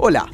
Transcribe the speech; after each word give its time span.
Hola, 0.00 0.30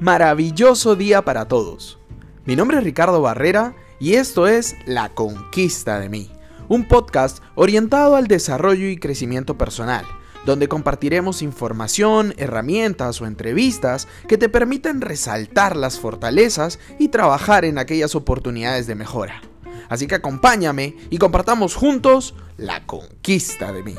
maravilloso 0.00 0.94
día 0.94 1.22
para 1.22 1.48
todos. 1.48 1.98
Mi 2.44 2.56
nombre 2.56 2.76
es 2.76 2.84
Ricardo 2.84 3.22
Barrera 3.22 3.74
y 3.98 4.16
esto 4.16 4.46
es 4.46 4.76
La 4.84 5.14
Conquista 5.14 5.98
de 5.98 6.10
mí, 6.10 6.30
un 6.68 6.86
podcast 6.86 7.42
orientado 7.54 8.16
al 8.16 8.26
desarrollo 8.26 8.86
y 8.86 8.98
crecimiento 8.98 9.56
personal, 9.56 10.04
donde 10.44 10.68
compartiremos 10.68 11.40
información, 11.40 12.34
herramientas 12.36 13.22
o 13.22 13.26
entrevistas 13.26 14.08
que 14.28 14.36
te 14.36 14.50
permiten 14.50 15.00
resaltar 15.00 15.74
las 15.74 15.98
fortalezas 15.98 16.78
y 16.98 17.08
trabajar 17.08 17.64
en 17.64 17.78
aquellas 17.78 18.14
oportunidades 18.14 18.86
de 18.86 18.94
mejora. 18.94 19.40
Así 19.88 20.06
que 20.06 20.16
acompáñame 20.16 20.96
y 21.08 21.16
compartamos 21.16 21.76
juntos 21.76 22.34
La 22.58 22.84
Conquista 22.84 23.72
de 23.72 23.82
mí. 23.82 23.94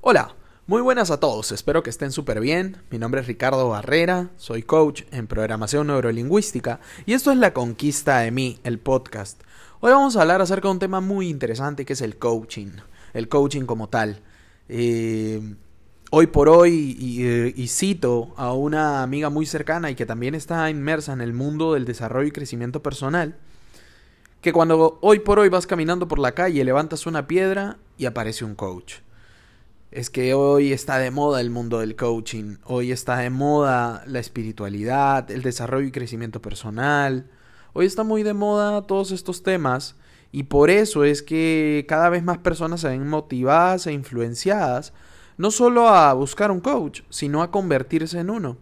Hola, 0.00 0.36
muy 0.68 0.80
buenas 0.80 1.10
a 1.10 1.18
todos, 1.18 1.50
espero 1.50 1.82
que 1.82 1.90
estén 1.90 2.12
súper 2.12 2.38
bien. 2.38 2.76
Mi 2.88 2.98
nombre 2.98 3.20
es 3.20 3.26
Ricardo 3.26 3.68
Barrera, 3.68 4.30
soy 4.36 4.62
coach 4.62 5.02
en 5.10 5.26
programación 5.26 5.88
neurolingüística 5.88 6.78
y 7.04 7.14
esto 7.14 7.32
es 7.32 7.38
La 7.38 7.52
Conquista 7.52 8.20
de 8.20 8.30
mí, 8.30 8.60
el 8.62 8.78
podcast. 8.78 9.42
Hoy 9.80 9.90
vamos 9.90 10.14
a 10.14 10.22
hablar 10.22 10.40
acerca 10.40 10.68
de 10.68 10.72
un 10.72 10.78
tema 10.78 11.00
muy 11.00 11.28
interesante 11.28 11.84
que 11.84 11.94
es 11.94 12.00
el 12.00 12.16
coaching, 12.16 12.68
el 13.12 13.28
coaching 13.28 13.62
como 13.62 13.88
tal. 13.88 14.20
Eh, 14.68 15.56
hoy 16.10 16.28
por 16.28 16.48
hoy, 16.48 16.96
y, 16.96 17.26
y, 17.60 17.66
cito 17.66 18.32
a 18.36 18.52
una 18.52 19.02
amiga 19.02 19.30
muy 19.30 19.46
cercana 19.46 19.90
y 19.90 19.96
que 19.96 20.06
también 20.06 20.36
está 20.36 20.70
inmersa 20.70 21.12
en 21.12 21.22
el 21.22 21.32
mundo 21.32 21.74
del 21.74 21.84
desarrollo 21.84 22.28
y 22.28 22.32
crecimiento 22.32 22.84
personal, 22.84 23.36
que 24.40 24.52
cuando 24.52 25.00
hoy 25.02 25.18
por 25.18 25.40
hoy 25.40 25.48
vas 25.48 25.66
caminando 25.66 26.06
por 26.06 26.20
la 26.20 26.32
calle, 26.32 26.64
levantas 26.64 27.06
una 27.06 27.26
piedra 27.26 27.78
y 27.98 28.06
aparece 28.06 28.44
un 28.44 28.54
coach 28.54 29.00
es 29.92 30.08
que 30.08 30.32
hoy 30.32 30.72
está 30.72 30.98
de 30.98 31.10
moda 31.10 31.40
el 31.40 31.50
mundo 31.50 31.80
del 31.80 31.96
coaching, 31.96 32.56
hoy 32.64 32.92
está 32.92 33.18
de 33.18 33.28
moda 33.28 34.02
la 34.06 34.20
espiritualidad, 34.20 35.30
el 35.30 35.42
desarrollo 35.42 35.86
y 35.86 35.92
crecimiento 35.92 36.40
personal, 36.40 37.30
hoy 37.74 37.84
está 37.84 38.02
muy 38.02 38.22
de 38.22 38.32
moda 38.32 38.82
todos 38.86 39.12
estos 39.12 39.42
temas 39.42 39.96
y 40.32 40.44
por 40.44 40.70
eso 40.70 41.04
es 41.04 41.22
que 41.22 41.84
cada 41.88 42.08
vez 42.08 42.24
más 42.24 42.38
personas 42.38 42.80
se 42.80 42.88
ven 42.88 43.06
motivadas 43.06 43.86
e 43.86 43.92
influenciadas 43.92 44.94
no 45.36 45.50
solo 45.50 45.88
a 45.88 46.14
buscar 46.14 46.50
un 46.50 46.60
coach, 46.60 47.02
sino 47.10 47.42
a 47.42 47.50
convertirse 47.50 48.18
en 48.18 48.30
uno. 48.30 48.56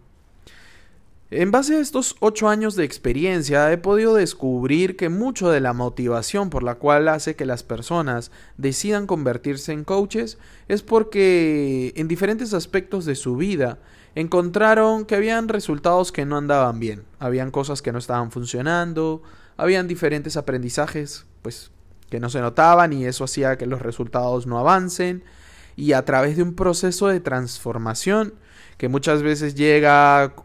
En 1.33 1.49
base 1.49 1.77
a 1.77 1.79
estos 1.79 2.17
ocho 2.19 2.49
años 2.49 2.75
de 2.75 2.83
experiencia 2.83 3.71
he 3.71 3.77
podido 3.77 4.15
descubrir 4.15 4.97
que 4.97 5.07
mucho 5.07 5.49
de 5.49 5.61
la 5.61 5.71
motivación 5.71 6.49
por 6.49 6.61
la 6.61 6.75
cual 6.75 7.07
hace 7.07 7.37
que 7.37 7.45
las 7.45 7.63
personas 7.63 8.31
decidan 8.57 9.07
convertirse 9.07 9.71
en 9.71 9.85
coaches 9.85 10.37
es 10.67 10.83
porque 10.83 11.93
en 11.95 12.09
diferentes 12.09 12.53
aspectos 12.53 13.05
de 13.05 13.15
su 13.15 13.37
vida 13.37 13.79
encontraron 14.13 15.05
que 15.05 15.15
habían 15.15 15.47
resultados 15.47 16.11
que 16.11 16.25
no 16.25 16.35
andaban 16.35 16.81
bien, 16.81 17.05
habían 17.17 17.49
cosas 17.49 17.81
que 17.81 17.93
no 17.93 17.99
estaban 17.99 18.29
funcionando, 18.29 19.23
habían 19.55 19.87
diferentes 19.87 20.35
aprendizajes 20.35 21.25
pues 21.43 21.71
que 22.09 22.19
no 22.19 22.29
se 22.29 22.41
notaban 22.41 22.91
y 22.91 23.05
eso 23.05 23.23
hacía 23.23 23.57
que 23.57 23.67
los 23.67 23.81
resultados 23.81 24.47
no 24.47 24.59
avancen. 24.59 25.23
Y 25.77 25.93
a 25.93 26.03
través 26.03 26.35
de 26.35 26.43
un 26.43 26.55
proceso 26.55 27.07
de 27.07 27.21
transformación 27.21 28.33
que 28.77 28.89
muchas 28.89 29.23
veces 29.23 29.55
llega 29.55 30.35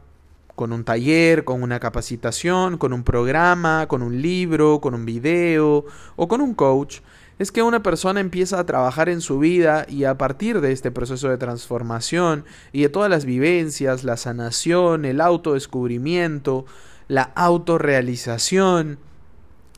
con 0.56 0.72
un 0.72 0.82
taller, 0.82 1.44
con 1.44 1.62
una 1.62 1.78
capacitación, 1.78 2.78
con 2.78 2.92
un 2.92 3.04
programa, 3.04 3.86
con 3.86 4.02
un 4.02 4.20
libro, 4.20 4.80
con 4.80 4.94
un 4.94 5.04
video 5.04 5.84
o 6.16 6.28
con 6.28 6.40
un 6.40 6.54
coach, 6.54 7.00
es 7.38 7.52
que 7.52 7.62
una 7.62 7.82
persona 7.82 8.20
empieza 8.20 8.58
a 8.58 8.64
trabajar 8.66 9.10
en 9.10 9.20
su 9.20 9.38
vida 9.38 9.84
y 9.88 10.04
a 10.04 10.16
partir 10.16 10.62
de 10.62 10.72
este 10.72 10.90
proceso 10.90 11.28
de 11.28 11.36
transformación 11.36 12.46
y 12.72 12.82
de 12.82 12.88
todas 12.88 13.10
las 13.10 13.26
vivencias, 13.26 14.02
la 14.02 14.16
sanación, 14.16 15.04
el 15.04 15.20
autodescubrimiento, 15.20 16.64
la 17.08 17.30
autorrealización, 17.34 18.98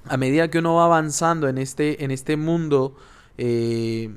a 0.05 0.17
medida 0.17 0.49
que 0.49 0.61
uno 0.61 0.77
va 0.77 0.85
avanzando 0.85 1.49
en 1.49 1.59
este, 1.59 2.05
en 2.05 2.13
este 2.13 2.37
mundo 2.37 2.97
eh, 3.37 4.11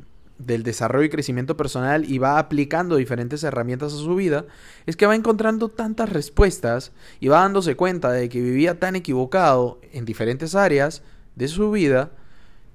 del 0.46 0.63
desarrollo 0.63 1.06
y 1.06 1.09
crecimiento 1.09 1.57
personal 1.57 2.09
y 2.09 2.18
va 2.18 2.40
aplicando 2.40 2.96
diferentes 2.96 3.44
herramientas 3.44 3.94
a 3.94 3.97
su 3.97 4.16
vida, 4.16 4.46
es 4.85 4.96
que 4.96 5.06
va 5.06 5.16
encontrando 5.16 5.69
tantas 5.69 6.09
respuestas 6.09 6.91
y 7.19 7.28
va 7.28 7.41
dándose 7.41 7.75
cuenta 7.75 8.12
de 8.12 8.29
que 8.29 8.41
vivía 8.41 8.79
tan 8.79 8.96
equivocado 8.96 9.79
en 9.91 10.06
diferentes 10.06 10.56
áreas 10.56 11.03
de 11.35 11.47
su 11.47 11.72
vida, 11.72 12.12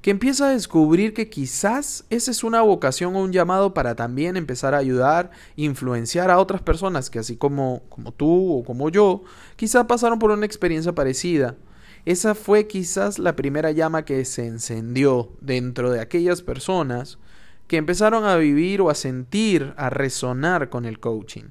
que 0.03 0.11
empieza 0.11 0.49
a 0.49 0.53
descubrir 0.53 1.15
que 1.15 1.29
quizás 1.29 2.05
esa 2.11 2.31
es 2.31 2.45
una 2.45 2.63
vocación 2.63 3.17
o 3.17 3.23
un 3.23 3.33
llamado 3.33 3.75
para 3.75 3.97
también 3.97 4.37
empezar 4.37 4.73
a 4.75 4.79
ayudar, 4.79 5.31
influenciar 5.57 6.31
a 6.31 6.39
otras 6.39 6.63
personas 6.63 7.11
que 7.11 7.19
así 7.19 7.37
como, 7.37 7.83
como 7.89 8.13
tú 8.13 8.59
o 8.59 8.65
como 8.65 8.89
yo, 8.89 9.25
quizás 9.57 9.87
pasaron 9.87 10.19
por 10.19 10.31
una 10.31 10.47
experiencia 10.47 10.95
parecida. 10.95 11.57
Esa 12.05 12.37
fue 12.37 12.69
quizás 12.69 13.19
la 13.19 13.35
primera 13.35 13.73
llama 13.73 14.05
que 14.05 14.25
se 14.25 14.47
encendió 14.47 15.33
dentro 15.41 15.91
de 15.91 15.99
aquellas 15.99 16.41
personas 16.41 17.19
que 17.67 17.77
empezaron 17.77 18.25
a 18.25 18.37
vivir 18.37 18.81
o 18.81 18.91
a 18.91 18.95
sentir, 18.95 19.75
a 19.77 19.91
resonar 19.91 20.69
con 20.69 20.85
el 20.85 21.01
coaching. 21.01 21.51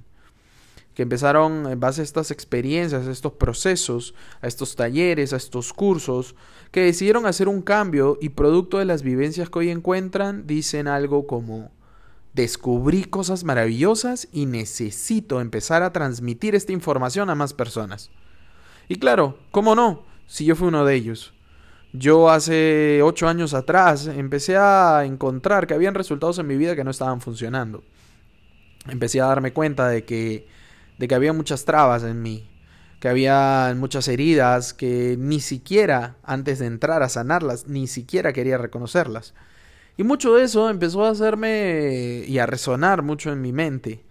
Que 0.94 1.03
empezaron 1.03 1.70
en 1.70 1.80
base 1.80 2.02
a 2.02 2.03
estas 2.06 2.31
experiencias, 2.31 3.06
a 3.06 3.12
estos 3.12 3.34
procesos, 3.34 4.16
a 4.42 4.48
estos 4.48 4.76
talleres, 4.76 5.34
a 5.34 5.38
estos 5.38 5.74
cursos, 5.74 6.36
que 6.72 6.81
decidieron 6.81 7.26
hacer 7.26 7.50
un 7.50 7.62
cambio 7.62 8.18
y 8.22 8.30
producto 8.30 8.80
de 8.80 8.86
las 8.86 9.03
vivencias 9.03 9.50
que 9.50 9.59
hoy 9.59 9.70
encuentran, 9.70 10.48
dicen 10.48 10.88
algo 10.88 11.28
como, 11.28 11.72
descubrí 12.34 13.03
cosas 13.03 13.44
maravillosas 13.44 14.30
y 14.32 14.46
necesito 14.46 15.42
empezar 15.42 15.84
a 15.84 15.92
transmitir 15.92 16.56
esta 16.56 16.72
información 16.72 17.30
a 17.30 17.36
más 17.36 17.53
personas. 17.53 18.09
Y 18.88 18.96
claro, 18.96 19.38
¿cómo 19.52 19.76
no? 19.76 20.03
Si 20.28 20.46
yo 20.46 20.56
fui 20.56 20.70
uno 20.70 20.86
de 20.86 20.96
ellos. 20.96 21.34
Yo 21.97 22.29
hace 22.29 23.01
ocho 23.03 23.28
años 23.28 23.53
atrás 23.53 24.07
empecé 24.07 24.57
a 24.57 25.03
encontrar 25.06 25.66
que 25.66 25.73
habían 25.73 25.94
resultados 25.94 26.38
en 26.39 26.47
mi 26.47 26.57
vida 26.57 26.75
que 26.75 26.83
no 26.83 26.91
estaban 26.91 27.22
funcionando. 27.22 27.83
Empecé 28.89 29.22
a 29.22 29.28
darme 29.28 29.53
cuenta 29.53 29.88
de 29.88 30.03
que, 30.03 30.47
de 30.97 31.07
que 31.07 31.16
había 31.16 31.31
muchas 31.31 31.63
trabas 31.63 32.03
en 32.03 32.22
mí, 32.22 32.50
que 33.00 33.07
había 33.07 33.73
muchas 33.78 34.07
heridas 34.09 34.73
que 34.73 35.16
ni 35.17 35.39
siquiera 35.39 36.17
antes 36.23 36.59
de 36.59 36.66
entrar 36.66 37.01
a 37.01 37.09
sanarlas, 37.09 37.67
ni 37.67 37.88
siquiera 37.88 38.34
quería 38.34 38.57
reconocerlas. 38.57 39.34
Y 39.95 40.03
mucho 40.03 40.35
de 40.35 40.44
eso 40.44 40.69
empezó 40.69 41.05
a 41.05 41.11
hacerme 41.11 42.25
y 42.28 42.38
a 42.39 42.45
resonar 42.45 43.03
mucho 43.03 43.31
en 43.31 43.41
mi 43.41 43.53
mente 43.53 44.03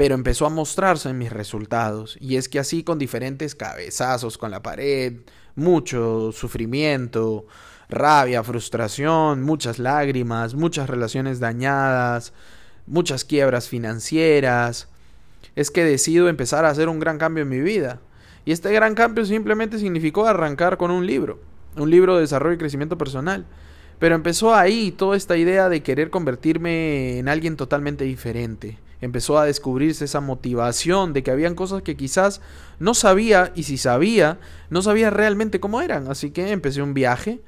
pero 0.00 0.14
empezó 0.14 0.46
a 0.46 0.48
mostrarse 0.48 1.10
en 1.10 1.18
mis 1.18 1.30
resultados. 1.30 2.16
Y 2.22 2.36
es 2.36 2.48
que 2.48 2.58
así 2.58 2.82
con 2.82 2.98
diferentes 2.98 3.54
cabezazos 3.54 4.38
con 4.38 4.50
la 4.50 4.62
pared, 4.62 5.12
mucho 5.56 6.32
sufrimiento, 6.32 7.44
rabia, 7.90 8.42
frustración, 8.42 9.42
muchas 9.42 9.78
lágrimas, 9.78 10.54
muchas 10.54 10.88
relaciones 10.88 11.38
dañadas, 11.38 12.32
muchas 12.86 13.26
quiebras 13.26 13.68
financieras, 13.68 14.88
es 15.54 15.70
que 15.70 15.84
decido 15.84 16.30
empezar 16.30 16.64
a 16.64 16.70
hacer 16.70 16.88
un 16.88 16.98
gran 16.98 17.18
cambio 17.18 17.42
en 17.42 17.50
mi 17.50 17.60
vida. 17.60 18.00
Y 18.46 18.52
este 18.52 18.72
gran 18.72 18.94
cambio 18.94 19.26
simplemente 19.26 19.78
significó 19.78 20.26
arrancar 20.26 20.78
con 20.78 20.90
un 20.90 21.06
libro, 21.06 21.42
un 21.76 21.90
libro 21.90 22.14
de 22.14 22.22
desarrollo 22.22 22.54
y 22.54 22.58
crecimiento 22.58 22.96
personal. 22.96 23.44
Pero 23.98 24.14
empezó 24.14 24.54
ahí 24.54 24.92
toda 24.92 25.14
esta 25.14 25.36
idea 25.36 25.68
de 25.68 25.82
querer 25.82 26.08
convertirme 26.08 27.18
en 27.18 27.28
alguien 27.28 27.58
totalmente 27.58 28.04
diferente 28.04 28.78
empezó 29.00 29.38
a 29.38 29.44
descubrirse 29.44 30.04
esa 30.04 30.20
motivación 30.20 31.12
de 31.12 31.22
que 31.22 31.30
habían 31.30 31.54
cosas 31.54 31.82
que 31.82 31.96
quizás 31.96 32.40
no 32.78 32.94
sabía 32.94 33.52
y 33.54 33.64
si 33.64 33.78
sabía, 33.78 34.38
no 34.68 34.82
sabía 34.82 35.10
realmente 35.10 35.60
cómo 35.60 35.80
eran. 35.80 36.08
Así 36.08 36.30
que 36.30 36.50
empecé 36.50 36.82
un 36.82 36.94
viaje 36.94 37.40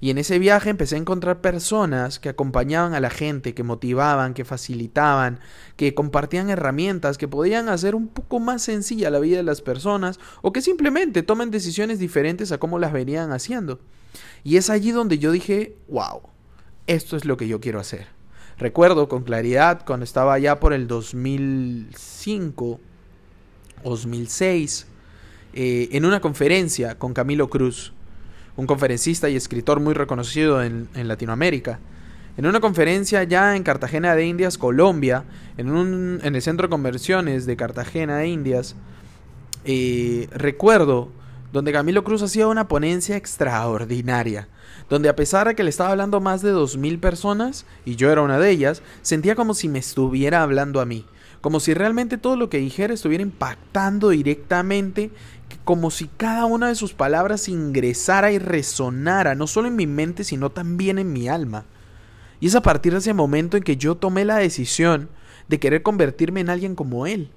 y 0.00 0.10
en 0.10 0.18
ese 0.18 0.38
viaje 0.38 0.70
empecé 0.70 0.96
a 0.96 0.98
encontrar 0.98 1.40
personas 1.40 2.18
que 2.18 2.28
acompañaban 2.28 2.94
a 2.94 3.00
la 3.00 3.10
gente, 3.10 3.54
que 3.54 3.62
motivaban, 3.62 4.34
que 4.34 4.44
facilitaban, 4.44 5.40
que 5.76 5.94
compartían 5.94 6.50
herramientas 6.50 7.16
que 7.16 7.28
podían 7.28 7.68
hacer 7.68 7.94
un 7.94 8.08
poco 8.08 8.40
más 8.40 8.62
sencilla 8.62 9.10
la 9.10 9.20
vida 9.20 9.38
de 9.38 9.44
las 9.44 9.62
personas 9.62 10.20
o 10.42 10.52
que 10.52 10.60
simplemente 10.60 11.22
tomen 11.22 11.50
decisiones 11.50 11.98
diferentes 11.98 12.52
a 12.52 12.58
cómo 12.58 12.78
las 12.78 12.92
venían 12.92 13.32
haciendo. 13.32 13.80
Y 14.42 14.56
es 14.56 14.68
allí 14.68 14.90
donde 14.90 15.18
yo 15.18 15.32
dije, 15.32 15.76
wow, 15.88 16.20
esto 16.86 17.16
es 17.16 17.24
lo 17.24 17.36
que 17.36 17.48
yo 17.48 17.60
quiero 17.60 17.80
hacer. 17.80 18.08
Recuerdo 18.58 19.08
con 19.08 19.24
claridad 19.24 19.84
cuando 19.84 20.04
estaba 20.04 20.38
ya 20.38 20.60
por 20.60 20.72
el 20.72 20.86
2005, 20.86 22.80
2006, 23.82 24.86
eh, 25.54 25.88
en 25.92 26.04
una 26.04 26.20
conferencia 26.20 26.96
con 26.96 27.14
Camilo 27.14 27.50
Cruz, 27.50 27.92
un 28.56 28.66
conferencista 28.66 29.28
y 29.28 29.34
escritor 29.34 29.80
muy 29.80 29.94
reconocido 29.94 30.62
en, 30.62 30.88
Latinoamérica. 30.94 31.80
En 32.36 32.46
una 32.46 32.60
conferencia 32.60 33.24
ya 33.24 33.56
en 33.56 33.64
Cartagena 33.64 34.14
de 34.14 34.26
Indias, 34.26 34.56
Colombia, 34.56 35.24
en, 35.56 35.70
un, 35.70 36.20
en 36.22 36.36
el 36.36 36.42
centro 36.42 36.68
de 36.68 36.70
conversiones 36.70 37.46
de 37.46 37.56
Cartagena 37.56 38.18
de 38.18 38.28
Indias, 38.28 38.76
eh, 39.64 40.28
recuerdo 40.32 41.08
donde 41.52 41.72
Camilo 41.72 42.04
Cruz 42.04 42.22
hacía 42.22 42.46
una 42.48 42.68
ponencia 42.68 43.16
extraordinaria, 43.16 44.48
donde 44.88 45.08
a 45.08 45.16
pesar 45.16 45.48
de 45.48 45.54
que 45.54 45.64
le 45.64 45.70
estaba 45.70 45.90
hablando 45.90 46.20
más 46.20 46.42
de 46.42 46.50
dos 46.50 46.76
mil 46.76 46.98
personas, 46.98 47.66
y 47.84 47.96
yo 47.96 48.10
era 48.10 48.22
una 48.22 48.38
de 48.38 48.50
ellas, 48.50 48.82
sentía 49.02 49.34
como 49.34 49.54
si 49.54 49.68
me 49.68 49.78
estuviera 49.78 50.42
hablando 50.42 50.80
a 50.80 50.84
mí, 50.84 51.06
como 51.40 51.60
si 51.60 51.74
realmente 51.74 52.18
todo 52.18 52.36
lo 52.36 52.50
que 52.50 52.58
dijera 52.58 52.94
estuviera 52.94 53.22
impactando 53.22 54.10
directamente, 54.10 55.10
como 55.64 55.90
si 55.90 56.08
cada 56.08 56.46
una 56.46 56.68
de 56.68 56.74
sus 56.74 56.94
palabras 56.94 57.48
ingresara 57.48 58.32
y 58.32 58.38
resonara, 58.38 59.34
no 59.34 59.46
solo 59.46 59.68
en 59.68 59.76
mi 59.76 59.86
mente, 59.86 60.24
sino 60.24 60.50
también 60.50 60.98
en 60.98 61.12
mi 61.12 61.28
alma. 61.28 61.64
Y 62.40 62.48
es 62.48 62.54
a 62.54 62.62
partir 62.62 62.92
de 62.92 62.98
ese 62.98 63.14
momento 63.14 63.56
en 63.56 63.62
que 63.62 63.76
yo 63.76 63.96
tomé 63.96 64.24
la 64.24 64.36
decisión 64.36 65.08
de 65.48 65.60
querer 65.60 65.82
convertirme 65.82 66.40
en 66.40 66.50
alguien 66.50 66.74
como 66.74 67.06
él 67.06 67.30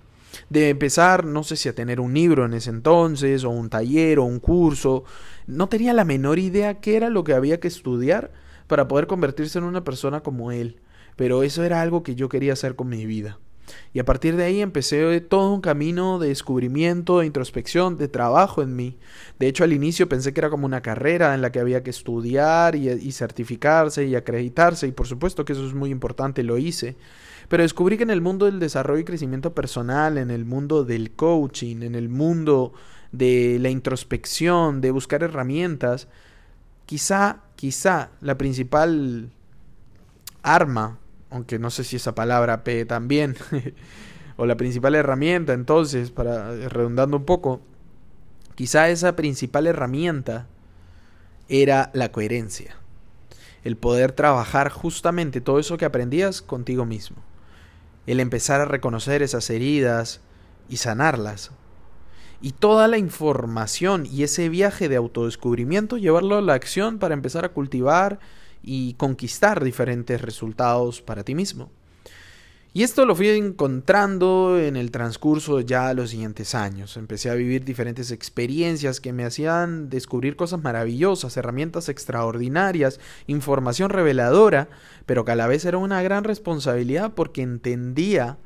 de 0.50 0.70
empezar, 0.70 1.26
no 1.26 1.44
sé 1.44 1.56
si 1.56 1.70
a 1.70 1.76
tener 1.76 2.00
un 2.00 2.14
libro 2.14 2.46
en 2.46 2.54
ese 2.54 2.70
entonces, 2.70 3.44
o 3.44 3.50
un 3.50 3.70
taller, 3.70 4.20
o 4.20 4.24
un 4.26 4.40
curso. 4.40 5.04
No 5.48 5.70
tenía 5.70 5.94
la 5.94 6.04
menor 6.04 6.40
idea 6.40 6.80
qué 6.82 6.98
era 6.98 7.10
lo 7.10 7.24
que 7.24 7.34
había 7.34 7.60
que 7.60 7.70
estudiar 7.70 8.32
para 8.68 8.88
poder 8.88 9.08
convertirse 9.08 9.58
en 9.58 9.64
una 9.64 9.84
persona 9.84 10.20
como 10.20 10.52
él. 10.52 10.82
Pero 11.16 11.42
eso 11.42 11.64
era 11.64 11.82
algo 11.82 12.04
que 12.04 12.16
yo 12.16 12.30
quería 12.30 12.54
hacer 12.54 12.76
con 12.76 12.90
mi 12.90 13.06
vida. 13.06 13.40
Y 13.94 14.00
a 14.00 14.06
partir 14.06 14.36
de 14.36 14.44
ahí 14.44 14.62
empecé 14.62 15.20
todo 15.22 15.54
un 15.54 15.62
camino 15.62 16.20
de 16.20 16.30
descubrimiento, 16.30 17.20
de 17.20 17.26
introspección, 17.26 17.98
de 17.98 18.08
trabajo 18.08 18.62
en 18.62 18.76
mí. 18.76 18.98
De 19.40 19.48
hecho, 19.48 19.64
al 19.64 19.74
inicio 19.74 20.08
pensé 20.08 20.34
que 20.34 20.40
era 20.40 20.50
como 20.50 20.66
una 20.66 20.82
carrera 20.82 21.34
en 21.34 21.42
la 21.42 21.52
que 21.52 21.60
había 21.60 21.84
que 21.84 21.90
estudiar 21.90 22.76
y, 22.76 22.90
y 22.90 23.12
certificarse 23.12 24.06
y 24.06 24.16
acreditarse. 24.16 24.88
Y 24.88 24.92
por 24.92 25.08
supuesto 25.08 25.44
que 25.46 25.54
eso 25.54 25.66
es 25.66 25.74
muy 25.74 25.90
importante, 25.90 26.44
lo 26.44 26.58
hice. 26.58 26.96
Pero 27.48 27.64
descubrí 27.64 27.98
que 27.98 28.04
en 28.04 28.10
el 28.10 28.22
mundo 28.22 28.46
del 28.46 28.60
desarrollo 28.60 29.02
y 29.02 29.06
crecimiento 29.06 29.54
personal, 29.54 30.18
en 30.18 30.32
el 30.32 30.46
mundo 30.46 30.84
del 30.84 31.12
coaching, 31.12 31.82
en 31.82 31.96
el 31.96 32.10
mundo 32.10 32.74
de 33.12 33.58
la 33.60 33.70
introspección, 33.70 34.82
de 34.82 34.92
buscar 34.92 35.24
herramientas, 35.24 36.08
quizá, 36.86 37.44
quizá 37.56 38.10
la 38.22 38.38
principal 38.38 39.32
arma, 40.44 41.00
aunque 41.30 41.60
no 41.60 41.70
sé 41.70 41.84
si 41.84 41.96
esa 41.98 42.16
palabra 42.16 42.64
P 42.64 42.86
también, 42.86 43.36
o 44.38 44.46
la 44.46 44.58
principal 44.58 44.96
herramienta, 44.96 45.54
entonces, 45.54 46.12
para 46.12 46.52
redundando 46.70 47.18
un 47.18 47.26
poco, 47.26 47.62
quizá 48.56 48.90
esa 48.90 49.16
principal 49.16 49.68
herramienta 49.68 50.48
era 51.50 51.92
la 51.94 52.12
coherencia. 52.12 52.76
El 53.64 53.78
poder 53.78 54.12
trabajar 54.12 54.70
justamente 54.70 55.42
todo 55.42 55.60
eso 55.60 55.78
que 55.78 55.86
aprendías 55.86 56.42
contigo 56.42 56.86
mismo 56.86 57.18
el 58.08 58.22
empezar 58.22 58.62
a 58.62 58.66
reconocer 58.66 59.22
esas 59.22 59.50
heridas 59.50 60.22
y 60.70 60.78
sanarlas. 60.78 61.52
Y 62.42 62.52
toda 62.52 62.88
la 62.88 62.98
información 62.98 64.06
y 64.06 64.24
ese 64.24 64.50
viaje 64.50 64.90
de 64.90 64.96
autodescubrimiento 64.96 65.98
llevarlo 65.98 66.38
a 66.38 66.42
la 66.42 66.54
acción 66.54 67.00
para 67.00 67.14
empezar 67.14 67.46
a 67.46 67.50
cultivar 67.50 68.20
y 68.62 68.94
conquistar 68.94 69.64
diferentes 69.64 70.22
resultados 70.22 71.02
para 71.02 71.24
ti 71.24 71.34
mismo. 71.34 71.72
Y 72.78 72.84
esto 72.84 73.08
lo 73.08 73.16
fui 73.16 73.30
encontrando 73.30 74.60
en 74.60 74.76
el 74.76 74.92
transcurso 74.92 75.62
ya 75.62 75.88
de 75.88 75.96
los 75.96 76.12
siguientes 76.12 76.54
años. 76.54 76.96
Empecé 76.96 77.32
a 77.32 77.34
vivir 77.34 77.66
diferentes 77.66 78.12
experiencias 78.12 79.00
que 79.00 79.14
me 79.14 79.26
hacían 79.26 79.90
descubrir 79.90 80.36
cosas 80.36 80.62
maravillosas, 80.62 81.38
herramientas 81.38 81.90
extraordinarias, 81.90 83.00
información 83.26 83.90
reveladora, 83.90 84.70
pero 85.08 85.26
que 85.26 85.32
a 85.32 85.36
la 85.36 85.48
vez 85.48 85.66
era 85.66 85.80
una 85.80 86.04
gran 86.04 86.24
responsabilidad 86.24 87.14
porque 87.16 87.42
entendía 87.42 88.38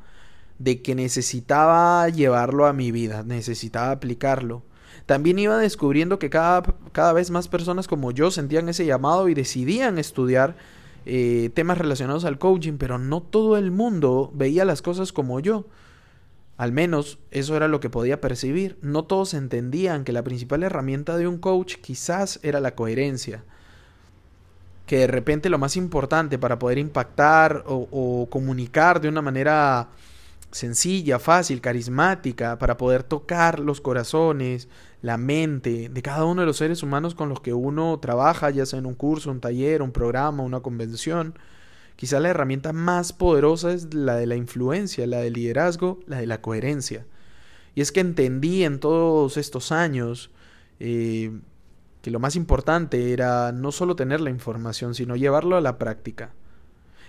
de 0.64 0.82
que 0.82 0.94
necesitaba 0.94 2.08
llevarlo 2.10 2.68
a 2.68 2.74
mi 2.74 2.92
vida, 2.92 3.24
necesitaba 3.24 3.92
aplicarlo. 3.92 4.62
También 5.08 5.40
iba 5.40 5.58
descubriendo 5.58 6.20
que 6.20 6.30
cada, 6.30 6.62
cada 6.92 7.14
vez 7.14 7.32
más 7.32 7.48
personas 7.48 7.88
como 7.88 8.12
yo 8.12 8.30
sentían 8.30 8.70
ese 8.70 8.86
llamado 8.86 9.28
y 9.28 9.34
decidían 9.34 9.98
estudiar 9.98 10.56
eh, 11.08 11.50
temas 11.56 11.80
relacionados 11.80 12.26
al 12.26 12.38
coaching, 12.38 12.78
pero 12.78 13.00
no 13.00 13.22
todo 13.22 13.58
el 13.58 13.72
mundo 13.72 14.32
veía 14.36 14.64
las 14.64 14.84
cosas 14.84 15.12
como 15.12 15.40
yo. 15.40 15.66
Al 16.58 16.72
menos 16.72 17.18
eso 17.32 17.58
era 17.58 17.68
lo 17.68 17.80
que 17.80 17.90
podía 17.90 18.22
percibir. 18.22 18.78
No 18.84 19.04
todos 19.06 19.34
entendían 19.34 20.04
que 20.04 20.12
la 20.12 20.24
principal 20.24 20.62
herramienta 20.62 21.18
de 21.18 21.28
un 21.28 21.40
coach 21.40 21.78
quizás 21.82 22.40
era 22.44 22.60
la 22.60 22.76
coherencia. 22.76 23.44
Que 24.86 25.00
de 25.00 25.08
repente 25.08 25.50
lo 25.50 25.58
más 25.58 25.76
importante 25.76 26.38
para 26.38 26.60
poder 26.60 26.78
impactar 26.78 27.64
o 27.66 28.28
comunicar 28.30 29.02
de 29.02 29.10
una 29.10 29.24
manera 29.24 29.90
sencilla, 30.52 31.20
fácil, 31.20 31.62
carismática, 31.62 32.58
para 32.60 32.78
poder 32.78 33.04
tocar 33.04 33.60
los 33.60 33.82
corazones, 33.82 34.68
la 35.02 35.18
mente 35.18 35.90
de 35.90 36.02
cada 36.02 36.26
uno 36.26 36.42
de 36.42 36.48
los 36.48 36.58
seres 36.58 36.84
humanos 36.84 37.16
con 37.16 37.30
los 37.30 37.42
que 37.42 37.54
uno 37.54 37.98
trabaja, 38.00 38.50
ya 38.50 38.66
sea 38.66 38.80
en 38.80 38.86
un 38.86 38.96
curso, 38.96 39.32
un 39.32 39.40
taller, 39.40 39.82
un 39.82 39.92
programa, 39.92 40.44
una 40.44 40.60
convención. 40.60 41.38
Quizá 41.96 42.20
la 42.20 42.30
herramienta 42.30 42.74
más 42.74 43.14
poderosa 43.14 43.74
es 43.74 43.94
la 43.94 44.16
de 44.16 44.28
la 44.28 44.36
influencia, 44.36 45.08
la 45.08 45.20
del 45.20 45.34
liderazgo, 45.34 46.00
la 46.08 46.18
de 46.18 46.28
la 46.28 46.42
coherencia. 46.42 47.06
Y 47.76 47.82
es 47.82 47.92
que 47.92 48.02
entendí 48.02 48.64
en 48.64 48.80
todos 48.80 49.38
estos 49.38 49.72
años 49.72 50.32
eh, 50.80 51.32
que 52.02 52.12
lo 52.12 52.20
más 52.20 52.36
importante 52.36 53.14
era 53.14 53.52
no 53.52 53.72
solo 53.72 53.96
tener 53.96 54.20
la 54.20 54.30
información, 54.30 54.96
sino 54.96 55.16
llevarlo 55.16 55.56
a 55.56 55.62
la 55.62 55.78
práctica. 55.78 56.34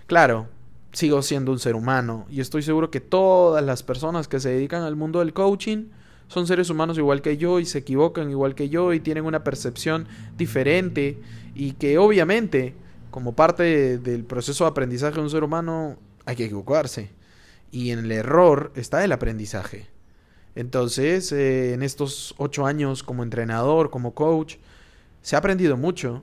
Claro, 0.06 0.48
sigo 0.92 1.22
siendo 1.22 1.52
un 1.52 1.58
ser 1.58 1.74
humano. 1.74 2.26
Y 2.30 2.40
estoy 2.40 2.62
seguro 2.62 2.90
que 2.90 3.00
todas 3.00 3.64
las 3.64 3.82
personas 3.82 4.28
que 4.28 4.40
se 4.40 4.50
dedican 4.50 4.82
al 4.82 4.96
mundo 4.96 5.20
del 5.20 5.32
coaching 5.32 5.86
son 6.28 6.46
seres 6.46 6.70
humanos 6.70 6.98
igual 6.98 7.22
que 7.22 7.36
yo 7.36 7.60
y 7.60 7.66
se 7.66 7.78
equivocan 7.78 8.30
igual 8.30 8.54
que 8.54 8.68
yo 8.68 8.92
y 8.92 9.00
tienen 9.00 9.24
una 9.24 9.44
percepción 9.44 10.06
diferente. 10.36 11.18
Y 11.54 11.72
que 11.72 11.98
obviamente 11.98 12.74
como 13.10 13.34
parte 13.34 13.98
del 13.98 14.24
proceso 14.24 14.64
de 14.64 14.70
aprendizaje 14.70 15.16
de 15.16 15.20
un 15.20 15.30
ser 15.30 15.44
humano 15.44 15.98
hay 16.24 16.36
que 16.36 16.46
equivocarse. 16.46 17.10
Y 17.70 17.90
en 17.90 18.00
el 18.00 18.12
error 18.12 18.72
está 18.74 19.04
el 19.04 19.12
aprendizaje. 19.12 19.88
Entonces, 20.54 21.32
eh, 21.32 21.72
en 21.72 21.82
estos 21.82 22.34
ocho 22.36 22.66
años 22.66 23.02
como 23.02 23.22
entrenador, 23.22 23.90
como 23.90 24.14
coach, 24.14 24.56
se 25.22 25.36
ha 25.36 25.38
aprendido 25.38 25.76
mucho 25.76 26.22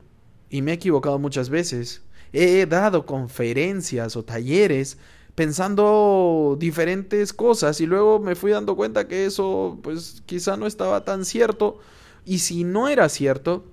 y 0.49 0.61
me 0.61 0.71
he 0.71 0.75
equivocado 0.75 1.17
muchas 1.17 1.49
veces 1.49 2.03
he 2.33 2.65
dado 2.65 3.05
conferencias 3.05 4.15
o 4.15 4.23
talleres 4.23 4.97
pensando 5.35 6.57
diferentes 6.59 7.33
cosas 7.33 7.79
y 7.79 7.85
luego 7.85 8.19
me 8.19 8.35
fui 8.35 8.51
dando 8.51 8.75
cuenta 8.75 9.07
que 9.07 9.25
eso 9.25 9.79
pues 9.81 10.21
quizá 10.25 10.57
no 10.57 10.67
estaba 10.67 11.05
tan 11.05 11.23
cierto 11.23 11.79
y 12.25 12.39
si 12.39 12.63
no 12.63 12.89
era 12.89 13.07
cierto 13.09 13.63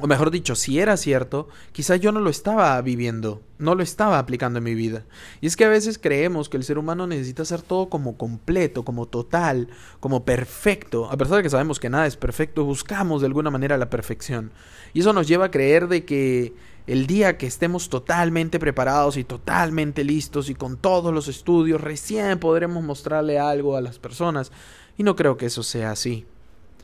o 0.00 0.06
mejor 0.06 0.30
dicho, 0.30 0.54
si 0.54 0.78
era 0.78 0.96
cierto, 0.96 1.48
quizá 1.72 1.96
yo 1.96 2.12
no 2.12 2.20
lo 2.20 2.30
estaba 2.30 2.80
viviendo, 2.82 3.42
no 3.58 3.74
lo 3.74 3.82
estaba 3.82 4.18
aplicando 4.18 4.58
en 4.58 4.64
mi 4.64 4.74
vida. 4.74 5.04
Y 5.40 5.48
es 5.48 5.56
que 5.56 5.64
a 5.64 5.68
veces 5.68 5.98
creemos 5.98 6.48
que 6.48 6.56
el 6.56 6.62
ser 6.62 6.78
humano 6.78 7.06
necesita 7.08 7.44
ser 7.44 7.62
todo 7.62 7.88
como 7.88 8.16
completo, 8.16 8.84
como 8.84 9.06
total, 9.06 9.68
como 9.98 10.24
perfecto. 10.24 11.10
A 11.10 11.16
pesar 11.16 11.38
de 11.38 11.42
que 11.42 11.50
sabemos 11.50 11.80
que 11.80 11.90
nada 11.90 12.06
es 12.06 12.16
perfecto, 12.16 12.64
buscamos 12.64 13.22
de 13.22 13.26
alguna 13.26 13.50
manera 13.50 13.76
la 13.76 13.90
perfección. 13.90 14.52
Y 14.94 15.00
eso 15.00 15.12
nos 15.12 15.26
lleva 15.26 15.46
a 15.46 15.50
creer 15.50 15.88
de 15.88 16.04
que 16.04 16.54
el 16.88 17.06
día 17.06 17.36
que 17.36 17.46
estemos 17.46 17.90
totalmente 17.90 18.58
preparados 18.58 19.18
y 19.18 19.24
totalmente 19.24 20.04
listos 20.04 20.48
y 20.48 20.54
con 20.54 20.78
todos 20.78 21.12
los 21.12 21.28
estudios, 21.28 21.82
recién 21.82 22.38
podremos 22.38 22.82
mostrarle 22.82 23.38
algo 23.38 23.76
a 23.76 23.82
las 23.82 23.98
personas. 23.98 24.50
Y 24.96 25.02
no 25.02 25.14
creo 25.14 25.36
que 25.36 25.44
eso 25.46 25.62
sea 25.62 25.90
así. 25.90 26.24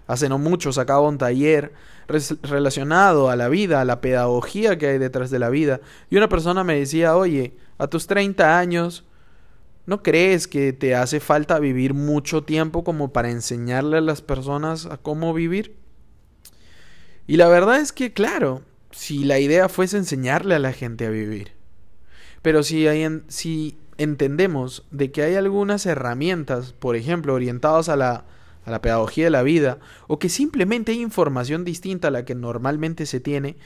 Hace 0.07 0.29
no 0.29 0.37
mucho 0.37 0.75
sacaba 0.75 1.09
un 1.09 1.17
taller 1.17 1.73
relacionado 2.43 3.31
a 3.31 3.37
la 3.37 3.49
vida, 3.49 3.81
a 3.81 3.87
la 3.87 4.03
pedagogía 4.03 4.77
que 4.77 4.89
hay 4.89 4.99
detrás 4.99 5.31
de 5.31 5.39
la 5.39 5.49
vida. 5.49 5.81
Y 6.11 6.19
una 6.19 6.29
persona 6.29 6.65
me 6.65 6.79
decía, 6.79 7.17
oye, 7.17 7.57
a 7.79 7.87
tus 7.87 8.07
30 8.07 8.59
años, 8.59 9.07
¿no 9.87 10.03
crees 10.03 10.47
que 10.47 10.75
te 10.75 10.95
hace 10.95 11.19
falta 11.19 11.59
vivir 11.59 11.95
mucho 11.95 12.45
tiempo 12.45 12.85
como 12.85 13.11
para 13.11 13.31
enseñarle 13.31 13.97
a 13.97 14.03
las 14.03 14.21
personas 14.21 14.85
a 14.85 14.99
cómo 14.99 15.33
vivir? 15.33 15.79
Y 17.27 17.39
la 17.39 17.49
verdad 17.49 17.81
es 17.81 17.91
que, 17.95 18.13
claro, 18.13 18.61
si 18.95 19.25
la 19.25 19.41
idea 19.41 19.69
fuese 19.69 19.97
enseñarle 19.97 20.55
a 20.55 20.61
la 20.61 20.73
gente 20.73 21.07
a 21.07 21.11
vivir. 21.11 21.53
Pero 22.43 22.63
si, 22.63 22.87
si 23.29 23.77
entendemos 23.99 24.87
de 24.91 25.11
que 25.11 25.23
hay 25.23 25.35
algunas 25.35 25.85
herramientas, 25.85 26.73
por 26.73 26.95
ejemplo, 26.95 27.35
orientadas 27.35 27.89
a 27.89 27.97
la, 27.97 28.25
a 28.65 28.71
la 28.71 28.81
pedagogía 28.81 29.25
de 29.25 29.31
la 29.31 29.43
vida, 29.43 29.79
o 30.07 30.19
que 30.19 30.29
simplemente 30.29 30.93
hay 30.93 31.01
información 31.01 31.65
distinta 31.65 32.09
a 32.09 32.11
la 32.13 32.25
que 32.25 32.37
normalmente 32.37 33.07
se 33.07 33.19
tiene, 33.19 33.57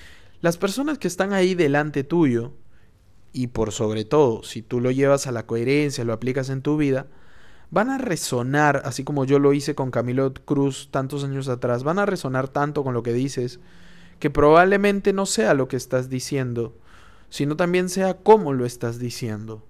las 0.41 0.57
personas 0.57 0.99
que 0.99 1.09
están 1.09 1.33
ahí 1.35 1.55
delante 1.55 2.05
tuyo, 2.05 2.55
y 3.33 3.49
por 3.49 3.73
sobre 3.73 4.07
todo, 4.07 4.43
si 4.43 4.63
tú 4.63 4.81
lo 4.81 4.91
llevas 4.91 5.27
a 5.27 5.33
la 5.33 5.45
coherencia, 5.45 6.05
lo 6.05 6.15
aplicas 6.15 6.49
en 6.49 6.63
tu 6.63 6.79
vida, 6.79 7.07
van 7.71 7.91
a 7.91 7.99
resonar, 7.99 8.81
así 8.87 9.05
como 9.05 9.27
yo 9.27 9.39
lo 9.39 9.53
hice 9.53 9.75
con 9.75 9.91
Camilo 9.91 10.33
Cruz 10.33 10.89
tantos 10.91 11.23
años 11.23 11.49
atrás, 11.49 11.83
van 11.83 11.99
a 11.99 12.07
resonar 12.07 12.49
tanto 12.49 12.83
con 12.83 12.95
lo 12.95 13.03
que 13.03 13.13
dices, 13.13 13.61
que 14.19 14.31
probablemente 14.31 15.13
no 15.13 15.27
sea 15.27 15.55
lo 15.55 15.69
que 15.69 15.77
estás 15.77 16.09
diciendo, 16.09 16.77
sino 17.31 17.57
también 17.57 17.89
sea 17.89 18.15
cómo 18.15 18.53
lo 18.53 18.65
estás 18.67 18.99
diciendo. 18.99 19.65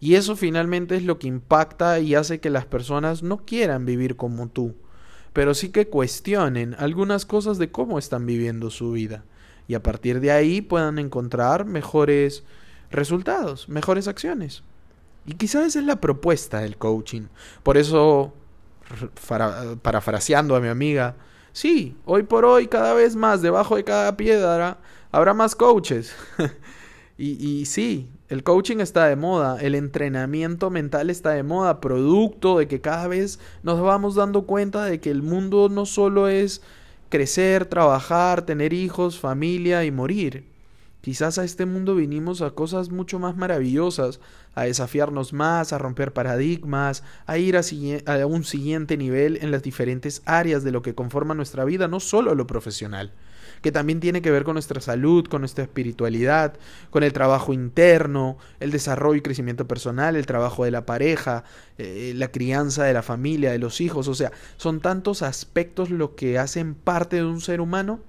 Y 0.00 0.14
eso 0.16 0.34
finalmente 0.34 0.96
es 0.96 1.04
lo 1.04 1.18
que 1.18 1.28
impacta 1.28 2.00
y 2.00 2.14
hace 2.14 2.40
que 2.40 2.50
las 2.50 2.66
personas 2.66 3.22
no 3.22 3.44
quieran 3.44 3.84
vivir 3.86 4.16
como 4.16 4.48
tú. 4.48 4.74
pero 5.32 5.54
sí 5.54 5.70
que 5.70 5.88
cuestionen 5.88 6.76
algunas 6.78 7.24
cosas 7.26 7.58
de 7.58 7.70
cómo 7.70 7.98
están 7.98 8.26
viviendo 8.26 8.70
su 8.70 8.92
vida 8.92 9.24
y 9.66 9.74
a 9.74 9.82
partir 9.82 10.20
de 10.20 10.30
ahí 10.30 10.60
puedan 10.60 10.98
encontrar 10.98 11.64
mejores 11.64 12.44
resultados, 12.90 13.68
mejores 13.68 14.08
acciones. 14.08 14.62
Y 15.24 15.34
quizás 15.34 15.66
esa 15.66 15.78
es 15.78 15.86
la 15.86 16.00
propuesta 16.00 16.60
del 16.60 16.76
coaching. 16.76 17.22
Por 17.62 17.78
eso, 17.78 18.34
parafraseando 19.82 20.56
a 20.56 20.60
mi 20.60 20.68
amiga, 20.68 21.14
sí, 21.52 21.96
hoy 22.04 22.22
por 22.22 22.44
hoy 22.44 22.66
cada 22.66 22.94
vez 22.94 23.16
más 23.16 23.42
debajo 23.42 23.76
de 23.76 23.84
cada 23.84 24.16
piedra 24.16 24.78
habrá 25.10 25.34
más 25.34 25.54
coaches. 25.54 26.14
y, 27.18 27.46
y 27.46 27.66
sí, 27.66 28.08
el 28.28 28.42
coaching 28.42 28.78
está 28.78 29.06
de 29.06 29.16
moda, 29.16 29.60
el 29.60 29.74
entrenamiento 29.74 30.70
mental 30.70 31.10
está 31.10 31.30
de 31.30 31.42
moda, 31.42 31.80
producto 31.80 32.58
de 32.58 32.66
que 32.68 32.80
cada 32.80 33.06
vez 33.08 33.38
nos 33.62 33.80
vamos 33.80 34.14
dando 34.14 34.46
cuenta 34.46 34.84
de 34.84 35.00
que 35.00 35.10
el 35.10 35.22
mundo 35.22 35.68
no 35.68 35.84
solo 35.86 36.28
es 36.28 36.62
crecer, 37.10 37.66
trabajar, 37.66 38.46
tener 38.46 38.72
hijos, 38.72 39.18
familia 39.18 39.84
y 39.84 39.90
morir. 39.90 40.51
Quizás 41.02 41.36
a 41.36 41.44
este 41.44 41.66
mundo 41.66 41.96
vinimos 41.96 42.42
a 42.42 42.52
cosas 42.52 42.90
mucho 42.90 43.18
más 43.18 43.36
maravillosas, 43.36 44.20
a 44.54 44.62
desafiarnos 44.62 45.32
más, 45.32 45.72
a 45.72 45.78
romper 45.78 46.12
paradigmas, 46.12 47.02
a 47.26 47.38
ir 47.38 47.56
a, 47.56 48.26
un 48.26 48.44
siguiente 48.44 48.96
nivel 48.96 49.36
en 49.42 49.50
las 49.50 49.64
diferentes 49.64 50.22
áreas 50.26 50.62
de 50.62 50.70
lo 50.70 50.80
que 50.80 50.94
conforma 50.94 51.34
nuestra 51.34 51.64
vida, 51.64 51.88
no 51.88 51.98
solo 51.98 52.36
lo 52.36 52.46
profesional 52.46 53.12
que 53.62 53.70
también 53.70 54.00
tiene 54.00 54.22
que 54.22 54.32
ver 54.32 54.42
con 54.42 54.54
nuestra 54.54 54.80
salud, 54.80 55.24
con 55.28 55.42
nuestra 55.42 55.62
espiritualidad, 55.62 56.54
con 56.90 57.04
el 57.04 57.12
trabajo 57.12 57.52
interno, 57.52 58.36
el 58.58 58.72
desarrollo 58.72 59.18
y 59.18 59.22
crecimiento 59.22 59.68
personal, 59.68 60.16
el 60.16 60.26
trabajo 60.26 60.64
de 60.64 60.72
la 60.72 60.84
pareja, 60.84 61.44
eh, 61.78 62.12
la 62.16 62.32
crianza 62.32 62.82
de 62.82 62.92
la 62.92 63.02
familia, 63.02 63.52
de 63.52 63.60
los 63.60 63.80
hijos, 63.80 64.08
o 64.08 64.16
sea, 64.16 64.32
son 64.56 64.80
tantos 64.80 65.22
aspectos 65.22 65.90
lo 65.90 66.16
que 66.16 66.40
hacen 66.40 66.74
parte 66.74 67.16
de 67.16 67.24
un 67.24 67.40
ser 67.40 67.60
humano 67.60 68.00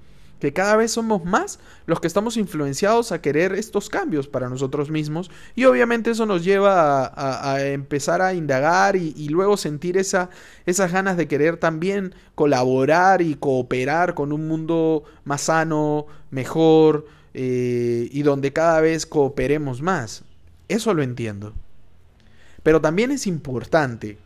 que 0.44 0.52
cada 0.52 0.76
vez 0.76 0.92
somos 0.92 1.24
más 1.24 1.58
los 1.86 2.02
que 2.02 2.08
estamos 2.08 2.36
influenciados 2.36 3.14
a 3.14 3.22
querer 3.22 3.54
estos 3.54 3.88
cambios 3.88 4.28
para 4.28 4.50
nosotros 4.50 4.92
mismos 4.92 5.32
y 5.56 5.64
obviamente 5.64 6.12
eso 6.12 6.26
nos 6.26 6.44
lleva 6.44 7.14
a, 7.16 7.66
empezar 7.66 8.22
a 8.22 8.34
indagar 8.34 8.98
y, 8.98 9.30
luego 9.30 9.56
sentir 9.56 9.96
esa, 9.96 10.30
esas 10.66 10.92
ganas 10.92 11.16
de 11.16 11.30
querer 11.30 11.56
también 11.56 12.14
colaborar 12.36 13.22
y 13.22 13.36
cooperar 13.36 14.16
con 14.16 14.34
un 14.34 14.46
mundo 14.50 15.06
más 15.24 15.44
sano, 15.44 16.08
mejor 16.30 17.06
eh, 17.34 18.10
y 18.12 18.24
donde 18.24 18.52
cada 18.52 18.82
vez 18.82 19.06
cooperemos 19.06 19.82
más. 19.82 20.26
Eso 20.68 20.94
lo 20.94 21.04
entiendo. 21.04 21.54
Pero 22.64 22.82
también 22.82 23.12
es 23.12 23.28
importante, 23.28 24.18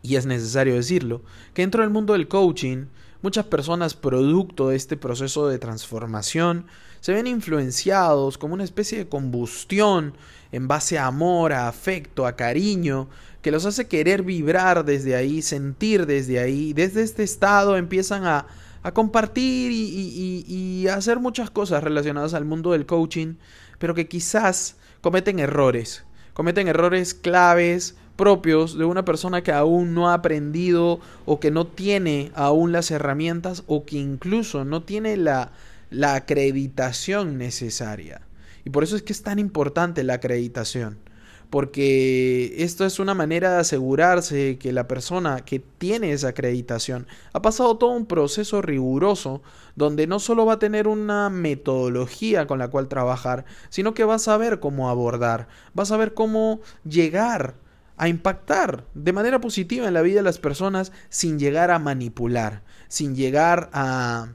y 0.00 0.16
es 0.16 0.24
necesario 0.24 0.74
decirlo, 0.74 1.20
que 1.52 1.60
dentro 1.60 1.82
del 1.82 1.90
mundo 1.90 2.14
del 2.14 2.28
coaching 2.28 2.86
Muchas 3.20 3.46
personas 3.46 3.94
producto 3.94 4.68
de 4.68 4.76
este 4.76 4.96
proceso 4.96 5.48
de 5.48 5.58
transformación 5.58 6.66
se 7.00 7.12
ven 7.12 7.26
influenciados 7.26 8.38
como 8.38 8.54
una 8.54 8.62
especie 8.62 8.98
de 8.98 9.08
combustión 9.08 10.14
en 10.52 10.68
base 10.68 10.98
a 10.98 11.06
amor, 11.06 11.52
a 11.52 11.66
afecto, 11.66 12.26
a 12.26 12.36
cariño, 12.36 13.08
que 13.42 13.50
los 13.50 13.66
hace 13.66 13.88
querer 13.88 14.22
vibrar 14.22 14.84
desde 14.84 15.16
ahí, 15.16 15.42
sentir 15.42 16.06
desde 16.06 16.38
ahí. 16.38 16.72
Desde 16.72 17.02
este 17.02 17.24
estado 17.24 17.76
empiezan 17.76 18.24
a, 18.24 18.46
a 18.84 18.92
compartir 18.92 19.72
y, 19.72 20.44
y, 20.46 20.86
a 20.86 20.94
hacer 20.94 21.18
muchas 21.18 21.50
cosas 21.50 21.82
relacionadas 21.82 22.34
al 22.34 22.44
mundo 22.44 22.72
del 22.72 22.86
coaching, 22.86 23.34
pero 23.78 23.94
que 23.94 24.06
quizás 24.08 24.76
cometen 25.00 25.40
errores. 25.40 26.04
Cometen 26.34 26.68
errores 26.68 27.14
claves 27.14 27.96
propios 28.18 28.76
de 28.76 28.84
una 28.84 29.04
persona 29.04 29.42
que 29.42 29.52
aún 29.52 29.94
no 29.94 30.10
ha 30.10 30.14
aprendido 30.14 30.98
o 31.24 31.38
que 31.38 31.52
no 31.52 31.68
tiene 31.68 32.32
aún 32.34 32.72
las 32.72 32.90
herramientas 32.90 33.62
o 33.68 33.86
que 33.86 33.96
incluso 33.96 34.64
no 34.64 34.82
tiene 34.82 35.16
la, 35.16 35.52
la 35.88 36.16
acreditación 36.16 37.38
necesaria. 37.38 38.20
Y 38.64 38.70
por 38.70 38.82
eso 38.82 38.96
es 38.96 39.02
que 39.02 39.12
es 39.12 39.22
tan 39.22 39.38
importante 39.38 40.02
la 40.02 40.14
acreditación 40.14 40.98
porque 41.50 42.56
esto 42.58 42.84
es 42.84 42.98
una 42.98 43.14
manera 43.14 43.52
de 43.52 43.60
asegurarse 43.60 44.58
que 44.58 44.72
la 44.72 44.86
persona 44.86 45.44
que 45.44 45.60
tiene 45.60 46.12
esa 46.12 46.28
acreditación 46.28 47.06
ha 47.32 47.40
pasado 47.40 47.78
todo 47.78 47.90
un 47.90 48.04
proceso 48.06 48.60
riguroso 48.60 49.40
donde 49.74 50.06
no 50.06 50.18
solo 50.18 50.44
va 50.44 50.54
a 50.54 50.58
tener 50.58 50.88
una 50.88 51.30
metodología 51.30 52.46
con 52.46 52.58
la 52.58 52.68
cual 52.68 52.88
trabajar, 52.88 53.46
sino 53.70 53.94
que 53.94 54.04
va 54.04 54.16
a 54.16 54.18
saber 54.18 54.60
cómo 54.60 54.90
abordar, 54.90 55.48
va 55.78 55.84
a 55.84 55.86
saber 55.86 56.12
cómo 56.12 56.60
llegar 56.84 57.54
a 57.98 58.08
impactar 58.08 58.86
de 58.94 59.12
manera 59.12 59.40
positiva 59.40 59.88
en 59.88 59.94
la 59.94 60.02
vida 60.02 60.16
de 60.16 60.22
las 60.22 60.38
personas 60.38 60.92
sin 61.10 61.38
llegar 61.38 61.70
a 61.70 61.78
manipular, 61.78 62.62
sin 62.88 63.14
llegar 63.14 63.68
a 63.72 64.28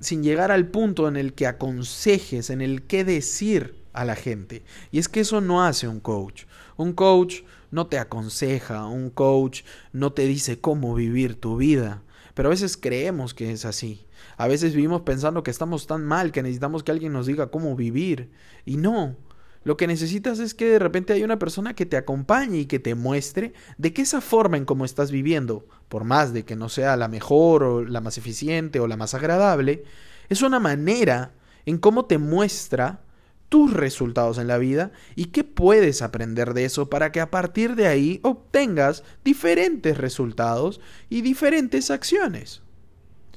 sin 0.00 0.22
llegar 0.22 0.50
al 0.50 0.66
punto 0.66 1.08
en 1.08 1.16
el 1.16 1.32
que 1.32 1.46
aconsejes, 1.46 2.50
en 2.50 2.60
el 2.60 2.82
que 2.82 3.04
decir 3.04 3.76
a 3.94 4.04
la 4.04 4.16
gente. 4.16 4.62
Y 4.90 4.98
es 4.98 5.08
que 5.08 5.20
eso 5.20 5.40
no 5.40 5.64
hace 5.64 5.88
un 5.88 6.00
coach. 6.00 6.44
Un 6.76 6.92
coach 6.92 7.42
no 7.70 7.86
te 7.86 7.98
aconseja, 7.98 8.86
un 8.86 9.08
coach 9.08 9.62
no 9.92 10.12
te 10.12 10.26
dice 10.26 10.60
cómo 10.60 10.94
vivir 10.94 11.40
tu 11.40 11.56
vida. 11.56 12.02
Pero 12.34 12.48
a 12.48 12.50
veces 12.50 12.76
creemos 12.76 13.32
que 13.32 13.52
es 13.52 13.64
así. 13.64 14.04
A 14.36 14.48
veces 14.48 14.74
vivimos 14.74 15.02
pensando 15.02 15.42
que 15.42 15.50
estamos 15.50 15.86
tan 15.86 16.04
mal 16.04 16.32
que 16.32 16.42
necesitamos 16.42 16.82
que 16.82 16.90
alguien 16.92 17.12
nos 17.12 17.26
diga 17.26 17.46
cómo 17.46 17.76
vivir. 17.76 18.30
Y 18.66 18.76
no, 18.76 19.16
lo 19.64 19.76
que 19.76 19.86
necesitas 19.86 20.38
es 20.38 20.54
que 20.54 20.68
de 20.68 20.78
repente 20.78 21.12
haya 21.12 21.24
una 21.24 21.38
persona 21.38 21.74
que 21.74 21.86
te 21.86 21.96
acompañe 21.96 22.60
y 22.60 22.66
que 22.66 22.78
te 22.78 22.94
muestre 22.94 23.54
de 23.78 23.92
que 23.92 24.02
esa 24.02 24.20
forma 24.20 24.58
en 24.58 24.66
cómo 24.66 24.84
estás 24.84 25.10
viviendo, 25.10 25.66
por 25.88 26.04
más 26.04 26.32
de 26.32 26.44
que 26.44 26.54
no 26.54 26.68
sea 26.68 26.96
la 26.96 27.08
mejor 27.08 27.64
o 27.64 27.82
la 27.82 28.00
más 28.00 28.18
eficiente 28.18 28.78
o 28.78 28.86
la 28.86 28.96
más 28.96 29.14
agradable, 29.14 29.84
es 30.28 30.42
una 30.42 30.60
manera 30.60 31.32
en 31.64 31.78
cómo 31.78 32.04
te 32.04 32.18
muestra 32.18 33.00
tus 33.48 33.72
resultados 33.72 34.38
en 34.38 34.48
la 34.48 34.58
vida 34.58 34.92
y 35.14 35.26
qué 35.26 35.44
puedes 35.44 36.02
aprender 36.02 36.54
de 36.54 36.64
eso 36.64 36.90
para 36.90 37.12
que 37.12 37.20
a 37.20 37.30
partir 37.30 37.74
de 37.74 37.86
ahí 37.86 38.20
obtengas 38.22 39.02
diferentes 39.24 39.96
resultados 39.96 40.80
y 41.08 41.22
diferentes 41.22 41.90
acciones. 41.90 42.62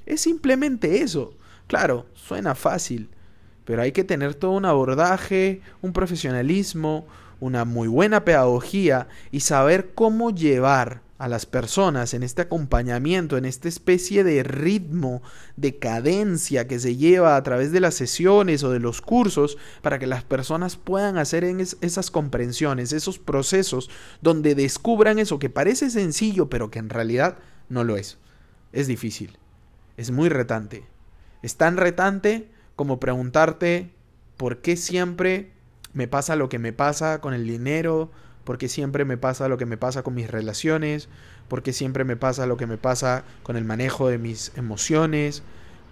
Es 0.06 0.22
simplemente 0.22 1.02
eso. 1.02 1.38
Claro, 1.68 2.08
suena 2.14 2.56
fácil, 2.56 3.10
pero 3.68 3.82
hay 3.82 3.92
que 3.92 4.06
tener 4.06 4.34
todo 4.34 4.52
un 4.52 4.64
abordaje, 4.64 5.60
un 5.82 5.92
profesionalismo, 5.92 7.06
una 7.42 7.66
muy 7.66 7.90
buena 7.90 8.24
pedagogía 8.24 9.10
y 9.30 9.42
saber 9.42 9.94
cómo 9.94 10.32
llevar 10.32 11.02
a 11.18 11.28
las 11.28 11.46
personas 11.46 12.14
en 12.14 12.24
este 12.24 12.44
acompañamiento, 12.44 13.36
en 13.36 13.44
esta 13.44 13.68
especie 13.68 14.24
de 14.24 14.42
ritmo, 14.44 15.22
de 15.58 15.76
cadencia 15.80 16.66
que 16.66 16.80
se 16.80 16.96
lleva 16.96 17.36
a 17.36 17.44
través 17.44 17.74
de 17.74 17.82
las 17.82 17.96
sesiones 17.96 18.64
o 18.64 18.72
de 18.72 18.80
los 18.80 19.02
cursos 19.02 19.58
para 19.82 20.00
que 20.00 20.08
las 20.08 20.24
personas 20.24 20.78
puedan 20.78 21.18
hacer 21.18 21.44
esas 21.44 22.10
comprensiones, 22.10 22.94
esos 22.94 23.20
procesos 23.20 23.90
donde 24.22 24.56
descubran 24.56 25.20
eso 25.20 25.40
que 25.40 25.50
parece 25.50 25.90
sencillo 25.90 26.50
pero 26.50 26.72
que 26.72 26.80
en 26.80 26.90
realidad 26.90 27.38
no 27.68 27.84
lo 27.84 27.98
es. 27.98 28.18
Es 28.72 28.88
difícil, 28.88 29.38
es 29.98 30.10
muy 30.12 30.30
retante. 30.30 30.86
Es 31.44 31.58
tan 31.58 31.76
retante 31.76 32.48
como 32.78 33.02
preguntarte 33.02 33.90
por 34.38 34.60
qué 34.60 34.78
siempre 34.78 35.52
me 35.94 36.08
pasa 36.08 36.38
lo 36.38 36.48
que 36.48 36.60
me 36.60 36.72
pasa 36.72 37.20
con 37.20 37.34
el 37.34 37.46
dinero, 37.46 38.12
por 38.46 38.58
qué 38.58 38.70
siempre 38.70 39.04
me 39.04 39.18
pasa 39.18 39.50
lo 39.50 39.58
que 39.58 39.66
me 39.66 39.78
pasa 39.78 40.04
con 40.04 40.14
mis 40.14 40.30
relaciones, 40.32 41.10
por 41.50 41.64
qué 41.64 41.74
siempre 41.74 42.06
me 42.06 42.16
pasa 42.16 42.46
lo 42.46 42.56
que 42.56 42.68
me 42.68 42.78
pasa 42.78 43.26
con 43.44 43.58
el 43.58 43.66
manejo 43.66 44.08
de 44.08 44.20
mis 44.20 44.54
emociones, 44.56 45.44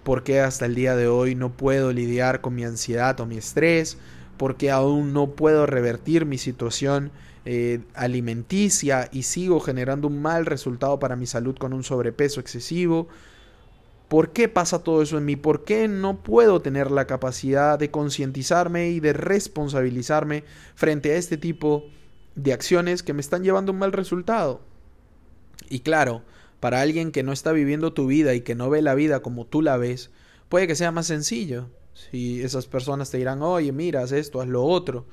por 0.04 0.24
qué 0.24 0.40
hasta 0.40 0.68
el 0.68 0.76
día 0.76 0.96
de 0.96 1.08
hoy 1.08 1.34
no 1.34 1.50
puedo 1.52 1.92
lidiar 1.92 2.40
con 2.40 2.54
mi 2.54 2.64
ansiedad 2.64 3.20
o 3.20 3.26
mi 3.26 3.38
estrés, 3.38 3.98
por 4.38 4.56
qué 4.56 4.70
aún 4.70 5.12
no 5.12 5.32
puedo 5.32 5.66
revertir 5.66 6.26
mi 6.26 6.38
situación 6.38 7.12
eh, 7.46 7.82
alimenticia 7.96 9.10
y 9.12 9.24
sigo 9.24 9.60
generando 9.60 10.08
un 10.08 10.22
mal 10.22 10.46
resultado 10.46 11.00
para 11.00 11.16
mi 11.16 11.26
salud 11.26 11.56
con 11.58 11.74
un 11.74 11.84
sobrepeso 11.84 12.40
excesivo, 12.40 13.08
¿Por 14.08 14.34
qué 14.34 14.48
pasa 14.48 14.84
todo 14.84 15.02
eso 15.02 15.18
en 15.18 15.26
mí? 15.26 15.36
¿Por 15.36 15.64
qué 15.64 15.88
no 15.88 16.22
puedo 16.22 16.62
tener 16.62 16.92
la 16.92 17.08
capacidad 17.08 17.80
de 17.80 17.90
concientizarme 17.90 18.90
y 18.90 19.00
de 19.00 19.14
responsabilizarme 19.14 20.44
frente 20.76 21.12
a 21.12 21.16
este 21.18 21.38
tipo 21.38 21.86
de 22.36 22.54
acciones 22.54 23.02
que 23.02 23.14
me 23.14 23.22
están 23.22 23.44
llevando 23.44 23.72
a 23.72 23.74
un 23.74 23.80
mal 23.80 23.92
resultado? 23.92 24.62
Y 25.70 25.80
claro, 25.80 26.22
para 26.60 26.82
alguien 26.82 27.12
que 27.12 27.24
no 27.24 27.32
está 27.32 27.52
viviendo 27.52 27.94
tu 27.94 28.06
vida 28.06 28.36
y 28.36 28.42
que 28.42 28.56
no 28.56 28.70
ve 28.70 28.82
la 28.82 28.96
vida 28.96 29.22
como 29.22 29.46
tú 29.46 29.62
la 29.62 29.78
ves, 29.78 30.12
puede 30.50 30.68
que 30.68 30.76
sea 30.76 30.92
más 30.92 31.08
sencillo. 31.08 31.70
Si 31.94 32.44
esas 32.44 32.68
personas 32.68 33.10
te 33.10 33.18
dirán, 33.18 33.42
oye, 33.42 33.72
mira, 33.72 34.02
haz 34.02 34.12
esto, 34.12 34.42
haz 34.42 34.48
lo 34.48 34.64
otro. 34.64 35.06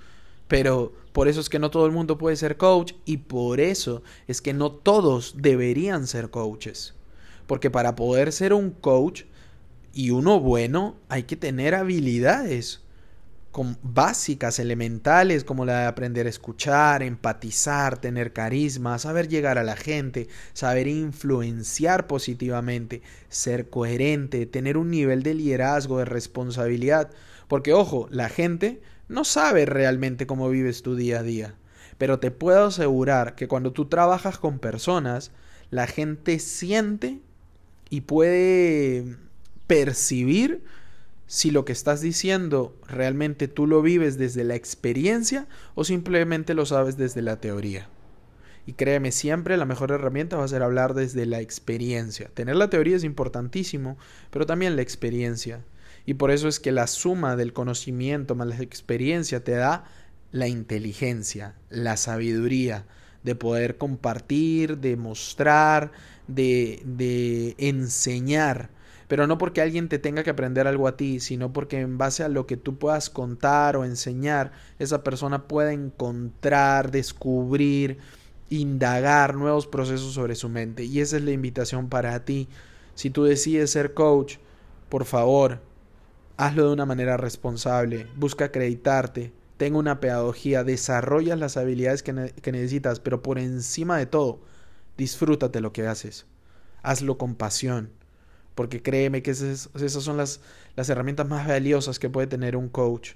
Pero 0.48 0.92
por 1.12 1.28
eso 1.28 1.40
es 1.40 1.48
que 1.48 1.58
no 1.58 1.70
todo 1.70 1.86
el 1.86 1.92
mundo 1.92 2.18
puede 2.18 2.36
ser 2.36 2.58
coach 2.58 2.92
y 3.06 3.18
por 3.18 3.60
eso 3.60 4.02
es 4.26 4.42
que 4.42 4.52
no 4.52 4.70
todos 4.72 5.36
deberían 5.38 6.06
ser 6.06 6.30
coaches. 6.30 6.94
Porque 7.46 7.70
para 7.70 7.96
poder 7.96 8.32
ser 8.32 8.52
un 8.52 8.70
coach 8.70 9.24
y 9.92 10.10
uno 10.10 10.40
bueno 10.40 10.96
hay 11.08 11.24
que 11.24 11.36
tener 11.36 11.74
habilidades. 11.74 12.80
básicas, 13.82 14.58
elementales, 14.58 15.44
como 15.44 15.66
la 15.66 15.80
de 15.80 15.86
aprender 15.86 16.26
a 16.26 16.30
escuchar, 16.30 17.02
empatizar, 17.02 17.98
tener 17.98 18.32
carisma, 18.32 18.98
saber 18.98 19.28
llegar 19.28 19.58
a 19.58 19.62
la 19.62 19.76
gente, 19.76 20.28
saber 20.54 20.86
influenciar 20.88 22.06
positivamente, 22.06 23.02
ser 23.28 23.68
coherente, 23.68 24.46
tener 24.46 24.78
un 24.78 24.90
nivel 24.90 25.22
de 25.22 25.34
liderazgo, 25.34 25.98
de 25.98 26.06
responsabilidad. 26.06 27.10
Porque 27.46 27.74
ojo, 27.74 28.08
la 28.10 28.30
gente 28.30 28.80
no 29.08 29.24
sabe 29.24 29.66
realmente 29.66 30.26
cómo 30.26 30.48
vives 30.48 30.82
tu 30.82 30.96
día 30.96 31.18
a 31.18 31.22
día. 31.22 31.54
Pero 31.98 32.18
te 32.18 32.30
puedo 32.30 32.66
asegurar 32.68 33.34
que 33.34 33.48
cuando 33.48 33.72
tú 33.72 33.84
trabajas 33.84 34.38
con 34.38 34.58
personas, 34.58 35.30
la 35.70 35.86
gente 35.86 36.38
siente 36.38 37.20
y 37.92 38.00
puede 38.00 39.18
percibir 39.66 40.64
si 41.26 41.50
lo 41.50 41.66
que 41.66 41.72
estás 41.72 42.00
diciendo 42.00 42.74
realmente 42.88 43.48
tú 43.48 43.66
lo 43.66 43.82
vives 43.82 44.16
desde 44.16 44.44
la 44.44 44.54
experiencia 44.54 45.46
o 45.74 45.84
simplemente 45.84 46.54
lo 46.54 46.64
sabes 46.64 46.96
desde 46.96 47.20
la 47.20 47.38
teoría. 47.38 47.90
Y 48.64 48.72
créeme, 48.72 49.12
siempre 49.12 49.58
la 49.58 49.66
mejor 49.66 49.90
herramienta 49.90 50.38
va 50.38 50.44
a 50.44 50.48
ser 50.48 50.62
hablar 50.62 50.94
desde 50.94 51.26
la 51.26 51.42
experiencia. 51.42 52.30
Tener 52.32 52.56
la 52.56 52.70
teoría 52.70 52.96
es 52.96 53.04
importantísimo, 53.04 53.98
pero 54.30 54.46
también 54.46 54.74
la 54.74 54.80
experiencia. 54.80 55.62
Y 56.06 56.14
por 56.14 56.30
eso 56.30 56.48
es 56.48 56.60
que 56.60 56.72
la 56.72 56.86
suma 56.86 57.36
del 57.36 57.52
conocimiento 57.52 58.34
más 58.34 58.46
la 58.46 58.62
experiencia 58.62 59.44
te 59.44 59.52
da 59.52 59.84
la 60.30 60.48
inteligencia, 60.48 61.56
la 61.68 61.98
sabiduría 61.98 62.86
de 63.22 63.34
poder 63.34 63.76
compartir, 63.76 64.78
de 64.78 64.96
mostrar, 64.96 65.92
de, 66.28 66.82
de 66.84 67.54
enseñar 67.58 68.70
pero 69.12 69.26
no 69.26 69.36
porque 69.36 69.60
alguien 69.60 69.90
te 69.90 69.98
tenga 69.98 70.22
que 70.22 70.30
aprender 70.30 70.66
algo 70.66 70.88
a 70.88 70.96
ti, 70.96 71.20
sino 71.20 71.52
porque 71.52 71.78
en 71.80 71.98
base 71.98 72.24
a 72.24 72.30
lo 72.30 72.46
que 72.46 72.56
tú 72.56 72.78
puedas 72.78 73.10
contar 73.10 73.76
o 73.76 73.84
enseñar, 73.84 74.52
esa 74.78 75.04
persona 75.04 75.48
pueda 75.48 75.74
encontrar, 75.74 76.90
descubrir, 76.90 77.98
indagar 78.48 79.34
nuevos 79.34 79.66
procesos 79.66 80.14
sobre 80.14 80.34
su 80.34 80.48
mente. 80.48 80.84
Y 80.84 81.00
esa 81.00 81.18
es 81.18 81.24
la 81.24 81.32
invitación 81.32 81.90
para 81.90 82.24
ti. 82.24 82.48
Si 82.94 83.10
tú 83.10 83.24
decides 83.24 83.70
ser 83.70 83.92
coach, 83.92 84.36
por 84.88 85.04
favor, 85.04 85.60
hazlo 86.38 86.68
de 86.68 86.72
una 86.72 86.86
manera 86.86 87.18
responsable, 87.18 88.06
busca 88.16 88.46
acreditarte, 88.46 89.30
tenga 89.58 89.76
una 89.76 90.00
pedagogía, 90.00 90.64
desarrolla 90.64 91.36
las 91.36 91.58
habilidades 91.58 92.02
que, 92.02 92.32
que 92.40 92.52
necesitas, 92.52 92.98
pero 92.98 93.20
por 93.20 93.38
encima 93.38 93.98
de 93.98 94.06
todo, 94.06 94.40
disfrútate 94.96 95.60
lo 95.60 95.72
que 95.72 95.86
haces. 95.86 96.26
Hazlo 96.82 97.18
con 97.18 97.34
pasión 97.34 97.90
porque 98.54 98.82
créeme 98.82 99.22
que 99.22 99.30
esas, 99.30 99.70
son 99.74 100.16
las, 100.16 100.40
las 100.76 100.88
herramientas 100.88 101.28
más 101.28 101.46
valiosas 101.46 101.98
que 101.98 102.10
puede 102.10 102.26
tener 102.26 102.56
un 102.56 102.68
coach. 102.68 103.12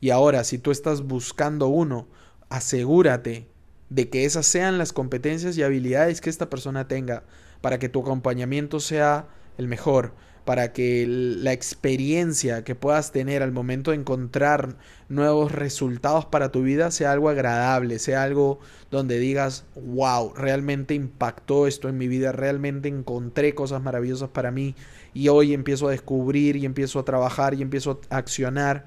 Y 0.00 0.10
ahora, 0.10 0.44
si 0.44 0.58
tú 0.58 0.70
estás 0.70 1.02
buscando 1.02 1.68
uno, 1.68 2.08
asegúrate 2.48 3.46
de 3.88 4.08
que 4.08 4.24
esas 4.24 4.46
sean 4.46 4.78
las 4.78 4.92
competencias 4.92 5.56
y 5.56 5.62
habilidades 5.62 6.20
que 6.20 6.30
esta 6.30 6.50
persona 6.50 6.88
tenga 6.88 7.22
para 7.60 7.78
que 7.78 7.88
tu 7.88 8.00
acompañamiento 8.00 8.80
sea 8.80 9.28
el 9.58 9.68
mejor, 9.68 10.14
para 10.46 10.72
que 10.72 11.04
la 11.08 11.52
experiencia 11.52 12.62
que 12.62 12.76
puedas 12.76 13.10
tener 13.10 13.42
al 13.42 13.50
momento 13.50 13.90
de 13.90 13.96
encontrar 13.96 14.76
nuevos 15.08 15.50
resultados 15.50 16.24
para 16.24 16.52
tu 16.52 16.62
vida 16.62 16.92
sea 16.92 17.10
algo 17.10 17.28
agradable, 17.28 17.98
sea 17.98 18.22
algo 18.22 18.60
donde 18.92 19.18
digas, 19.18 19.64
wow, 19.74 20.32
realmente 20.34 20.94
impactó 20.94 21.66
esto 21.66 21.88
en 21.88 21.98
mi 21.98 22.06
vida, 22.06 22.30
realmente 22.30 22.88
encontré 22.88 23.56
cosas 23.56 23.82
maravillosas 23.82 24.28
para 24.28 24.52
mí 24.52 24.76
y 25.12 25.26
hoy 25.26 25.52
empiezo 25.52 25.88
a 25.88 25.90
descubrir 25.90 26.54
y 26.54 26.64
empiezo 26.64 27.00
a 27.00 27.04
trabajar 27.04 27.54
y 27.54 27.62
empiezo 27.62 28.00
a 28.08 28.16
accionar. 28.16 28.84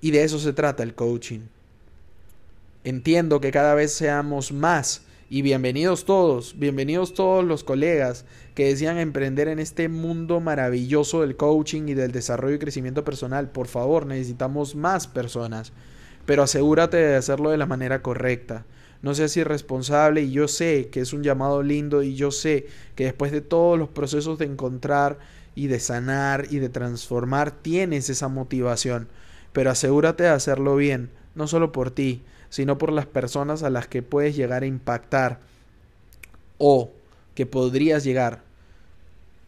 Y 0.00 0.10
de 0.10 0.24
eso 0.24 0.40
se 0.40 0.52
trata 0.52 0.82
el 0.82 0.96
coaching. 0.96 1.42
Entiendo 2.82 3.40
que 3.40 3.52
cada 3.52 3.76
vez 3.76 3.92
seamos 3.92 4.50
más 4.50 5.02
y 5.32 5.40
bienvenidos 5.40 6.04
todos, 6.04 6.58
bienvenidos 6.58 7.14
todos 7.14 7.42
los 7.42 7.64
colegas 7.64 8.26
que 8.54 8.66
desean 8.66 8.98
emprender 8.98 9.48
en 9.48 9.60
este 9.60 9.88
mundo 9.88 10.40
maravilloso 10.40 11.22
del 11.22 11.38
coaching 11.38 11.84
y 11.88 11.94
del 11.94 12.12
desarrollo 12.12 12.56
y 12.56 12.58
crecimiento 12.58 13.02
personal. 13.02 13.50
Por 13.50 13.66
favor, 13.66 14.04
necesitamos 14.04 14.74
más 14.74 15.06
personas, 15.06 15.72
pero 16.26 16.42
asegúrate 16.42 16.98
de 16.98 17.16
hacerlo 17.16 17.48
de 17.48 17.56
la 17.56 17.64
manera 17.64 18.02
correcta. 18.02 18.66
No 19.00 19.14
seas 19.14 19.34
irresponsable 19.38 20.20
y 20.20 20.32
yo 20.32 20.48
sé 20.48 20.90
que 20.92 21.00
es 21.00 21.14
un 21.14 21.22
llamado 21.22 21.62
lindo 21.62 22.02
y 22.02 22.14
yo 22.14 22.30
sé 22.30 22.66
que 22.94 23.04
después 23.04 23.32
de 23.32 23.40
todos 23.40 23.78
los 23.78 23.88
procesos 23.88 24.38
de 24.38 24.44
encontrar 24.44 25.18
y 25.54 25.68
de 25.68 25.80
sanar 25.80 26.48
y 26.50 26.58
de 26.58 26.68
transformar 26.68 27.52
tienes 27.52 28.10
esa 28.10 28.28
motivación, 28.28 29.08
pero 29.54 29.70
asegúrate 29.70 30.24
de 30.24 30.28
hacerlo 30.28 30.76
bien, 30.76 31.08
no 31.34 31.46
solo 31.46 31.72
por 31.72 31.90
ti, 31.90 32.20
sino 32.52 32.76
por 32.76 32.92
las 32.92 33.06
personas 33.06 33.62
a 33.62 33.70
las 33.70 33.86
que 33.86 34.02
puedes 34.02 34.36
llegar 34.36 34.62
a 34.62 34.66
impactar 34.66 35.38
o 36.58 36.90
que 37.34 37.46
podrías 37.46 38.04
llegar, 38.04 38.42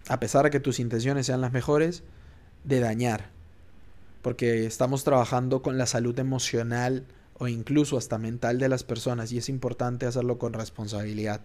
a 0.09 0.19
pesar 0.21 0.45
de 0.45 0.51
que 0.51 0.59
tus 0.59 0.81
intenciones 0.81 1.27
sean 1.27 1.43
las 1.43 1.53
mejores, 1.53 2.03
de 2.65 2.81
dañar. 2.81 3.29
Porque 4.23 4.65
estamos 4.65 5.05
trabajando 5.05 5.61
con 5.61 5.77
la 5.77 5.85
salud 5.85 6.19
emocional 6.19 7.05
o 7.37 7.47
incluso 7.47 7.99
hasta 7.99 8.17
mental 8.17 8.59
de 8.59 8.71
las 8.71 8.85
personas 8.85 9.33
y 9.33 9.37
es 9.37 9.51
importante 9.51 10.07
hacerlo 10.07 10.39
con 10.39 10.55
responsabilidad. 10.55 11.43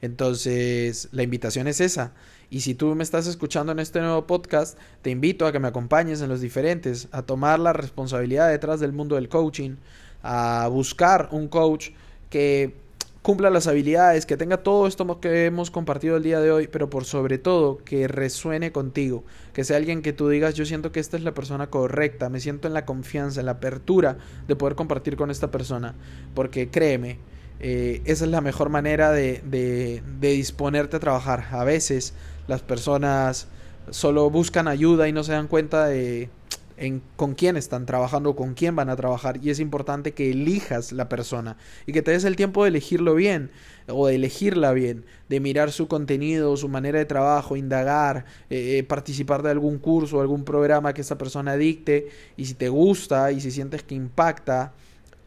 Entonces, 0.00 1.08
la 1.12 1.22
invitación 1.22 1.66
es 1.66 1.82
esa. 1.82 2.14
Y 2.48 2.62
si 2.62 2.74
tú 2.74 2.94
me 2.94 3.04
estás 3.04 3.26
escuchando 3.26 3.72
en 3.72 3.78
este 3.78 4.00
nuevo 4.00 4.26
podcast, 4.26 4.78
te 5.02 5.10
invito 5.10 5.44
a 5.44 5.52
que 5.52 5.58
me 5.58 5.68
acompañes 5.68 6.22
en 6.22 6.30
los 6.30 6.40
diferentes, 6.40 7.08
a 7.12 7.20
tomar 7.20 7.58
la 7.58 7.74
responsabilidad 7.74 8.48
detrás 8.48 8.80
del 8.80 8.94
mundo 8.94 9.16
del 9.16 9.28
coaching, 9.28 9.76
a 10.30 10.68
buscar 10.68 11.30
un 11.32 11.48
coach 11.48 11.88
que 12.28 12.74
cumpla 13.22 13.48
las 13.48 13.66
habilidades, 13.66 14.26
que 14.26 14.36
tenga 14.36 14.58
todo 14.58 14.86
esto 14.86 15.20
que 15.20 15.46
hemos 15.46 15.70
compartido 15.70 16.18
el 16.18 16.22
día 16.22 16.38
de 16.40 16.52
hoy, 16.52 16.68
pero 16.68 16.90
por 16.90 17.06
sobre 17.06 17.38
todo 17.38 17.78
que 17.78 18.08
resuene 18.08 18.70
contigo, 18.70 19.24
que 19.54 19.64
sea 19.64 19.78
alguien 19.78 20.02
que 20.02 20.12
tú 20.12 20.28
digas, 20.28 20.52
yo 20.54 20.66
siento 20.66 20.92
que 20.92 21.00
esta 21.00 21.16
es 21.16 21.22
la 21.22 21.32
persona 21.32 21.68
correcta, 21.68 22.28
me 22.28 22.40
siento 22.40 22.68
en 22.68 22.74
la 22.74 22.84
confianza, 22.84 23.40
en 23.40 23.46
la 23.46 23.52
apertura 23.52 24.18
de 24.46 24.54
poder 24.54 24.74
compartir 24.74 25.16
con 25.16 25.30
esta 25.30 25.50
persona, 25.50 25.94
porque 26.34 26.68
créeme, 26.68 27.18
eh, 27.60 28.02
esa 28.04 28.26
es 28.26 28.30
la 28.30 28.42
mejor 28.42 28.68
manera 28.68 29.12
de, 29.12 29.42
de, 29.46 30.02
de 30.20 30.28
disponerte 30.28 30.98
a 30.98 31.00
trabajar. 31.00 31.46
A 31.52 31.64
veces 31.64 32.12
las 32.48 32.60
personas 32.60 33.48
solo 33.90 34.28
buscan 34.28 34.68
ayuda 34.68 35.08
y 35.08 35.12
no 35.12 35.24
se 35.24 35.32
dan 35.32 35.48
cuenta 35.48 35.86
de 35.86 36.28
en 36.78 37.02
con 37.16 37.34
quién 37.34 37.56
están 37.56 37.86
trabajando, 37.86 38.36
con 38.36 38.54
quién 38.54 38.76
van 38.76 38.88
a 38.88 38.96
trabajar 38.96 39.38
y 39.42 39.50
es 39.50 39.60
importante 39.60 40.12
que 40.12 40.30
elijas 40.30 40.92
la 40.92 41.08
persona 41.08 41.56
y 41.86 41.92
que 41.92 42.02
te 42.02 42.12
des 42.12 42.24
el 42.24 42.36
tiempo 42.36 42.62
de 42.62 42.68
elegirlo 42.68 43.14
bien 43.14 43.50
o 43.88 44.06
de 44.06 44.14
elegirla 44.14 44.72
bien, 44.72 45.04
de 45.28 45.40
mirar 45.40 45.72
su 45.72 45.88
contenido, 45.88 46.56
su 46.56 46.68
manera 46.68 46.98
de 46.98 47.04
trabajo, 47.04 47.56
indagar, 47.56 48.24
eh, 48.50 48.78
eh, 48.78 48.84
participar 48.84 49.42
de 49.42 49.50
algún 49.50 49.78
curso, 49.78 50.20
algún 50.20 50.44
programa 50.44 50.94
que 50.94 51.00
esa 51.00 51.18
persona 51.18 51.56
dicte 51.56 52.08
y 52.36 52.46
si 52.46 52.54
te 52.54 52.68
gusta 52.68 53.32
y 53.32 53.40
si 53.40 53.50
sientes 53.50 53.82
que 53.82 53.94
impacta 53.94 54.72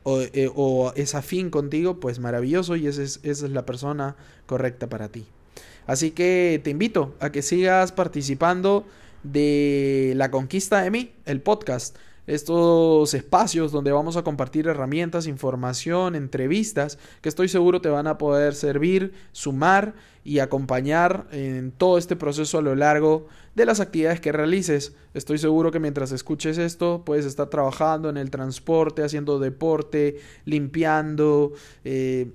o, 0.03 0.21
eh, 0.21 0.49
es 0.95 1.15
afín 1.15 1.49
contigo, 1.49 1.99
pues 1.99 2.19
maravilloso 2.19 2.75
y 2.75 2.87
esa 2.87 3.03
es, 3.03 3.19
esa 3.23 3.45
es 3.45 3.51
la 3.51 3.65
persona 3.65 4.15
correcta 4.45 4.87
para 4.87 5.09
ti. 5.09 5.25
Así 5.87 6.11
que 6.11 6.61
te 6.63 6.69
invito 6.69 7.15
a 7.19 7.31
que 7.31 7.41
sigas 7.41 7.91
participando 7.91 8.85
de 9.23 10.13
La 10.15 10.31
Conquista 10.31 10.81
de 10.81 10.91
mí, 10.91 11.13
el 11.25 11.41
podcast. 11.41 11.95
Estos 12.27 13.15
espacios 13.15 13.71
donde 13.71 13.91
vamos 13.91 14.15
a 14.15 14.23
compartir 14.23 14.67
herramientas, 14.67 15.25
información, 15.25 16.15
entrevistas 16.15 16.99
que 17.21 17.29
estoy 17.29 17.49
seguro 17.49 17.81
te 17.81 17.89
van 17.89 18.05
a 18.05 18.19
poder 18.19 18.53
servir, 18.53 19.13
sumar 19.31 19.95
y 20.23 20.37
acompañar 20.37 21.27
en 21.31 21.71
todo 21.71 21.97
este 21.97 22.15
proceso 22.15 22.59
a 22.59 22.61
lo 22.61 22.75
largo 22.75 23.25
de 23.55 23.65
las 23.65 23.79
actividades 23.79 24.21
que 24.21 24.31
realices. 24.31 24.95
Estoy 25.15 25.39
seguro 25.39 25.71
que 25.71 25.79
mientras 25.79 26.11
escuches 26.11 26.59
esto 26.59 27.03
puedes 27.03 27.25
estar 27.25 27.49
trabajando 27.49 28.09
en 28.09 28.17
el 28.17 28.29
transporte, 28.29 29.03
haciendo 29.03 29.39
deporte, 29.39 30.19
limpiando, 30.45 31.53
eh, 31.83 32.31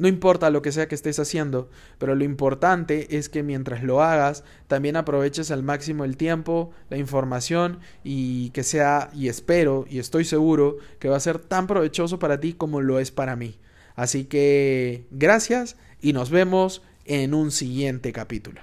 no 0.00 0.08
importa 0.08 0.50
lo 0.50 0.62
que 0.62 0.72
sea 0.72 0.88
que 0.88 0.94
estés 0.94 1.18
haciendo, 1.18 1.68
pero 1.98 2.14
lo 2.14 2.24
importante 2.24 3.18
es 3.18 3.28
que 3.28 3.42
mientras 3.42 3.82
lo 3.82 4.02
hagas, 4.02 4.44
también 4.66 4.96
aproveches 4.96 5.50
al 5.50 5.62
máximo 5.62 6.04
el 6.04 6.16
tiempo, 6.16 6.72
la 6.88 6.96
información 6.96 7.80
y 8.02 8.50
que 8.50 8.62
sea, 8.62 9.10
y 9.12 9.28
espero, 9.28 9.84
y 9.88 9.98
estoy 9.98 10.24
seguro, 10.24 10.78
que 10.98 11.08
va 11.08 11.16
a 11.16 11.20
ser 11.20 11.38
tan 11.38 11.66
provechoso 11.66 12.18
para 12.18 12.40
ti 12.40 12.54
como 12.54 12.80
lo 12.80 12.98
es 12.98 13.10
para 13.10 13.36
mí. 13.36 13.58
Así 13.94 14.24
que 14.24 15.06
gracias 15.10 15.76
y 16.00 16.14
nos 16.14 16.30
vemos 16.30 16.82
en 17.04 17.34
un 17.34 17.50
siguiente 17.50 18.12
capítulo. 18.12 18.62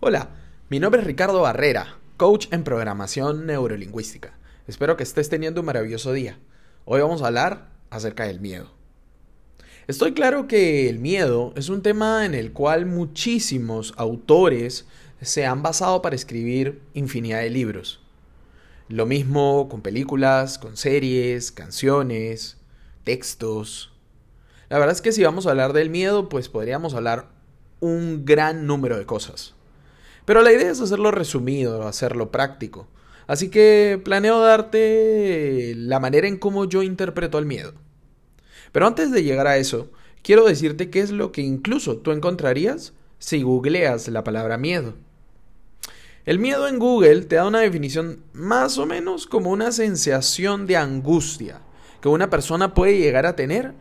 Hola, 0.00 0.30
mi 0.70 0.80
nombre 0.80 1.02
es 1.02 1.06
Ricardo 1.06 1.42
Barrera, 1.42 1.98
coach 2.16 2.46
en 2.50 2.64
programación 2.64 3.46
neurolingüística. 3.46 4.32
Espero 4.66 4.96
que 4.96 5.02
estés 5.02 5.28
teniendo 5.28 5.60
un 5.60 5.66
maravilloso 5.66 6.14
día. 6.14 6.38
Hoy 6.86 7.02
vamos 7.02 7.20
a 7.20 7.26
hablar 7.26 7.68
acerca 7.90 8.24
del 8.24 8.40
miedo. 8.40 8.83
Estoy 9.86 10.14
claro 10.14 10.48
que 10.48 10.88
el 10.88 10.98
miedo 10.98 11.52
es 11.56 11.68
un 11.68 11.82
tema 11.82 12.24
en 12.24 12.34
el 12.34 12.52
cual 12.52 12.86
muchísimos 12.86 13.92
autores 13.98 14.86
se 15.20 15.44
han 15.44 15.62
basado 15.62 16.00
para 16.00 16.16
escribir 16.16 16.80
infinidad 16.94 17.40
de 17.40 17.50
libros. 17.50 18.00
Lo 18.88 19.04
mismo 19.04 19.68
con 19.68 19.82
películas, 19.82 20.58
con 20.58 20.78
series, 20.78 21.52
canciones, 21.52 22.56
textos. 23.04 23.92
La 24.70 24.78
verdad 24.78 24.94
es 24.94 25.02
que 25.02 25.12
si 25.12 25.22
vamos 25.22 25.46
a 25.46 25.50
hablar 25.50 25.74
del 25.74 25.90
miedo, 25.90 26.30
pues 26.30 26.48
podríamos 26.48 26.94
hablar 26.94 27.28
un 27.80 28.24
gran 28.24 28.66
número 28.66 28.96
de 28.96 29.04
cosas. 29.04 29.54
Pero 30.24 30.40
la 30.40 30.52
idea 30.54 30.70
es 30.70 30.80
hacerlo 30.80 31.10
resumido, 31.10 31.86
hacerlo 31.86 32.30
práctico. 32.30 32.88
Así 33.26 33.50
que 33.50 34.00
planeo 34.02 34.40
darte 34.40 35.74
la 35.76 36.00
manera 36.00 36.26
en 36.26 36.38
cómo 36.38 36.64
yo 36.64 36.82
interpreto 36.82 37.38
el 37.38 37.44
miedo. 37.44 37.74
Pero 38.74 38.88
antes 38.88 39.12
de 39.12 39.22
llegar 39.22 39.46
a 39.46 39.56
eso, 39.56 39.88
quiero 40.20 40.46
decirte 40.46 40.90
qué 40.90 40.98
es 40.98 41.12
lo 41.12 41.30
que 41.30 41.42
incluso 41.42 41.98
tú 41.98 42.10
encontrarías 42.10 42.92
si 43.20 43.40
googleas 43.40 44.08
la 44.08 44.24
palabra 44.24 44.58
miedo. 44.58 44.94
El 46.24 46.40
miedo 46.40 46.66
en 46.66 46.80
Google 46.80 47.20
te 47.20 47.36
da 47.36 47.46
una 47.46 47.60
definición 47.60 48.24
más 48.32 48.76
o 48.78 48.84
menos 48.84 49.28
como 49.28 49.50
una 49.50 49.70
sensación 49.70 50.66
de 50.66 50.76
angustia 50.76 51.60
que 52.00 52.08
una 52.08 52.30
persona 52.30 52.74
puede 52.74 52.98
llegar 52.98 53.26
a 53.26 53.36
tener 53.36 53.74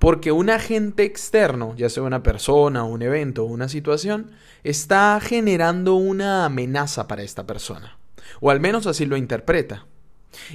porque 0.00 0.32
un 0.32 0.50
agente 0.50 1.04
externo, 1.04 1.76
ya 1.76 1.88
sea 1.88 2.02
una 2.02 2.24
persona, 2.24 2.82
un 2.82 3.02
evento 3.02 3.44
o 3.44 3.46
una 3.46 3.68
situación, 3.68 4.32
está 4.64 5.20
generando 5.22 5.94
una 5.94 6.46
amenaza 6.46 7.06
para 7.06 7.22
esta 7.22 7.46
persona. 7.46 7.96
O 8.40 8.50
al 8.50 8.58
menos 8.58 8.88
así 8.88 9.06
lo 9.06 9.16
interpreta. 9.16 9.86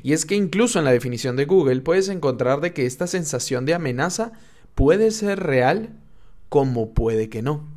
Y 0.04 0.14
es 0.14 0.26
que 0.26 0.36
incluso 0.36 0.80
en 0.80 0.86
la 0.86 0.92
definición 0.92 1.36
de 1.36 1.46
Google 1.46 1.82
puedes 1.82 2.10
encontrar 2.10 2.62
de 2.62 2.74
que 2.74 2.86
esta 2.86 3.08
sensación 3.08 3.66
de 3.66 3.74
amenaza 3.74 4.34
puede 4.76 5.12
ser 5.12 5.42
real 5.42 5.98
como 6.50 6.94
puede 6.94 7.30
que 7.30 7.42
no. 7.42 7.68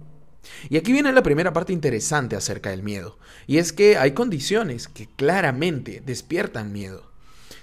Y 0.69 0.77
aquí 0.77 0.93
viene 0.93 1.13
la 1.13 1.23
primera 1.23 1.53
parte 1.53 1.73
interesante 1.73 2.37
acerca 2.37 2.71
del 2.71 2.83
miedo, 2.83 3.19
y 3.47 3.59
es 3.59 3.73
que 3.73 3.99
hay 3.99 4.13
condiciones 4.13 4.89
que 4.89 5.07
claramente 5.17 6.03
despiertan 6.05 6.73
miedo. 6.73 7.11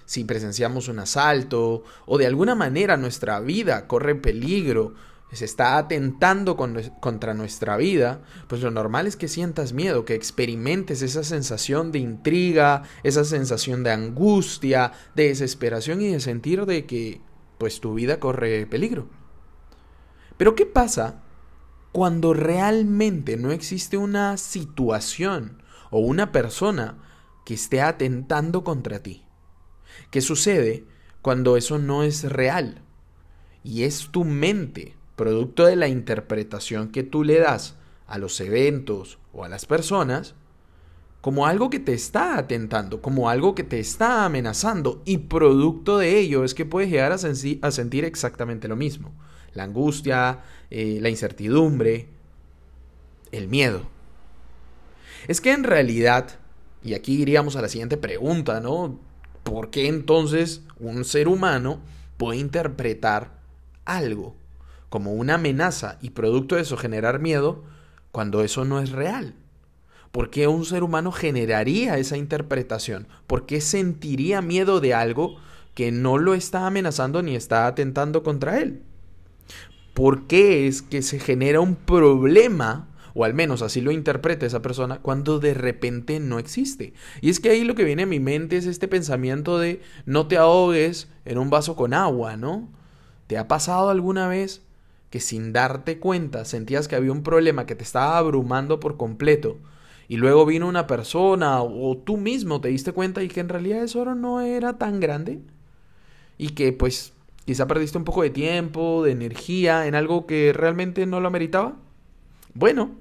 Si 0.06 0.24
presenciamos 0.24 0.88
un 0.88 1.00
asalto 1.00 1.84
o 2.06 2.18
de 2.18 2.28
alguna 2.28 2.56
manera 2.56 2.96
nuestra 2.96 3.40
vida 3.40 3.88
corre 3.88 4.16
peligro 4.16 4.96
se 5.36 5.46
está 5.46 5.78
atentando 5.78 6.56
contra 6.56 7.34
nuestra 7.34 7.76
vida, 7.76 8.22
pues 8.48 8.62
lo 8.62 8.72
normal 8.72 9.08
es 9.08 9.18
que 9.18 9.28
sientas 9.28 9.74
miedo, 9.74 10.06
que 10.06 10.16
experimentes 10.16 11.02
esa 11.02 11.24
sensación 11.24 11.92
de 11.92 12.00
intriga, 12.00 12.84
esa 13.04 13.26
sensación 13.26 13.84
de 13.84 13.92
angustia, 13.92 14.94
de 15.16 15.28
desesperación 15.28 16.02
y 16.02 16.14
de 16.14 16.22
sentir 16.22 16.66
de 16.66 16.86
que 16.86 17.22
pues 17.58 17.82
tu 17.82 17.94
vida 17.94 18.20
corre 18.20 18.66
peligro. 18.68 19.10
Pero 20.38 20.56
¿qué 20.56 20.66
pasa 20.66 21.24
cuando 21.92 22.34
realmente 22.34 23.36
no 23.36 23.52
existe 23.52 23.98
una 23.98 24.38
situación 24.38 25.62
o 25.90 26.00
una 26.00 26.32
persona 26.32 27.00
que 27.46 27.56
esté 27.56 27.82
atentando 27.82 28.64
contra 28.64 29.04
ti? 29.04 29.26
¿Qué 30.10 30.22
sucede 30.22 30.86
cuando 31.22 31.58
eso 31.58 31.80
no 31.80 32.04
es 32.04 32.24
real? 32.24 32.82
Y 33.64 33.84
es 33.84 34.10
tu 34.12 34.24
mente 34.24 34.96
producto 35.18 35.66
de 35.66 35.76
la 35.76 35.90
interpretación 35.90 36.90
que 36.90 37.04
tú 37.04 37.26
le 37.26 37.40
das 37.40 37.76
a 38.06 38.18
los 38.20 38.40
eventos 38.40 39.18
o 39.34 39.44
a 39.44 39.50
las 39.50 39.66
personas, 39.66 40.36
como 41.20 41.48
algo 41.48 41.70
que 41.70 41.80
te 41.80 41.94
está 41.94 42.38
atentando, 42.38 43.02
como 43.02 43.30
algo 43.30 43.54
que 43.54 43.64
te 43.64 43.80
está 43.80 44.24
amenazando, 44.24 45.02
y 45.04 45.18
producto 45.18 45.98
de 45.98 46.20
ello 46.20 46.46
es 46.46 46.54
que 46.54 46.64
puedes 46.64 46.90
llegar 46.90 47.12
a, 47.12 47.18
sentir 47.18 48.06
exactamente 48.06 48.70
lo 48.70 48.78
mismo. 48.78 49.12
La 49.54 49.64
angustia, 49.64 50.44
eh, 50.70 51.00
la 51.02 51.10
incertidumbre, 51.10 52.08
el 53.32 53.48
miedo. 53.48 53.88
Es 55.28 55.42
que 55.42 55.52
en 55.52 55.64
realidad, 55.64 56.40
y 56.84 56.94
aquí 56.94 57.20
iríamos 57.20 57.56
a 57.56 57.62
la 57.62 57.70
siguiente 57.70 57.98
pregunta, 57.98 58.62
¿no? 58.62 59.00
¿Por 59.44 59.72
qué 59.72 59.88
entonces 59.88 60.62
un 60.80 61.04
ser 61.04 61.28
humano 61.28 61.82
puede 62.18 62.38
interpretar 62.38 63.40
algo 63.84 64.36
como 64.90 65.14
una 65.14 65.36
amenaza 65.36 65.98
y 66.02 66.12
producto 66.12 66.56
de 66.56 66.62
eso 66.62 66.78
generar 66.78 67.20
miedo 67.20 67.64
cuando 68.12 68.44
eso 68.44 68.66
no 68.66 68.80
es 68.80 68.92
real? 68.92 69.36
¿Por 70.12 70.30
qué 70.30 70.48
un 70.48 70.66
ser 70.66 70.84
humano 70.84 71.12
generaría 71.12 71.98
esa 71.98 72.18
interpretación? 72.18 73.08
¿Por 73.28 73.46
qué 73.46 73.62
sentiría 73.62 74.42
miedo 74.42 74.80
de 74.80 74.94
algo 74.94 75.38
que 75.74 75.92
no 75.92 76.18
lo 76.18 76.34
está 76.34 76.66
amenazando 76.66 77.22
ni 77.22 77.36
está 77.36 77.68
atentando 77.68 78.24
contra 78.24 78.60
él? 78.60 78.82
¿Por 79.94 80.28
qué 80.28 80.68
es 80.68 80.82
que 80.82 81.02
se 81.02 81.20
genera 81.20 81.60
un 81.60 81.76
problema, 81.76 82.88
o 83.14 83.26
al 83.26 83.34
menos 83.34 83.62
así 83.62 83.82
lo 83.82 83.92
interpreta 83.92 84.46
esa 84.46 84.62
persona, 84.62 85.00
cuando 85.00 85.40
de 85.40 85.54
repente 85.54 86.20
no 86.20 86.40
existe? 86.40 86.94
Y 87.22 87.30
es 87.30 87.40
que 87.40 87.50
ahí 87.50 87.64
lo 87.64 87.76
que 87.76 87.84
viene 87.84 88.04
a 88.04 88.08
mi 88.08 88.20
mente 88.20 88.58
es 88.58 88.66
este 88.66 88.88
pensamiento 88.88 89.60
de 89.60 89.82
no 90.06 90.28
te 90.28 90.38
ahogues 90.38 91.10
en 91.26 91.38
un 91.38 91.50
vaso 91.50 91.76
con 91.76 91.94
agua, 91.94 92.38
¿no? 92.38 92.70
¿Te 93.28 93.38
ha 93.38 93.48
pasado 93.48 93.90
alguna 93.90 94.28
vez 94.28 94.67
que 95.10 95.20
sin 95.20 95.54
darte 95.54 96.00
cuenta 96.00 96.46
sentías 96.46 96.88
que 96.88 96.96
había 96.96 97.12
un 97.12 97.24
problema 97.24 97.66
que 97.66 97.76
te 97.76 97.84
estaba 97.84 98.18
abrumando 98.18 98.80
por 98.80 98.98
completo 98.98 99.58
y 100.08 100.18
luego 100.18 100.46
vino 100.46 100.68
una 100.68 100.88
persona 100.88 101.62
o 101.62 101.98
tú 101.98 102.18
mismo 102.18 102.62
te 102.62 102.70
diste 102.70 102.92
cuenta 102.92 103.24
y 103.24 103.28
que 103.28 103.40
en 103.40 103.50
realidad 103.50 103.84
eso 103.84 104.04
no 104.16 104.42
era 104.42 104.78
tan 104.78 105.00
grande 105.00 105.40
y 106.38 106.50
que 106.50 106.72
pues 106.74 107.14
quizá 107.46 107.68
perdiste 107.68 107.98
un 107.98 108.04
poco 108.04 108.24
de 108.24 108.30
tiempo, 108.30 109.04
de 109.04 109.12
energía 109.12 109.88
en 109.88 109.96
algo 109.96 110.28
que 110.28 110.54
realmente 110.54 111.06
no 111.06 111.20
lo 111.20 111.28
ameritaba? 111.28 111.78
Bueno, 112.54 112.96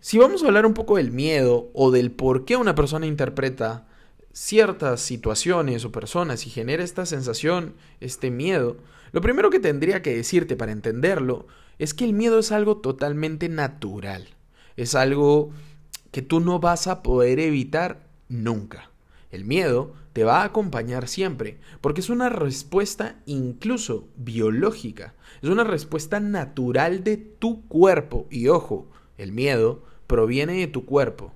si 0.00 0.18
vamos 0.18 0.42
a 0.42 0.46
hablar 0.46 0.66
un 0.66 0.74
poco 0.74 0.96
del 0.96 1.12
miedo 1.12 1.70
o 1.74 1.90
del 1.90 2.10
por 2.10 2.44
qué 2.44 2.56
una 2.56 2.74
persona 2.74 3.06
interpreta 3.06 3.86
ciertas 4.32 5.00
situaciones 5.00 5.84
o 5.84 5.92
personas 5.92 6.46
y 6.46 6.50
genera 6.50 6.82
esta 6.82 7.04
sensación, 7.04 7.74
este 8.00 8.30
miedo, 8.30 8.76
lo 9.12 9.20
primero 9.20 9.50
que 9.50 9.60
tendría 9.60 10.02
que 10.02 10.16
decirte 10.16 10.56
para 10.56 10.72
entenderlo 10.72 11.46
es 11.78 11.94
que 11.94 12.04
el 12.04 12.12
miedo 12.12 12.38
es 12.38 12.52
algo 12.52 12.76
totalmente 12.78 13.48
natural. 13.48 14.28
Es 14.76 14.94
algo 14.94 15.50
que 16.10 16.22
tú 16.22 16.40
no 16.40 16.60
vas 16.60 16.86
a 16.86 17.02
poder 17.02 17.40
evitar 17.40 18.06
nunca. 18.28 18.90
El 19.30 19.44
miedo 19.44 19.94
te 20.12 20.24
va 20.24 20.42
a 20.42 20.44
acompañar 20.44 21.08
siempre, 21.08 21.58
porque 21.80 22.00
es 22.00 22.10
una 22.10 22.28
respuesta 22.28 23.20
incluso 23.26 24.08
biológica, 24.16 25.14
es 25.40 25.48
una 25.48 25.64
respuesta 25.64 26.18
natural 26.18 27.04
de 27.04 27.16
tu 27.16 27.66
cuerpo. 27.68 28.26
Y 28.30 28.48
ojo, 28.48 28.90
el 29.18 29.32
miedo 29.32 29.84
proviene 30.06 30.54
de 30.54 30.66
tu 30.66 30.84
cuerpo. 30.84 31.32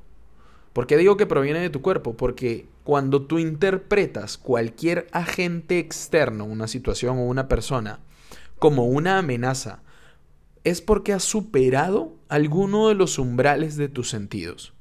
¿Por 0.75 0.89
qué 0.89 0.97
digo 0.97 1.17
que 1.17 1.25
proviene 1.25 1.61
de 1.61 1.71
tu 1.71 1.83
cuerpo? 1.83 2.17
Porque 2.17 2.67
cuando 2.83 3.23
tú 3.23 3.39
interpretas 3.39 4.37
cualquier 4.37 5.07
agente 5.13 5.79
externo, 5.79 6.45
una 6.45 6.67
situación 6.67 7.17
o 7.17 7.27
una 7.27 7.47
persona, 7.47 8.01
como 8.59 8.87
una 8.87 9.19
amenaza, 9.19 9.83
es 10.65 10.81
porque 10.81 11.13
has 11.13 11.23
superado 11.23 12.17
alguno 12.29 12.89
de 12.89 12.97
los 12.97 13.21
umbrales 13.21 13.77
de 13.77 13.89
tus 13.89 14.11
sentidos. 14.11 14.73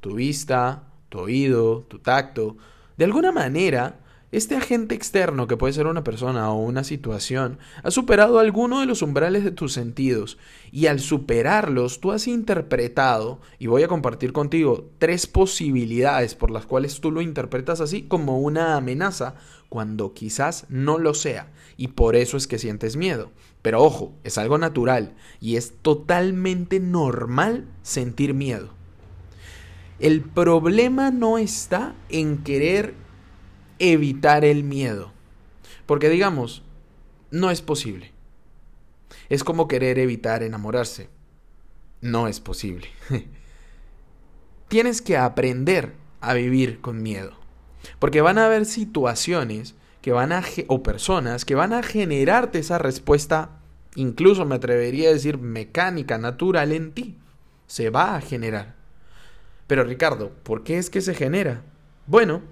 Tu 0.00 0.16
vista, 0.16 0.82
tu 1.10 1.20
oído, 1.20 1.82
tu 1.88 2.00
tacto. 2.00 2.56
De 2.96 3.04
alguna 3.04 3.30
manera, 3.30 4.00
este 4.32 4.56
agente 4.56 4.94
externo, 4.94 5.46
que 5.46 5.56
puede 5.56 5.72
ser 5.72 5.86
una 5.86 6.02
persona 6.02 6.50
o 6.50 6.60
una 6.60 6.82
situación, 6.82 7.58
ha 7.82 7.90
superado 7.90 8.38
alguno 8.38 8.80
de 8.80 8.86
los 8.86 9.02
umbrales 9.02 9.44
de 9.44 9.52
tus 9.52 9.72
sentidos 9.72 10.36
y 10.72 10.86
al 10.86 11.00
superarlos 11.00 12.00
tú 12.00 12.12
has 12.12 12.26
interpretado, 12.26 13.40
y 13.58 13.68
voy 13.68 13.84
a 13.84 13.88
compartir 13.88 14.32
contigo 14.32 14.90
tres 14.98 15.26
posibilidades 15.26 16.34
por 16.34 16.50
las 16.50 16.66
cuales 16.66 17.00
tú 17.00 17.12
lo 17.12 17.20
interpretas 17.20 17.80
así 17.80 18.02
como 18.02 18.40
una 18.40 18.76
amenaza 18.76 19.36
cuando 19.68 20.12
quizás 20.12 20.66
no 20.68 20.98
lo 20.98 21.14
sea 21.14 21.50
y 21.76 21.88
por 21.88 22.16
eso 22.16 22.36
es 22.36 22.46
que 22.46 22.58
sientes 22.58 22.96
miedo. 22.96 23.30
Pero 23.62 23.82
ojo, 23.82 24.14
es 24.24 24.38
algo 24.38 24.58
natural 24.58 25.14
y 25.40 25.56
es 25.56 25.74
totalmente 25.82 26.80
normal 26.80 27.66
sentir 27.82 28.34
miedo. 28.34 28.70
El 29.98 30.20
problema 30.22 31.10
no 31.10 31.38
está 31.38 31.94
en 32.08 32.38
querer 32.38 32.94
evitar 33.78 34.44
el 34.44 34.64
miedo. 34.64 35.12
Porque 35.86 36.08
digamos, 36.08 36.62
no 37.30 37.50
es 37.50 37.62
posible. 37.62 38.12
Es 39.28 39.44
como 39.44 39.68
querer 39.68 39.98
evitar 39.98 40.42
enamorarse. 40.42 41.08
No 42.00 42.28
es 42.28 42.40
posible. 42.40 42.88
Tienes 44.68 45.00
que 45.00 45.16
aprender 45.16 45.94
a 46.20 46.34
vivir 46.34 46.80
con 46.80 47.02
miedo. 47.02 47.32
Porque 47.98 48.20
van 48.20 48.38
a 48.38 48.46
haber 48.46 48.66
situaciones 48.66 49.74
que 50.02 50.12
van 50.12 50.32
a 50.32 50.42
o 50.68 50.82
personas 50.82 51.44
que 51.44 51.54
van 51.54 51.72
a 51.72 51.82
generarte 51.82 52.60
esa 52.60 52.78
respuesta, 52.78 53.58
incluso 53.96 54.44
me 54.44 54.54
atrevería 54.56 55.08
a 55.08 55.12
decir 55.12 55.38
mecánica, 55.38 56.18
natural 56.18 56.72
en 56.72 56.92
ti. 56.92 57.18
Se 57.66 57.90
va 57.90 58.14
a 58.14 58.20
generar. 58.20 58.76
Pero 59.66 59.82
Ricardo, 59.82 60.30
¿por 60.44 60.62
qué 60.62 60.78
es 60.78 60.90
que 60.90 61.00
se 61.00 61.14
genera? 61.14 61.62
Bueno, 62.06 62.42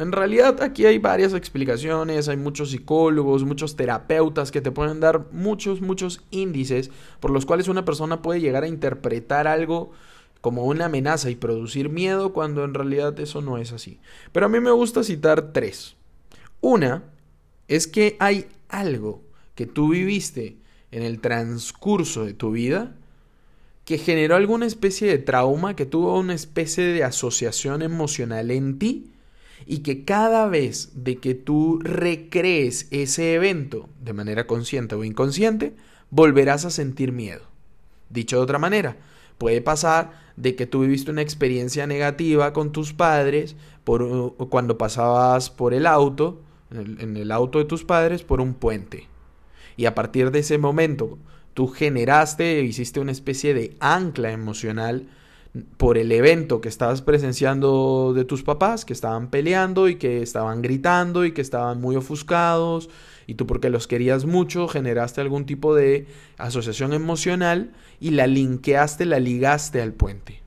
en 0.00 0.12
realidad 0.12 0.62
aquí 0.62 0.86
hay 0.86 0.98
varias 0.98 1.34
explicaciones, 1.34 2.28
hay 2.28 2.38
muchos 2.38 2.70
psicólogos, 2.70 3.44
muchos 3.44 3.76
terapeutas 3.76 4.50
que 4.50 4.62
te 4.62 4.70
pueden 4.70 4.98
dar 4.98 5.26
muchos, 5.30 5.82
muchos 5.82 6.22
índices 6.30 6.90
por 7.20 7.30
los 7.30 7.44
cuales 7.44 7.68
una 7.68 7.84
persona 7.84 8.22
puede 8.22 8.40
llegar 8.40 8.64
a 8.64 8.68
interpretar 8.68 9.46
algo 9.46 9.92
como 10.40 10.64
una 10.64 10.86
amenaza 10.86 11.28
y 11.28 11.34
producir 11.34 11.90
miedo 11.90 12.32
cuando 12.32 12.64
en 12.64 12.72
realidad 12.72 13.20
eso 13.20 13.42
no 13.42 13.58
es 13.58 13.72
así. 13.72 14.00
Pero 14.32 14.46
a 14.46 14.48
mí 14.48 14.58
me 14.58 14.70
gusta 14.70 15.04
citar 15.04 15.52
tres. 15.52 15.96
Una 16.62 17.04
es 17.68 17.86
que 17.86 18.16
hay 18.20 18.46
algo 18.70 19.22
que 19.54 19.66
tú 19.66 19.90
viviste 19.90 20.56
en 20.92 21.02
el 21.02 21.20
transcurso 21.20 22.24
de 22.24 22.32
tu 22.32 22.52
vida 22.52 22.96
que 23.84 23.98
generó 23.98 24.36
alguna 24.36 24.64
especie 24.64 25.08
de 25.08 25.18
trauma, 25.18 25.76
que 25.76 25.84
tuvo 25.84 26.18
una 26.18 26.32
especie 26.32 26.84
de 26.84 27.04
asociación 27.04 27.82
emocional 27.82 28.50
en 28.50 28.78
ti 28.78 29.10
y 29.66 29.78
que 29.78 30.04
cada 30.04 30.46
vez 30.48 30.90
de 30.94 31.16
que 31.16 31.34
tú 31.34 31.78
recrees 31.82 32.88
ese 32.90 33.34
evento 33.34 33.88
de 34.00 34.12
manera 34.12 34.46
consciente 34.46 34.94
o 34.94 35.04
inconsciente, 35.04 35.74
volverás 36.10 36.64
a 36.64 36.70
sentir 36.70 37.12
miedo. 37.12 37.42
Dicho 38.08 38.36
de 38.36 38.42
otra 38.42 38.58
manera, 38.58 38.96
puede 39.38 39.60
pasar 39.60 40.12
de 40.36 40.56
que 40.56 40.66
tú 40.66 40.80
viviste 40.80 41.10
una 41.10 41.22
experiencia 41.22 41.86
negativa 41.86 42.52
con 42.52 42.72
tus 42.72 42.92
padres 42.92 43.56
por, 43.84 44.36
cuando 44.48 44.78
pasabas 44.78 45.50
por 45.50 45.74
el 45.74 45.86
auto, 45.86 46.42
en 46.70 47.16
el 47.16 47.30
auto 47.32 47.58
de 47.58 47.64
tus 47.64 47.84
padres, 47.84 48.22
por 48.22 48.40
un 48.40 48.54
puente. 48.54 49.08
Y 49.76 49.86
a 49.86 49.94
partir 49.94 50.30
de 50.30 50.40
ese 50.40 50.58
momento, 50.58 51.18
tú 51.54 51.68
generaste, 51.68 52.62
hiciste 52.62 53.00
una 53.00 53.12
especie 53.12 53.54
de 53.54 53.76
ancla 53.80 54.32
emocional 54.32 55.08
por 55.76 55.98
el 55.98 56.12
evento 56.12 56.60
que 56.60 56.68
estabas 56.68 57.02
presenciando 57.02 58.12
de 58.14 58.24
tus 58.24 58.42
papás, 58.42 58.84
que 58.84 58.92
estaban 58.92 59.30
peleando 59.30 59.88
y 59.88 59.96
que 59.96 60.22
estaban 60.22 60.62
gritando 60.62 61.24
y 61.24 61.32
que 61.32 61.40
estaban 61.40 61.80
muy 61.80 61.96
ofuscados, 61.96 62.88
y 63.26 63.34
tú 63.34 63.46
porque 63.46 63.70
los 63.70 63.86
querías 63.86 64.26
mucho 64.26 64.68
generaste 64.68 65.20
algún 65.20 65.46
tipo 65.46 65.74
de 65.74 66.06
asociación 66.38 66.92
emocional 66.92 67.72
y 68.00 68.10
la 68.10 68.26
linkeaste, 68.26 69.06
la 69.06 69.18
ligaste 69.18 69.82
al 69.82 69.92
puente. 69.92 70.40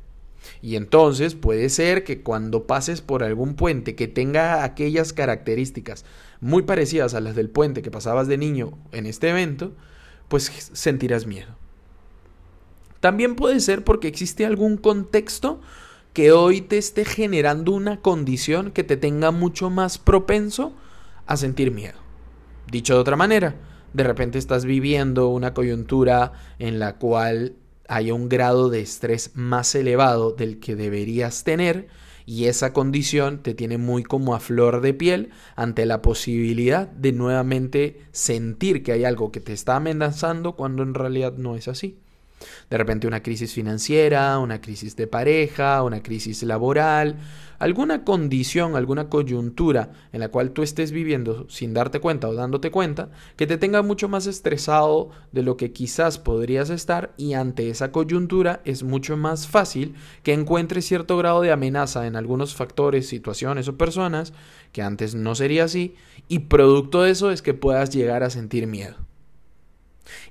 Y 0.61 0.77
entonces 0.77 1.35
puede 1.35 1.67
ser 1.69 2.05
que 2.05 2.21
cuando 2.21 2.65
pases 2.65 3.01
por 3.01 3.23
algún 3.23 3.55
puente 3.55 3.95
que 3.95 4.07
tenga 4.07 4.63
aquellas 4.63 5.11
características 5.11 6.05
muy 6.39 6.63
parecidas 6.63 7.13
a 7.13 7.21
las 7.21 7.35
del 7.35 7.49
puente 7.49 7.81
que 7.81 7.91
pasabas 7.91 8.27
de 8.27 8.37
niño 8.37 8.77
en 8.93 9.05
este 9.05 9.29
evento, 9.29 9.73
pues 10.29 10.51
sentirás 10.73 11.25
miedo. 11.25 11.62
También 13.03 13.35
puede 13.35 13.59
ser 13.59 13.83
porque 13.83 14.07
existe 14.07 14.45
algún 14.45 14.77
contexto 14.77 15.59
que 16.13 16.31
hoy 16.31 16.61
te 16.61 16.77
esté 16.77 17.03
generando 17.03 17.73
una 17.73 17.99
condición 17.99 18.71
que 18.71 18.85
te 18.85 18.95
tenga 18.95 19.31
mucho 19.31 19.69
más 19.69 19.97
propenso 19.97 20.71
a 21.25 21.35
sentir 21.35 21.71
miedo. 21.71 21.97
Dicho 22.71 22.93
de 22.93 23.01
otra 23.01 23.17
manera, 23.17 23.55
de 23.91 24.05
repente 24.05 24.37
estás 24.37 24.63
viviendo 24.63 25.27
una 25.27 25.53
coyuntura 25.53 26.31
en 26.59 26.79
la 26.79 26.95
cual 26.95 27.57
haya 27.89 28.13
un 28.13 28.29
grado 28.29 28.69
de 28.69 28.79
estrés 28.79 29.31
más 29.33 29.75
elevado 29.75 30.31
del 30.31 30.61
que 30.61 30.77
deberías 30.77 31.43
tener 31.43 31.89
y 32.25 32.45
esa 32.45 32.71
condición 32.71 33.43
te 33.43 33.53
tiene 33.53 33.77
muy 33.77 34.03
como 34.03 34.33
a 34.33 34.39
flor 34.39 34.79
de 34.79 34.93
piel 34.93 35.31
ante 35.57 35.85
la 35.85 36.01
posibilidad 36.01 36.87
de 36.87 37.11
nuevamente 37.11 37.99
sentir 38.13 38.81
que 38.81 38.93
hay 38.93 39.03
algo 39.03 39.29
que 39.33 39.41
te 39.41 39.51
está 39.51 39.75
amenazando 39.75 40.55
cuando 40.55 40.83
en 40.83 40.93
realidad 40.93 41.33
no 41.33 41.57
es 41.57 41.67
así. 41.67 41.99
De 42.69 42.77
repente 42.77 43.07
una 43.07 43.23
crisis 43.23 43.53
financiera, 43.53 44.39
una 44.39 44.61
crisis 44.61 44.95
de 44.95 45.07
pareja, 45.07 45.83
una 45.83 46.03
crisis 46.03 46.43
laboral, 46.43 47.17
alguna 47.63 48.03
condición, 48.03 48.75
alguna 48.75 49.07
coyuntura 49.07 49.91
en 50.11 50.19
la 50.19 50.27
cual 50.27 50.51
tú 50.51 50.63
estés 50.63 50.91
viviendo 50.91 51.47
sin 51.49 51.73
darte 51.73 52.01
cuenta 52.01 52.27
o 52.27 52.33
dándote 52.33 52.71
cuenta, 52.71 53.09
que 53.37 53.47
te 53.47 53.57
tenga 53.57 53.81
mucho 53.81 54.09
más 54.09 54.27
estresado 54.27 55.11
de 55.31 55.43
lo 55.43 55.55
que 55.55 55.71
quizás 55.71 56.19
podrías 56.19 56.69
estar 56.69 57.13
y 57.15 57.35
ante 57.35 57.69
esa 57.69 57.91
coyuntura 57.91 58.61
es 58.65 58.83
mucho 58.83 59.15
más 59.15 59.47
fácil 59.47 59.95
que 60.23 60.33
encuentres 60.33 60.85
cierto 60.85 61.17
grado 61.17 61.39
de 61.39 61.53
amenaza 61.53 62.05
en 62.05 62.17
algunos 62.17 62.53
factores, 62.53 63.07
situaciones 63.07 63.69
o 63.69 63.77
personas 63.77 64.33
que 64.73 64.81
antes 64.81 65.15
no 65.15 65.33
sería 65.33 65.63
así 65.63 65.95
y 66.27 66.39
producto 66.39 67.03
de 67.03 67.11
eso 67.11 67.31
es 67.31 67.41
que 67.41 67.53
puedas 67.53 67.91
llegar 67.91 68.23
a 68.23 68.29
sentir 68.29 68.67
miedo. 68.67 68.97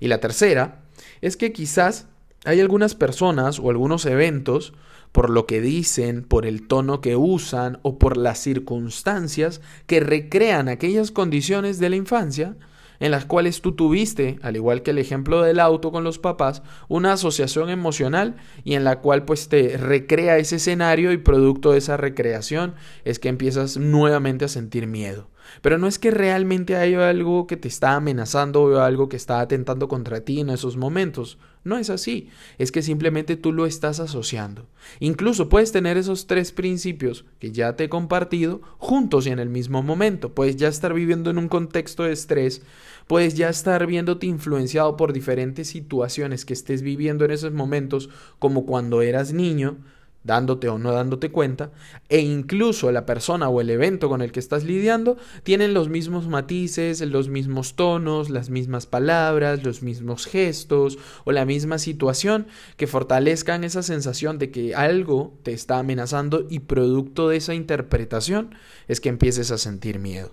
Y 0.00 0.08
la 0.08 0.18
tercera 0.18 0.81
es 1.22 1.38
que 1.38 1.52
quizás 1.52 2.08
hay 2.44 2.60
algunas 2.60 2.94
personas 2.94 3.58
o 3.58 3.70
algunos 3.70 4.04
eventos, 4.04 4.74
por 5.12 5.30
lo 5.30 5.46
que 5.46 5.60
dicen, 5.60 6.22
por 6.22 6.44
el 6.44 6.66
tono 6.66 7.00
que 7.00 7.16
usan 7.16 7.78
o 7.82 7.98
por 7.98 8.16
las 8.16 8.38
circunstancias 8.38 9.60
que 9.86 10.00
recrean 10.00 10.68
aquellas 10.68 11.10
condiciones 11.10 11.78
de 11.78 11.90
la 11.90 11.96
infancia 11.96 12.56
en 13.02 13.10
las 13.10 13.24
cuales 13.24 13.62
tú 13.62 13.72
tuviste, 13.72 14.38
al 14.42 14.54
igual 14.54 14.82
que 14.82 14.92
el 14.92 14.98
ejemplo 14.98 15.42
del 15.42 15.58
auto 15.58 15.90
con 15.90 16.04
los 16.04 16.20
papás, 16.20 16.62
una 16.88 17.14
asociación 17.14 17.68
emocional 17.68 18.36
y 18.62 18.74
en 18.74 18.84
la 18.84 19.00
cual 19.00 19.24
pues 19.24 19.48
te 19.48 19.76
recrea 19.76 20.38
ese 20.38 20.56
escenario 20.56 21.10
y 21.10 21.18
producto 21.18 21.72
de 21.72 21.78
esa 21.78 21.96
recreación 21.96 22.74
es 23.04 23.18
que 23.18 23.28
empiezas 23.28 23.76
nuevamente 23.76 24.44
a 24.44 24.48
sentir 24.48 24.86
miedo. 24.86 25.31
Pero 25.60 25.78
no 25.78 25.86
es 25.86 25.98
que 25.98 26.10
realmente 26.10 26.76
haya 26.76 27.08
algo 27.08 27.46
que 27.46 27.56
te 27.56 27.68
está 27.68 27.94
amenazando 27.94 28.62
o 28.62 28.80
algo 28.80 29.08
que 29.08 29.16
está 29.16 29.40
atentando 29.40 29.88
contra 29.88 30.20
ti 30.20 30.40
en 30.40 30.50
esos 30.50 30.76
momentos. 30.76 31.38
No 31.64 31.78
es 31.78 31.90
así. 31.90 32.28
Es 32.58 32.72
que 32.72 32.82
simplemente 32.82 33.36
tú 33.36 33.52
lo 33.52 33.66
estás 33.66 34.00
asociando. 34.00 34.66
Incluso 34.98 35.48
puedes 35.48 35.70
tener 35.70 35.96
esos 35.96 36.26
tres 36.26 36.52
principios 36.52 37.24
que 37.38 37.52
ya 37.52 37.76
te 37.76 37.84
he 37.84 37.88
compartido 37.88 38.62
juntos 38.78 39.26
y 39.26 39.30
en 39.30 39.38
el 39.38 39.48
mismo 39.48 39.82
momento. 39.82 40.34
Puedes 40.34 40.56
ya 40.56 40.68
estar 40.68 40.92
viviendo 40.94 41.30
en 41.30 41.38
un 41.38 41.48
contexto 41.48 42.02
de 42.02 42.12
estrés. 42.12 42.62
Puedes 43.06 43.34
ya 43.34 43.48
estar 43.48 43.86
viéndote 43.86 44.26
influenciado 44.26 44.96
por 44.96 45.12
diferentes 45.12 45.68
situaciones 45.68 46.44
que 46.44 46.54
estés 46.54 46.82
viviendo 46.82 47.24
en 47.24 47.30
esos 47.30 47.52
momentos, 47.52 48.10
como 48.38 48.66
cuando 48.66 49.02
eras 49.02 49.32
niño 49.32 49.78
dándote 50.24 50.68
o 50.68 50.78
no 50.78 50.92
dándote 50.92 51.30
cuenta, 51.30 51.70
e 52.08 52.20
incluso 52.20 52.92
la 52.92 53.06
persona 53.06 53.48
o 53.48 53.60
el 53.60 53.70
evento 53.70 54.08
con 54.08 54.22
el 54.22 54.32
que 54.32 54.40
estás 54.40 54.64
lidiando 54.64 55.16
tienen 55.42 55.74
los 55.74 55.88
mismos 55.88 56.28
matices, 56.28 57.00
los 57.00 57.28
mismos 57.28 57.74
tonos, 57.74 58.30
las 58.30 58.50
mismas 58.50 58.86
palabras, 58.86 59.64
los 59.64 59.82
mismos 59.82 60.26
gestos 60.26 60.98
o 61.24 61.32
la 61.32 61.44
misma 61.44 61.78
situación 61.78 62.46
que 62.76 62.86
fortalezcan 62.86 63.64
esa 63.64 63.82
sensación 63.82 64.38
de 64.38 64.50
que 64.50 64.74
algo 64.74 65.34
te 65.42 65.52
está 65.52 65.78
amenazando 65.78 66.46
y 66.48 66.60
producto 66.60 67.28
de 67.28 67.36
esa 67.38 67.54
interpretación 67.54 68.54
es 68.88 69.00
que 69.00 69.08
empieces 69.08 69.50
a 69.50 69.58
sentir 69.58 69.98
miedo. 69.98 70.32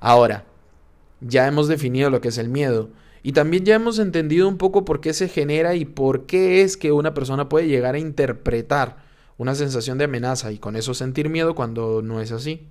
Ahora, 0.00 0.44
ya 1.20 1.46
hemos 1.46 1.68
definido 1.68 2.10
lo 2.10 2.20
que 2.20 2.28
es 2.28 2.38
el 2.38 2.48
miedo, 2.48 2.90
y 3.22 3.32
también 3.32 3.64
ya 3.64 3.74
hemos 3.74 3.98
entendido 3.98 4.48
un 4.48 4.56
poco 4.56 4.84
por 4.84 5.00
qué 5.00 5.12
se 5.12 5.28
genera 5.28 5.74
y 5.74 5.84
por 5.84 6.26
qué 6.26 6.62
es 6.62 6.76
que 6.76 6.92
una 6.92 7.14
persona 7.14 7.48
puede 7.48 7.68
llegar 7.68 7.94
a 7.94 7.98
interpretar 7.98 8.96
una 9.36 9.54
sensación 9.54 9.98
de 9.98 10.04
amenaza 10.04 10.52
y 10.52 10.58
con 10.58 10.76
eso 10.76 10.94
sentir 10.94 11.28
miedo 11.28 11.54
cuando 11.54 12.02
no 12.02 12.20
es 12.20 12.32
así. 12.32 12.66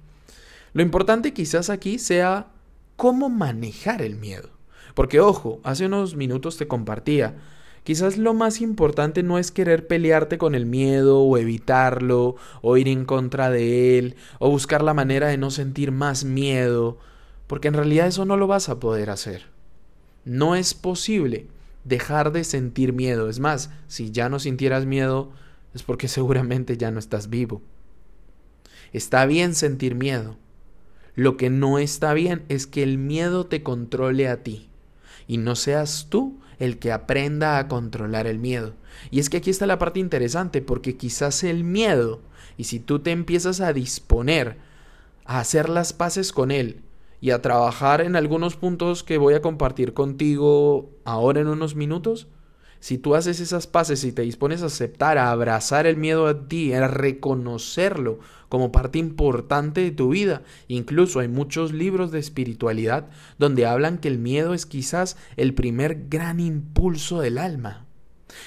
Lo 0.74 0.82
importante 0.82 1.34
quizás 1.34 1.70
aquí 1.70 2.00
sea 2.00 2.48
cómo 2.96 3.30
manejar 3.30 4.02
el 4.02 4.16
miedo. 4.16 4.50
Porque 4.94 5.20
ojo, 5.20 5.60
hace 5.64 5.86
unos 5.86 6.16
minutos 6.16 6.58
te 6.58 6.68
compartía, 6.68 7.38
quizás 7.84 8.18
lo 8.18 8.34
más 8.34 8.60
importante 8.60 9.24
no 9.24 9.38
es 9.38 9.52
querer 9.52 9.88
pelearte 9.88 10.38
con 10.38 10.56
el 10.56 10.66
miedo 10.66 11.22
o 11.22 11.38
evitarlo 11.38 12.36
o 12.62 12.78
ir 12.78 12.88
en 12.88 13.06
contra 13.06 13.50
de 13.50 13.98
él 13.98 14.16
o 14.40 14.50
buscar 14.50 14.84
la 14.84 14.94
manera 14.94 15.28
de 15.28 15.38
no 15.38 15.52
sentir 15.52 15.92
más 15.92 16.26
miedo, 16.26 16.98
porque 17.48 17.68
en 17.68 17.76
realidad 17.76 18.08
eso 18.08 18.26
no 18.26 18.36
lo 18.36 18.48
vas 18.48 18.68
a 18.68 18.80
poder 18.80 19.10
hacer. 19.10 19.59
No 20.26 20.56
es 20.56 20.74
posible 20.74 21.48
dejar 21.84 22.32
de 22.32 22.44
sentir 22.44 22.94
miedo. 22.94 23.30
Es 23.30 23.40
más, 23.40 23.72
si 23.88 24.12
ya 24.12 24.30
no 24.30 24.40
sintieras 24.40 24.86
miedo, 24.86 25.32
es 25.74 25.84
porque 25.84 26.08
seguramente 26.10 26.78
ya 26.78 26.92
no 26.92 27.00
estás 27.00 27.30
vivo. 27.30 27.62
Está 28.94 29.26
bien 29.26 29.56
sentir 29.56 29.96
miedo. 29.96 30.38
Lo 31.16 31.38
que 31.38 31.50
no 31.50 31.80
está 31.80 32.14
bien 32.14 32.46
es 32.50 32.66
que 32.66 32.82
el 32.82 32.98
miedo 32.98 33.46
te 33.46 33.62
controle 33.62 34.28
a 34.28 34.42
ti 34.44 34.70
y 35.28 35.38
no 35.38 35.56
seas 35.56 36.08
tú 36.10 36.40
el 36.60 36.80
que 36.80 36.92
aprenda 36.92 37.58
a 37.58 37.68
controlar 37.68 38.26
el 38.26 38.40
miedo. 38.40 38.74
Y 39.12 39.20
es 39.20 39.30
que 39.30 39.38
aquí 39.38 39.50
está 39.50 39.66
la 39.66 39.80
parte 39.80 40.00
interesante 40.00 40.62
porque 40.62 40.98
quizás 40.98 41.44
el 41.44 41.64
miedo, 41.64 42.22
y 42.58 42.66
si 42.66 42.80
tú 42.80 43.00
te 43.00 43.12
empiezas 43.12 43.62
a 43.62 43.74
disponer 43.74 44.58
a 45.26 45.40
hacer 45.40 45.70
las 45.70 45.94
paces 45.94 46.34
con 46.34 46.52
él 46.52 46.82
y 47.22 47.32
a 47.32 47.42
trabajar 47.42 48.02
en 48.02 48.16
algunos 48.16 48.56
puntos 48.56 49.04
que 49.04 49.18
voy 49.18 49.34
a 49.34 49.42
compartir 49.42 49.94
contigo 49.94 50.92
ahora 51.06 51.42
en 51.42 51.48
unos 51.48 51.76
minutos, 51.76 52.28
si 52.80 52.98
tú 52.98 53.16
haces 53.16 53.42
esas 53.42 53.68
paces 53.68 54.06
y 54.06 54.14
te 54.14 54.22
dispones 54.22 54.64
a 54.64 54.68
aceptar, 54.68 55.18
a 55.18 55.32
abrazar 55.32 55.86
el 55.86 55.98
miedo 55.98 56.28
a 56.28 56.48
ti, 56.48 56.72
a 56.74 56.88
reconocerlo 56.88 58.20
como 58.48 58.72
parte 58.72 59.00
importante 59.00 59.82
de 59.82 59.92
tu 59.92 60.10
vida, 60.10 60.44
incluso 60.70 61.20
hay 61.20 61.28
muchos 61.28 61.74
libros 61.74 62.12
de 62.12 62.20
espiritualidad 62.20 63.10
donde 63.38 63.66
hablan 63.66 63.98
que 63.98 64.08
el 64.08 64.18
miedo 64.18 64.54
es 64.54 64.66
quizás 64.66 65.18
el 65.36 65.54
primer 65.54 66.08
gran 66.08 66.40
impulso 66.40 67.20
del 67.20 67.38
alma. 67.38 67.89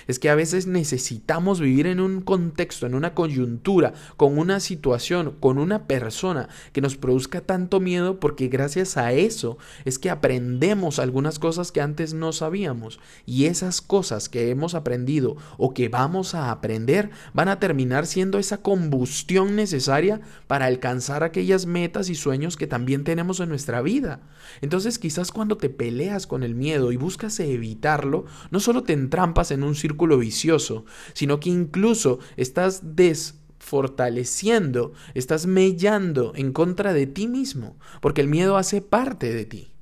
Es 0.06 0.18
que 0.18 0.30
a 0.30 0.34
veces 0.34 0.66
necesitamos 0.66 1.60
vivir 1.60 1.86
en 1.86 2.00
un 2.00 2.20
contexto, 2.20 2.86
en 2.86 2.94
una 2.94 3.14
coyuntura, 3.14 3.94
con 4.16 4.38
una 4.38 4.60
situación, 4.60 5.36
con 5.40 5.58
una 5.58 5.86
persona 5.86 6.48
que 6.72 6.80
nos 6.80 6.96
produzca 6.96 7.40
tanto 7.40 7.80
miedo 7.80 8.20
porque 8.20 8.48
gracias 8.48 8.96
a 8.96 9.12
eso 9.12 9.58
es 9.84 9.98
que 9.98 10.10
aprendemos 10.10 10.98
algunas 10.98 11.38
cosas 11.38 11.72
que 11.72 11.80
antes 11.80 12.14
no 12.14 12.32
sabíamos 12.32 13.00
y 13.26 13.46
esas 13.46 13.80
cosas 13.80 14.28
que 14.28 14.50
hemos 14.50 14.74
aprendido 14.74 15.36
o 15.58 15.74
que 15.74 15.88
vamos 15.88 16.34
a 16.34 16.50
aprender 16.50 17.10
van 17.32 17.48
a 17.48 17.58
terminar 17.58 18.06
siendo 18.06 18.38
esa 18.38 18.58
combustión 18.58 19.56
necesaria 19.56 20.20
para 20.46 20.66
alcanzar 20.66 21.22
aquellas 21.22 21.66
metas 21.66 22.08
y 22.08 22.14
sueños 22.14 22.56
que 22.56 22.66
también 22.66 23.04
tenemos 23.04 23.40
en 23.40 23.48
nuestra 23.48 23.82
vida. 23.82 24.20
Entonces 24.60 24.98
quizás 24.98 25.32
cuando 25.32 25.56
te 25.56 25.68
peleas 25.68 26.26
con 26.26 26.42
el 26.42 26.54
miedo 26.54 26.92
y 26.92 26.96
buscas 26.96 27.38
evitarlo, 27.40 28.24
no 28.50 28.60
solo 28.60 28.82
te 28.82 28.92
entrampas 28.92 29.50
en 29.50 29.62
un 29.62 29.71
círculo 29.74 30.18
vicioso, 30.18 30.84
sino 31.12 31.40
que 31.40 31.50
incluso 31.50 32.18
estás 32.36 32.96
desfortaleciendo, 32.96 34.92
estás 35.14 35.46
mellando 35.46 36.32
en 36.34 36.52
contra 36.52 36.92
de 36.92 37.06
ti 37.06 37.28
mismo, 37.28 37.76
porque 38.00 38.20
el 38.20 38.28
miedo 38.28 38.56
hace 38.56 38.80
parte 38.80 39.32
de 39.32 39.44
ti. 39.44 39.72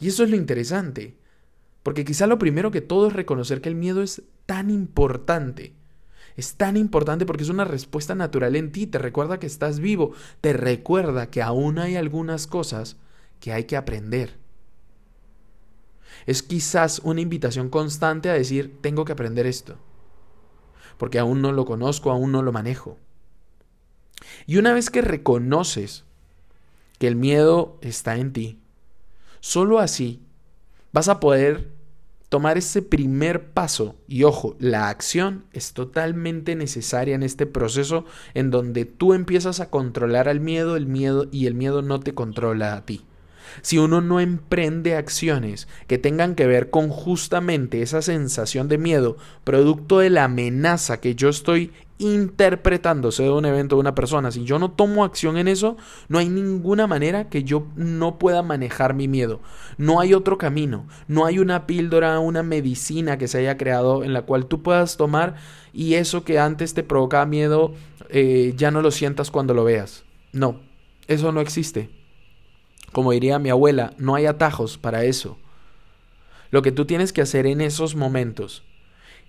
Y 0.00 0.08
eso 0.08 0.24
es 0.24 0.30
lo 0.30 0.36
interesante, 0.36 1.16
porque 1.82 2.04
quizá 2.04 2.26
lo 2.26 2.38
primero 2.38 2.70
que 2.70 2.80
todo 2.80 3.08
es 3.08 3.12
reconocer 3.12 3.60
que 3.60 3.68
el 3.68 3.74
miedo 3.74 4.02
es 4.02 4.22
tan 4.46 4.70
importante. 4.70 5.74
Es 6.36 6.54
tan 6.54 6.76
importante 6.76 7.26
porque 7.26 7.42
es 7.42 7.50
una 7.50 7.64
respuesta 7.64 8.14
natural 8.14 8.56
en 8.56 8.72
ti, 8.72 8.86
te 8.86 8.98
recuerda 8.98 9.38
que 9.38 9.46
estás 9.46 9.80
vivo, 9.80 10.12
te 10.40 10.52
recuerda 10.52 11.30
que 11.30 11.42
aún 11.42 11.78
hay 11.78 11.96
algunas 11.96 12.46
cosas 12.46 12.96
que 13.38 13.52
hay 13.52 13.64
que 13.64 13.76
aprender. 13.76 14.41
Es 16.26 16.42
quizás 16.42 17.00
una 17.04 17.20
invitación 17.20 17.68
constante 17.68 18.30
a 18.30 18.34
decir, 18.34 18.78
tengo 18.80 19.04
que 19.04 19.12
aprender 19.12 19.46
esto, 19.46 19.76
porque 20.98 21.18
aún 21.18 21.42
no 21.42 21.52
lo 21.52 21.64
conozco, 21.64 22.10
aún 22.10 22.32
no 22.32 22.42
lo 22.42 22.52
manejo. 22.52 22.98
Y 24.46 24.56
una 24.56 24.72
vez 24.72 24.90
que 24.90 25.02
reconoces 25.02 26.04
que 26.98 27.08
el 27.08 27.16
miedo 27.16 27.78
está 27.80 28.16
en 28.16 28.32
ti, 28.32 28.60
solo 29.40 29.78
así 29.78 30.22
vas 30.92 31.08
a 31.08 31.20
poder 31.20 31.70
tomar 32.28 32.56
ese 32.56 32.80
primer 32.80 33.50
paso. 33.50 33.96
Y 34.06 34.22
ojo, 34.22 34.56
la 34.58 34.88
acción 34.88 35.44
es 35.52 35.72
totalmente 35.72 36.54
necesaria 36.54 37.14
en 37.14 37.22
este 37.22 37.46
proceso 37.46 38.04
en 38.34 38.50
donde 38.50 38.84
tú 38.84 39.12
empiezas 39.12 39.60
a 39.60 39.70
controlar 39.70 40.28
al 40.28 40.40
miedo, 40.40 40.76
el 40.76 40.86
miedo 40.86 41.26
y 41.30 41.46
el 41.46 41.54
miedo 41.54 41.82
no 41.82 42.00
te 42.00 42.14
controla 42.14 42.74
a 42.74 42.86
ti 42.86 43.04
si 43.60 43.78
uno 43.78 44.00
no 44.00 44.20
emprende 44.20 44.96
acciones 44.96 45.68
que 45.86 45.98
tengan 45.98 46.34
que 46.34 46.46
ver 46.46 46.70
con 46.70 46.88
justamente 46.88 47.82
esa 47.82 48.02
sensación 48.02 48.68
de 48.68 48.78
miedo, 48.78 49.16
producto 49.44 49.98
de 49.98 50.10
la 50.10 50.24
amenaza 50.24 51.00
que 51.00 51.14
yo 51.14 51.28
estoy 51.28 51.72
interpretándose 51.98 53.22
de 53.22 53.30
un 53.30 53.44
evento 53.44 53.76
de 53.76 53.80
una 53.80 53.94
persona, 53.94 54.32
si 54.32 54.44
yo 54.44 54.58
no 54.58 54.72
tomo 54.72 55.04
acción 55.04 55.36
en 55.36 55.46
eso, 55.46 55.76
no 56.08 56.18
hay 56.18 56.28
ninguna 56.28 56.86
manera 56.86 57.28
que 57.28 57.44
yo 57.44 57.66
no 57.76 58.18
pueda 58.18 58.42
manejar 58.42 58.94
mi 58.94 59.06
miedo. 59.06 59.40
No 59.78 60.00
hay 60.00 60.12
otro 60.12 60.36
camino, 60.36 60.86
no 61.06 61.26
hay 61.26 61.38
una 61.38 61.66
píldora, 61.66 62.18
una 62.18 62.42
medicina 62.42 63.18
que 63.18 63.28
se 63.28 63.38
haya 63.38 63.56
creado 63.56 64.02
en 64.02 64.12
la 64.12 64.22
cual 64.22 64.46
tú 64.46 64.62
puedas 64.62 64.96
tomar 64.96 65.36
y 65.72 65.94
eso 65.94 66.24
que 66.24 66.40
antes 66.40 66.74
te 66.74 66.82
provocaba 66.82 67.24
miedo 67.24 67.74
eh, 68.08 68.52
ya 68.56 68.70
no 68.70 68.82
lo 68.82 68.90
sientas 68.90 69.30
cuando 69.30 69.54
lo 69.54 69.64
veas. 69.64 70.04
No, 70.32 70.60
eso 71.06 71.30
no 71.30 71.40
existe. 71.40 72.01
Como 72.92 73.12
diría 73.12 73.38
mi 73.38 73.50
abuela, 73.50 73.94
no 73.98 74.14
hay 74.14 74.26
atajos 74.26 74.78
para 74.78 75.04
eso. 75.04 75.38
Lo 76.50 76.62
que 76.62 76.72
tú 76.72 76.84
tienes 76.84 77.12
que 77.12 77.22
hacer 77.22 77.46
en 77.46 77.60
esos 77.60 77.96
momentos 77.96 78.62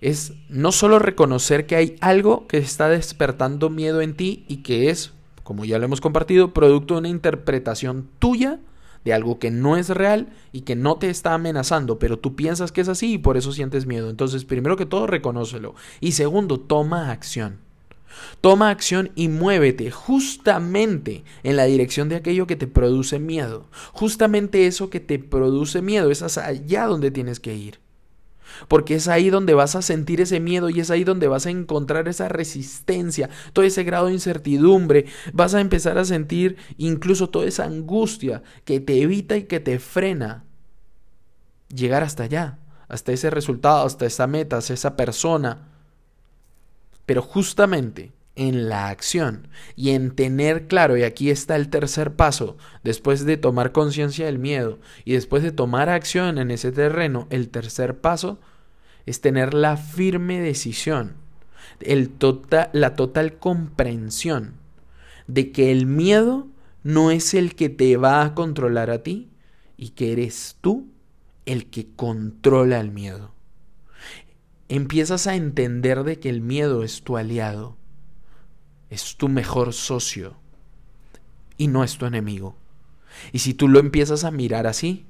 es 0.00 0.34
no 0.50 0.70
solo 0.70 0.98
reconocer 0.98 1.66
que 1.66 1.76
hay 1.76 1.96
algo 2.00 2.46
que 2.46 2.58
está 2.58 2.88
despertando 2.88 3.70
miedo 3.70 4.02
en 4.02 4.14
ti 4.14 4.44
y 4.48 4.58
que 4.58 4.90
es, 4.90 5.14
como 5.42 5.64
ya 5.64 5.78
lo 5.78 5.86
hemos 5.86 6.02
compartido, 6.02 6.52
producto 6.52 6.94
de 6.94 7.00
una 7.00 7.08
interpretación 7.08 8.08
tuya 8.18 8.60
de 9.04 9.14
algo 9.14 9.38
que 9.38 9.50
no 9.50 9.76
es 9.76 9.88
real 9.88 10.28
y 10.52 10.62
que 10.62 10.76
no 10.76 10.96
te 10.96 11.10
está 11.10 11.34
amenazando, 11.34 11.98
pero 11.98 12.18
tú 12.18 12.36
piensas 12.36 12.72
que 12.72 12.80
es 12.80 12.88
así 12.88 13.14
y 13.14 13.18
por 13.18 13.36
eso 13.36 13.52
sientes 13.52 13.86
miedo. 13.86 14.10
Entonces, 14.10 14.44
primero 14.44 14.76
que 14.76 14.86
todo, 14.86 15.06
reconócelo. 15.06 15.74
Y 16.00 16.12
segundo, 16.12 16.60
toma 16.60 17.10
acción. 17.10 17.63
Toma 18.40 18.70
acción 18.70 19.10
y 19.14 19.28
muévete 19.28 19.90
justamente 19.90 21.24
en 21.42 21.56
la 21.56 21.64
dirección 21.64 22.08
de 22.08 22.16
aquello 22.16 22.46
que 22.46 22.56
te 22.56 22.66
produce 22.66 23.18
miedo. 23.18 23.68
Justamente 23.92 24.66
eso 24.66 24.90
que 24.90 25.00
te 25.00 25.18
produce 25.18 25.82
miedo 25.82 26.10
es 26.10 26.22
allá 26.38 26.86
donde 26.86 27.10
tienes 27.10 27.40
que 27.40 27.54
ir. 27.54 27.80
Porque 28.68 28.94
es 28.94 29.08
ahí 29.08 29.30
donde 29.30 29.54
vas 29.54 29.74
a 29.74 29.82
sentir 29.82 30.20
ese 30.20 30.40
miedo 30.40 30.70
y 30.70 30.80
es 30.80 30.90
ahí 30.90 31.04
donde 31.04 31.28
vas 31.28 31.46
a 31.46 31.50
encontrar 31.50 32.08
esa 32.08 32.28
resistencia, 32.28 33.30
todo 33.52 33.64
ese 33.64 33.84
grado 33.84 34.06
de 34.06 34.12
incertidumbre. 34.12 35.06
Vas 35.32 35.54
a 35.54 35.60
empezar 35.60 35.98
a 35.98 36.04
sentir 36.04 36.56
incluso 36.76 37.30
toda 37.30 37.46
esa 37.46 37.64
angustia 37.64 38.42
que 38.64 38.80
te 38.80 39.00
evita 39.02 39.36
y 39.36 39.44
que 39.44 39.60
te 39.60 39.78
frena 39.78 40.44
llegar 41.74 42.02
hasta 42.02 42.24
allá, 42.24 42.58
hasta 42.88 43.12
ese 43.12 43.30
resultado, 43.30 43.84
hasta 43.84 44.06
esa 44.06 44.26
meta, 44.26 44.58
hasta 44.58 44.74
esa 44.74 44.96
persona 44.96 45.73
pero 47.06 47.22
justamente 47.22 48.12
en 48.36 48.68
la 48.68 48.88
acción 48.88 49.48
y 49.76 49.90
en 49.90 50.10
tener 50.10 50.66
claro, 50.66 50.96
y 50.96 51.02
aquí 51.02 51.30
está 51.30 51.56
el 51.56 51.68
tercer 51.68 52.14
paso, 52.14 52.56
después 52.82 53.24
de 53.24 53.36
tomar 53.36 53.72
conciencia 53.72 54.26
del 54.26 54.38
miedo 54.38 54.78
y 55.04 55.12
después 55.12 55.42
de 55.42 55.52
tomar 55.52 55.88
acción 55.88 56.38
en 56.38 56.50
ese 56.50 56.72
terreno, 56.72 57.26
el 57.30 57.48
tercer 57.48 58.00
paso 58.00 58.38
es 59.06 59.20
tener 59.20 59.54
la 59.54 59.76
firme 59.76 60.40
decisión, 60.40 61.14
el 61.80 62.10
tota-, 62.10 62.70
la 62.72 62.96
total 62.96 63.38
comprensión 63.38 64.54
de 65.26 65.52
que 65.52 65.70
el 65.70 65.86
miedo 65.86 66.48
no 66.82 67.10
es 67.10 67.34
el 67.34 67.54
que 67.54 67.68
te 67.68 67.96
va 67.96 68.24
a 68.24 68.34
controlar 68.34 68.90
a 68.90 69.02
ti 69.02 69.30
y 69.76 69.90
que 69.90 70.12
eres 70.12 70.56
tú 70.60 70.88
el 71.46 71.66
que 71.66 71.88
controla 71.94 72.80
el 72.80 72.90
miedo 72.90 73.33
empiezas 74.68 75.26
a 75.26 75.34
entender 75.34 76.04
de 76.04 76.18
que 76.18 76.28
el 76.28 76.40
miedo 76.40 76.82
es 76.82 77.02
tu 77.02 77.16
aliado, 77.16 77.76
es 78.90 79.16
tu 79.16 79.28
mejor 79.28 79.72
socio 79.72 80.36
y 81.56 81.68
no 81.68 81.84
es 81.84 81.98
tu 81.98 82.06
enemigo. 82.06 82.56
Y 83.32 83.40
si 83.40 83.54
tú 83.54 83.68
lo 83.68 83.78
empiezas 83.78 84.24
a 84.24 84.30
mirar 84.30 84.66
así, 84.66 85.06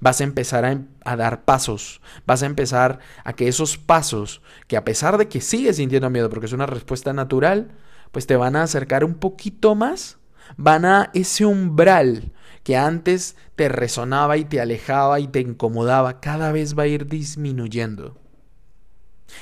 vas 0.00 0.20
a 0.20 0.24
empezar 0.24 0.64
a, 0.64 0.82
a, 1.04 1.16
dar 1.16 1.44
pasos, 1.44 2.00
vas 2.26 2.42
a 2.42 2.46
empezar 2.46 2.98
a 3.24 3.32
que 3.32 3.48
esos 3.48 3.78
pasos, 3.78 4.42
que 4.66 4.76
a 4.76 4.84
pesar 4.84 5.18
de 5.18 5.28
que 5.28 5.40
sigues 5.40 5.76
sintiendo 5.76 6.10
miedo, 6.10 6.28
porque 6.28 6.46
es 6.46 6.52
una 6.52 6.66
respuesta 6.66 7.12
natural, 7.12 7.70
pues 8.12 8.26
te 8.26 8.36
van 8.36 8.56
a 8.56 8.62
acercar 8.62 9.04
un 9.04 9.14
poquito 9.14 9.74
más, 9.74 10.18
van 10.56 10.84
a 10.84 11.10
ese 11.14 11.44
umbral 11.44 12.32
que 12.64 12.76
antes 12.76 13.36
te 13.56 13.68
resonaba 13.68 14.36
y 14.36 14.44
te 14.44 14.60
alejaba 14.60 15.20
y 15.20 15.28
te 15.28 15.40
incomodaba, 15.40 16.20
cada 16.20 16.52
vez 16.52 16.78
va 16.78 16.82
a 16.84 16.88
ir 16.88 17.06
disminuyendo. 17.06 18.16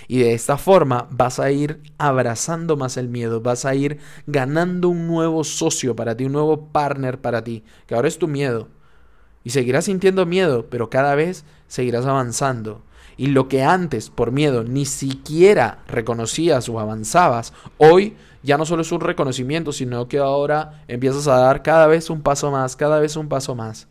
Y 0.08 0.18
de 0.18 0.34
esta 0.34 0.56
forma 0.56 1.08
vas 1.10 1.38
a 1.38 1.50
ir 1.50 1.82
abrazando 1.98 2.76
más 2.76 2.96
el 2.96 3.08
miedo, 3.08 3.40
vas 3.40 3.64
a 3.64 3.74
ir 3.74 3.98
ganando 4.26 4.88
un 4.88 5.06
nuevo 5.06 5.44
socio 5.44 5.96
para 5.96 6.16
ti, 6.16 6.24
un 6.24 6.32
nuevo 6.32 6.68
partner 6.68 7.20
para 7.20 7.42
ti, 7.42 7.64
que 7.86 7.94
ahora 7.94 8.08
es 8.08 8.18
tu 8.18 8.28
miedo. 8.28 8.68
Y 9.44 9.50
seguirás 9.50 9.84
sintiendo 9.84 10.26
miedo, 10.26 10.66
pero 10.70 10.90
cada 10.90 11.14
vez 11.14 11.44
seguirás 11.68 12.06
avanzando. 12.06 12.82
Y 13.16 13.28
lo 13.28 13.48
que 13.48 13.62
antes 13.62 14.10
por 14.10 14.32
miedo 14.32 14.64
ni 14.64 14.84
siquiera 14.84 15.78
reconocías 15.86 16.68
o 16.68 16.80
avanzabas, 16.80 17.52
hoy 17.78 18.16
ya 18.42 18.58
no 18.58 18.66
solo 18.66 18.82
es 18.82 18.92
un 18.92 19.00
reconocimiento, 19.00 19.72
sino 19.72 20.08
que 20.08 20.18
ahora 20.18 20.84
empiezas 20.88 21.26
a 21.28 21.38
dar 21.38 21.62
cada 21.62 21.86
vez 21.86 22.10
un 22.10 22.22
paso 22.22 22.50
más, 22.50 22.76
cada 22.76 22.98
vez 22.98 23.16
un 23.16 23.28
paso 23.28 23.54
más 23.54 23.88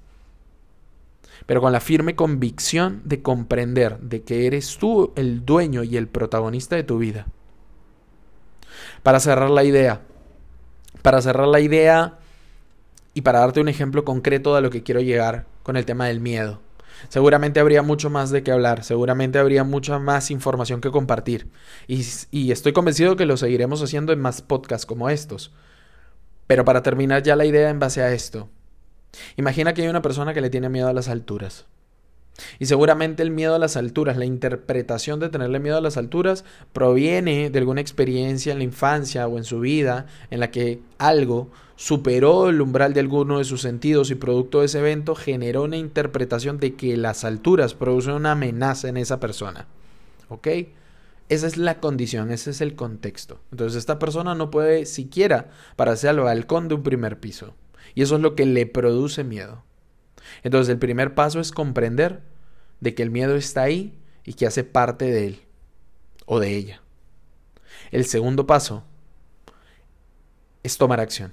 pero 1.45 1.61
con 1.61 1.71
la 1.71 1.79
firme 1.79 2.15
convicción 2.15 3.01
de 3.05 3.21
comprender 3.21 3.99
de 3.99 4.23
que 4.23 4.47
eres 4.47 4.77
tú 4.77 5.13
el 5.15 5.45
dueño 5.45 5.83
y 5.83 5.97
el 5.97 6.07
protagonista 6.07 6.75
de 6.75 6.83
tu 6.83 6.97
vida. 6.97 7.27
Para 9.03 9.19
cerrar 9.19 9.49
la 9.49 9.63
idea, 9.63 10.01
para 11.01 11.21
cerrar 11.21 11.47
la 11.47 11.59
idea 11.59 12.17
y 13.13 13.21
para 13.21 13.39
darte 13.39 13.61
un 13.61 13.69
ejemplo 13.69 14.03
concreto 14.03 14.55
de 14.55 14.61
lo 14.61 14.69
que 14.69 14.83
quiero 14.83 15.01
llegar 15.01 15.45
con 15.63 15.77
el 15.77 15.85
tema 15.85 16.07
del 16.07 16.19
miedo. 16.19 16.61
Seguramente 17.09 17.59
habría 17.59 17.81
mucho 17.81 18.09
más 18.09 18.29
de 18.31 18.43
qué 18.43 18.51
hablar, 18.51 18.83
seguramente 18.83 19.39
habría 19.39 19.63
mucha 19.63 19.99
más 19.99 20.31
información 20.31 20.81
que 20.81 20.91
compartir 20.91 21.49
y, 21.87 22.51
estoy 22.51 22.73
convencido 22.73 23.15
que 23.15 23.25
lo 23.25 23.37
seguiremos 23.37 23.81
haciendo 23.81 24.13
en 24.13 24.19
más 24.19 24.41
podcasts 24.41 24.85
como 24.85 25.09
estos. 25.09 25.53
Pero 26.47 26.63
para 26.63 26.83
terminar 26.83 27.23
ya 27.23 27.35
la 27.35 27.45
idea 27.45 27.69
en 27.69 27.79
base 27.79 28.01
a 28.01 28.13
esto, 28.13 28.49
Imagina 29.37 29.73
que 29.73 29.83
hay 29.83 29.87
una 29.87 30.01
persona 30.01 30.33
que 30.33 30.41
le 30.41 30.49
tiene 30.49 30.69
miedo 30.69 30.87
a 30.87 30.93
las 30.93 31.07
alturas. 31.07 31.65
Y 32.59 32.65
seguramente 32.65 33.23
el 33.23 33.31
miedo 33.31 33.55
a 33.55 33.59
las 33.59 33.77
alturas, 33.77 34.17
la 34.17 34.25
interpretación 34.25 35.19
de 35.19 35.29
tenerle 35.29 35.59
miedo 35.59 35.77
a 35.77 35.81
las 35.81 35.97
alturas, 35.97 36.43
proviene 36.73 37.49
de 37.49 37.59
alguna 37.59 37.81
experiencia 37.81 38.51
en 38.51 38.57
la 38.57 38.65
infancia 38.65 39.27
o 39.27 39.37
en 39.37 39.45
su 39.45 39.61
vida 39.61 40.07
en 40.31 40.41
la 40.41 40.51
que 40.51 40.81
algo 40.97 41.49
superó 41.77 42.49
el 42.49 42.61
umbral 42.61 42.93
de 42.93 42.99
alguno 42.99 43.37
de 43.37 43.45
sus 43.45 43.61
sentidos 43.61 44.11
y 44.11 44.15
producto 44.15 44.59
de 44.59 44.65
ese 44.65 44.79
evento 44.79 45.15
generó 45.15 45.63
una 45.63 45.77
interpretación 45.77 46.57
de 46.59 46.75
que 46.75 46.97
las 46.97 47.23
alturas 47.23 47.73
producen 47.73 48.15
una 48.15 48.33
amenaza 48.33 48.89
en 48.89 48.97
esa 48.97 49.19
persona. 49.19 49.67
¿ok? 50.29 50.47
Esa 51.27 51.47
es 51.47 51.57
la 51.57 51.79
condición, 51.79 52.31
ese 52.31 52.51
es 52.51 52.61
el 52.61 52.75
contexto. 52.75 53.39
Entonces 53.51 53.77
esta 53.77 53.97
persona 53.97 54.35
no 54.35 54.51
puede 54.51 54.85
siquiera 54.85 55.49
pararse 55.75 56.07
al 56.07 56.19
balcón 56.19 56.67
de 56.67 56.75
un 56.75 56.83
primer 56.83 57.19
piso. 57.19 57.55
Y 57.95 58.03
eso 58.03 58.17
es 58.17 58.21
lo 58.21 58.35
que 58.35 58.45
le 58.45 58.65
produce 58.65 59.23
miedo. 59.23 59.63
Entonces 60.43 60.71
el 60.71 60.79
primer 60.79 61.15
paso 61.15 61.39
es 61.39 61.51
comprender 61.51 62.21
de 62.81 62.93
que 62.93 63.03
el 63.03 63.09
miedo 63.09 63.35
está 63.35 63.63
ahí 63.63 63.97
y 64.23 64.33
que 64.33 64.45
hace 64.45 64.63
parte 64.63 65.05
de 65.05 65.27
él 65.27 65.41
o 66.25 66.39
de 66.39 66.55
ella. 66.55 66.81
El 67.91 68.05
segundo 68.05 68.45
paso 68.45 68.83
es 70.63 70.77
tomar 70.77 70.99
acción. 70.99 71.31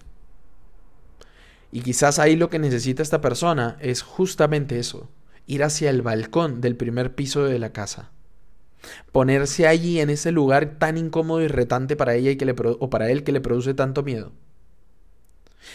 Y 1.73 1.81
quizás 1.81 2.19
ahí 2.19 2.37
lo 2.37 2.51
que 2.51 2.59
necesita 2.59 3.03
esta 3.03 3.21
persona 3.21 3.77
es 3.81 4.03
justamente 4.03 4.79
eso, 4.79 5.09
ir 5.47 5.65
hacia 5.65 5.91
el 5.91 6.03
balcón 6.03 6.61
del 6.61 6.77
primer 6.77 7.15
piso 7.15 7.45
de 7.45 7.59
la 7.59 7.73
casa. 7.73 8.11
Ponerse 9.11 9.67
allí 9.67 10.01
en 10.01 10.11
ese 10.11 10.33
lugar 10.33 10.79
tan 10.79 10.99
incómodo 10.99 11.41
y 11.41 11.49
retante 11.49 11.97
para 11.97 12.15
ella 12.15 12.31
y 12.31 12.37
que 12.37 12.55
o 12.59 12.91
para 12.91 13.11
él 13.11 13.25
que 13.25 13.33
le 13.33 13.41
produce 13.41 13.75
tanto 13.75 14.03
miedo. 14.03 14.33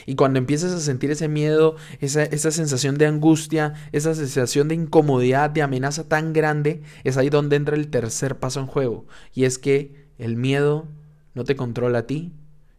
Y 0.05 0.15
cuando 0.15 0.39
empiezas 0.39 0.73
a 0.73 0.79
sentir 0.79 1.11
ese 1.11 1.27
miedo, 1.27 1.75
esa, 1.99 2.23
esa, 2.23 2.51
sensación 2.51 2.97
de 2.97 3.05
angustia, 3.05 3.73
esa 3.91 4.15
sensación 4.15 4.67
de 4.67 4.75
incomodidad, 4.75 5.49
de 5.49 5.61
amenaza 5.61 6.07
tan 6.07 6.33
grande, 6.33 6.81
es 7.03 7.17
ahí 7.17 7.29
donde 7.29 7.55
entra 7.55 7.75
el 7.75 7.89
tercer 7.89 8.39
paso 8.39 8.59
en 8.59 8.67
juego. 8.67 9.05
Y 9.33 9.45
es 9.45 9.57
que 9.57 10.07
el 10.17 10.35
miedo 10.35 10.87
no 11.33 11.43
te 11.43 11.55
controla 11.55 11.99
a 11.99 12.07
ti 12.07 12.33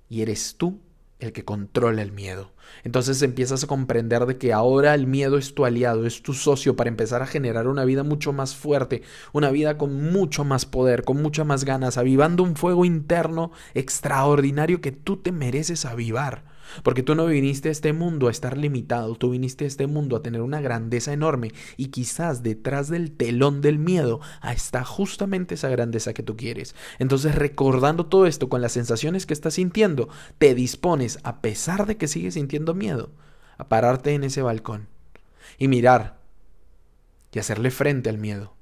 y 0.09 0.23
eres 0.23 0.57
tú 0.57 0.81
el 1.19 1.33
que 1.33 1.45
controla 1.45 2.03
el 2.03 2.13
miedo. 2.13 2.53
Entonces 2.85 3.23
empiezas 3.23 3.65
a 3.65 3.67
comprender 3.67 4.27
de 4.27 4.37
que 4.37 4.53
ahora 4.53 4.95
el 4.95 5.07
miedo 5.07 5.37
es 5.39 5.55
tu 5.55 5.65
aliado, 5.65 6.07
es 6.07 6.23
tu 6.23 6.35
socio 6.35 6.77
para 6.77 6.89
empezar 6.89 7.23
a 7.23 7.27
generar 7.27 7.67
una 7.67 7.85
vida 7.85 8.05
mucho 8.05 8.33
más 8.33 8.55
fuerte, 8.55 9.03
una 9.33 9.51
vida 9.51 9.79
con 9.79 10.11
mucho 10.13 10.45
más 10.45 10.67
poder, 10.67 11.05
con 11.05 11.21
muchas 11.21 11.47
más 11.47 11.65
ganas, 11.65 11.99
avivando 11.99 12.43
un 12.43 12.57
fuego 12.57 12.85
interno 12.85 13.51
extraordinario 13.75 14.81
que 14.81 14.93
tú 14.93 15.17
te 15.17 15.33
mereces 15.33 15.85
avivar. 15.85 16.45
Porque 16.83 17.03
tú 17.03 17.15
no 17.15 17.27
viniste 17.27 17.69
a 17.69 17.73
este 17.73 17.93
mundo 17.93 18.29
a 18.29 18.31
estar 18.31 18.57
limitado, 18.57 19.15
tú 19.15 19.31
viniste 19.31 19.65
a 19.65 19.69
este 19.69 19.87
mundo 19.87 20.17
a 20.17 20.23
tener 20.23 20.43
una 20.43 20.61
grandeza 20.61 21.13
enorme 21.13 21.53
y 21.77 21.87
quizás 21.87 22.43
detrás 22.43 22.89
del 22.89 23.13
telón 23.13 23.61
del 23.61 23.79
miedo 23.79 24.21
está 24.43 24.85
justamente 24.85 25.55
esa 25.55 25.69
grandeza 25.69 26.13
que 26.13 26.23
tú 26.23 26.37
quieres. 26.37 26.75
Entonces 26.99 27.35
recordando 27.35 28.07
todo 28.07 28.27
esto 28.27 28.49
con 28.49 28.61
las 28.61 28.73
sensaciones 28.73 29.27
que 29.27 29.35
estás 29.35 29.55
sintiendo, 29.55 30.09
te 30.39 30.55
dispones, 30.55 31.19
a 31.23 31.41
pesar 31.41 31.87
de 31.87 31.97
que 31.97 32.09
sigues 32.09 32.35
sintiendo 32.35 32.75
miedo, 32.75 33.11
a 33.57 33.69
pararte 33.69 34.15
en 34.15 34.25
ese 34.25 34.43
balcón 34.43 34.89
y 35.59 35.69
mirar 35.69 36.19
y 37.33 37.39
hacerle 37.39 37.71
frente 37.71 38.11
al 38.11 38.19
miedo 38.19 38.58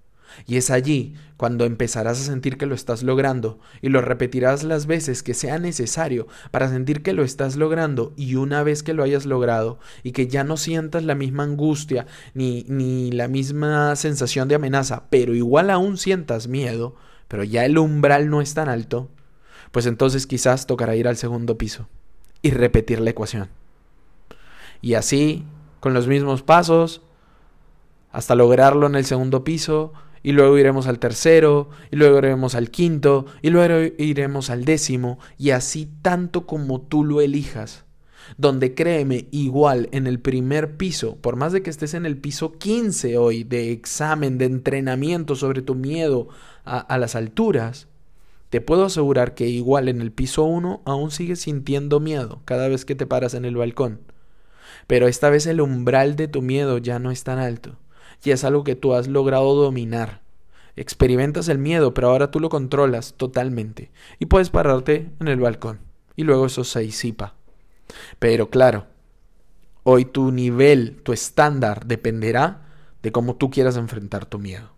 y 0.47 0.57
es 0.57 0.71
allí 0.71 1.15
cuando 1.37 1.65
empezarás 1.65 2.21
a 2.21 2.25
sentir 2.25 2.57
que 2.57 2.67
lo 2.67 2.75
estás 2.75 3.03
logrando 3.03 3.59
y 3.83 3.89
lo 3.89 4.01
repetirás 4.01 4.65
las 4.65 4.87
veces 4.87 5.23
que 5.23 5.35
sea 5.35 5.59
necesario 5.59 6.27
para 6.51 6.69
sentir 6.69 7.03
que 7.03 7.13
lo 7.13 7.23
estás 7.25 7.57
logrando 7.57 8.13
y 8.17 8.37
una 8.37 8.63
vez 8.63 8.83
que 8.83 8.95
lo 8.95 9.03
hayas 9.03 9.27
logrado 9.27 9.79
y 10.03 10.13
que 10.13 10.29
ya 10.29 10.45
no 10.45 10.57
sientas 10.57 11.05
la 11.05 11.15
misma 11.15 11.45
angustia 11.45 12.07
ni, 12.35 12.65
ni 12.69 13.11
la 13.13 13.29
misma 13.29 13.97
sensación 13.97 14.49
de 14.49 14.55
amenaza, 14.55 15.05
pero 15.11 15.35
igual 15.35 15.71
aún 15.71 15.99
sientas 15.99 16.49
miedo, 16.49 16.97
pero 17.29 17.45
ya 17.45 17.65
el 17.65 17.79
umbral 17.79 18.31
no 18.31 18.41
es 18.41 18.55
tan 18.55 18.69
alto, 18.69 19.11
pues 19.73 19.87
entonces 19.87 20.27
quizás 20.27 20.67
tocará 20.67 20.97
ir 20.97 21.09
al 21.09 21.17
segundo 21.17 21.59
piso 21.59 21.89
y 22.43 22.51
repetir 22.51 23.01
la 23.01 23.11
ecuación. 23.11 23.49
Y 24.81 24.95
así, 24.95 25.45
con 25.81 25.95
los 25.95 26.07
mismos 26.07 26.43
pasos, 26.43 27.03
hasta 28.13 28.35
lograrlo 28.35 28.87
en 28.87 28.95
el 28.95 29.05
segundo 29.05 29.45
piso, 29.45 29.93
y 30.27 30.33
luego 30.33 30.59
iremos 30.59 30.89
al 30.89 30.99
tercero, 30.99 31.71
y 31.93 31.95
luego 31.95 32.19
iremos 32.19 32.57
al 32.57 32.73
quinto, 32.73 33.27
y 33.43 33.51
luego 33.51 33.95
iremos 33.97 34.51
al 34.51 34.65
décimo, 34.65 35.21
y 35.39 35.51
así 35.51 35.89
tanto 36.03 36.49
como 36.49 36.81
tú 36.81 37.05
lo 37.05 37.21
elijas. 37.21 37.85
Donde 38.37 38.75
créeme, 38.75 39.29
igual 39.31 39.89
en 39.93 40.09
el 40.09 40.19
primer 40.19 40.77
piso, 40.77 41.15
por 41.15 41.37
más 41.37 41.53
de 41.53 41.63
que 41.63 41.71
estés 41.71 41.95
en 41.95 42.07
el 42.07 42.17
piso 42.17 42.59
15 42.59 43.17
hoy 43.19 43.45
de 43.45 43.71
examen, 43.71 44.37
de 44.37 44.47
entrenamiento 44.47 45.37
sobre 45.37 45.63
tu 45.63 45.77
miedo 45.77 46.27
a, 46.65 46.81
a 46.81 46.99
las 46.99 47.15
alturas, 47.15 47.87
te 48.51 48.61
puedo 48.61 48.87
asegurar 48.87 49.37
que 49.37 49.47
igual 49.47 49.89
en 49.89 50.01
el 50.01 50.11
piso 50.11 50.43
1 50.43 50.83
aún 50.85 51.13
sigues 51.13 51.43
sintiendo 51.43 52.01
miedo 52.01 52.43
cada 52.45 52.67
vez 52.67 52.85
que 52.85 52.97
te 52.97 53.07
paras 53.07 53.35
en 53.35 53.45
el 53.45 53.55
balcón. 53.55 54.01
Pero 54.89 55.07
esta 55.07 55.31
vez 55.31 55.47
el 55.47 55.61
umbral 55.61 56.17
de 56.17 56.27
tu 56.27 56.43
miedo 56.43 56.79
ya 56.79 56.99
no 56.99 57.13
es 57.13 57.23
tan 57.23 57.39
alto 57.39 57.79
y 58.25 58.31
es 58.31 58.45
algo 58.45 58.65
que 58.65 58.75
tú 58.75 58.95
has 58.95 59.09
logrado 59.09 59.55
dominar. 59.55 60.23
Experimentas 60.77 61.49
el 61.49 61.59
miedo, 61.59 61.95
pero 61.95 62.09
ahora 62.09 62.31
tú 62.31 62.39
lo 62.41 62.49
controlas 62.49 63.15
totalmente 63.17 63.91
y 64.19 64.27
puedes 64.27 64.51
pararte 64.51 65.11
en 65.21 65.29
el 65.29 65.41
balcón 65.41 65.81
y 66.17 66.25
luego 66.25 66.47
eso 66.47 66.65
se 66.65 66.81
disipa. 66.81 67.35
Pero 68.19 68.51
claro, 68.51 68.87
hoy 69.85 70.05
tu 70.05 70.33
nivel, 70.33 71.01
tu 71.03 71.13
estándar 71.13 71.87
dependerá 71.87 72.67
de 73.03 73.13
cómo 73.13 73.37
tú 73.37 73.51
quieras 73.51 73.77
enfrentar 73.77 74.27
tu 74.27 74.39
miedo. 74.39 74.76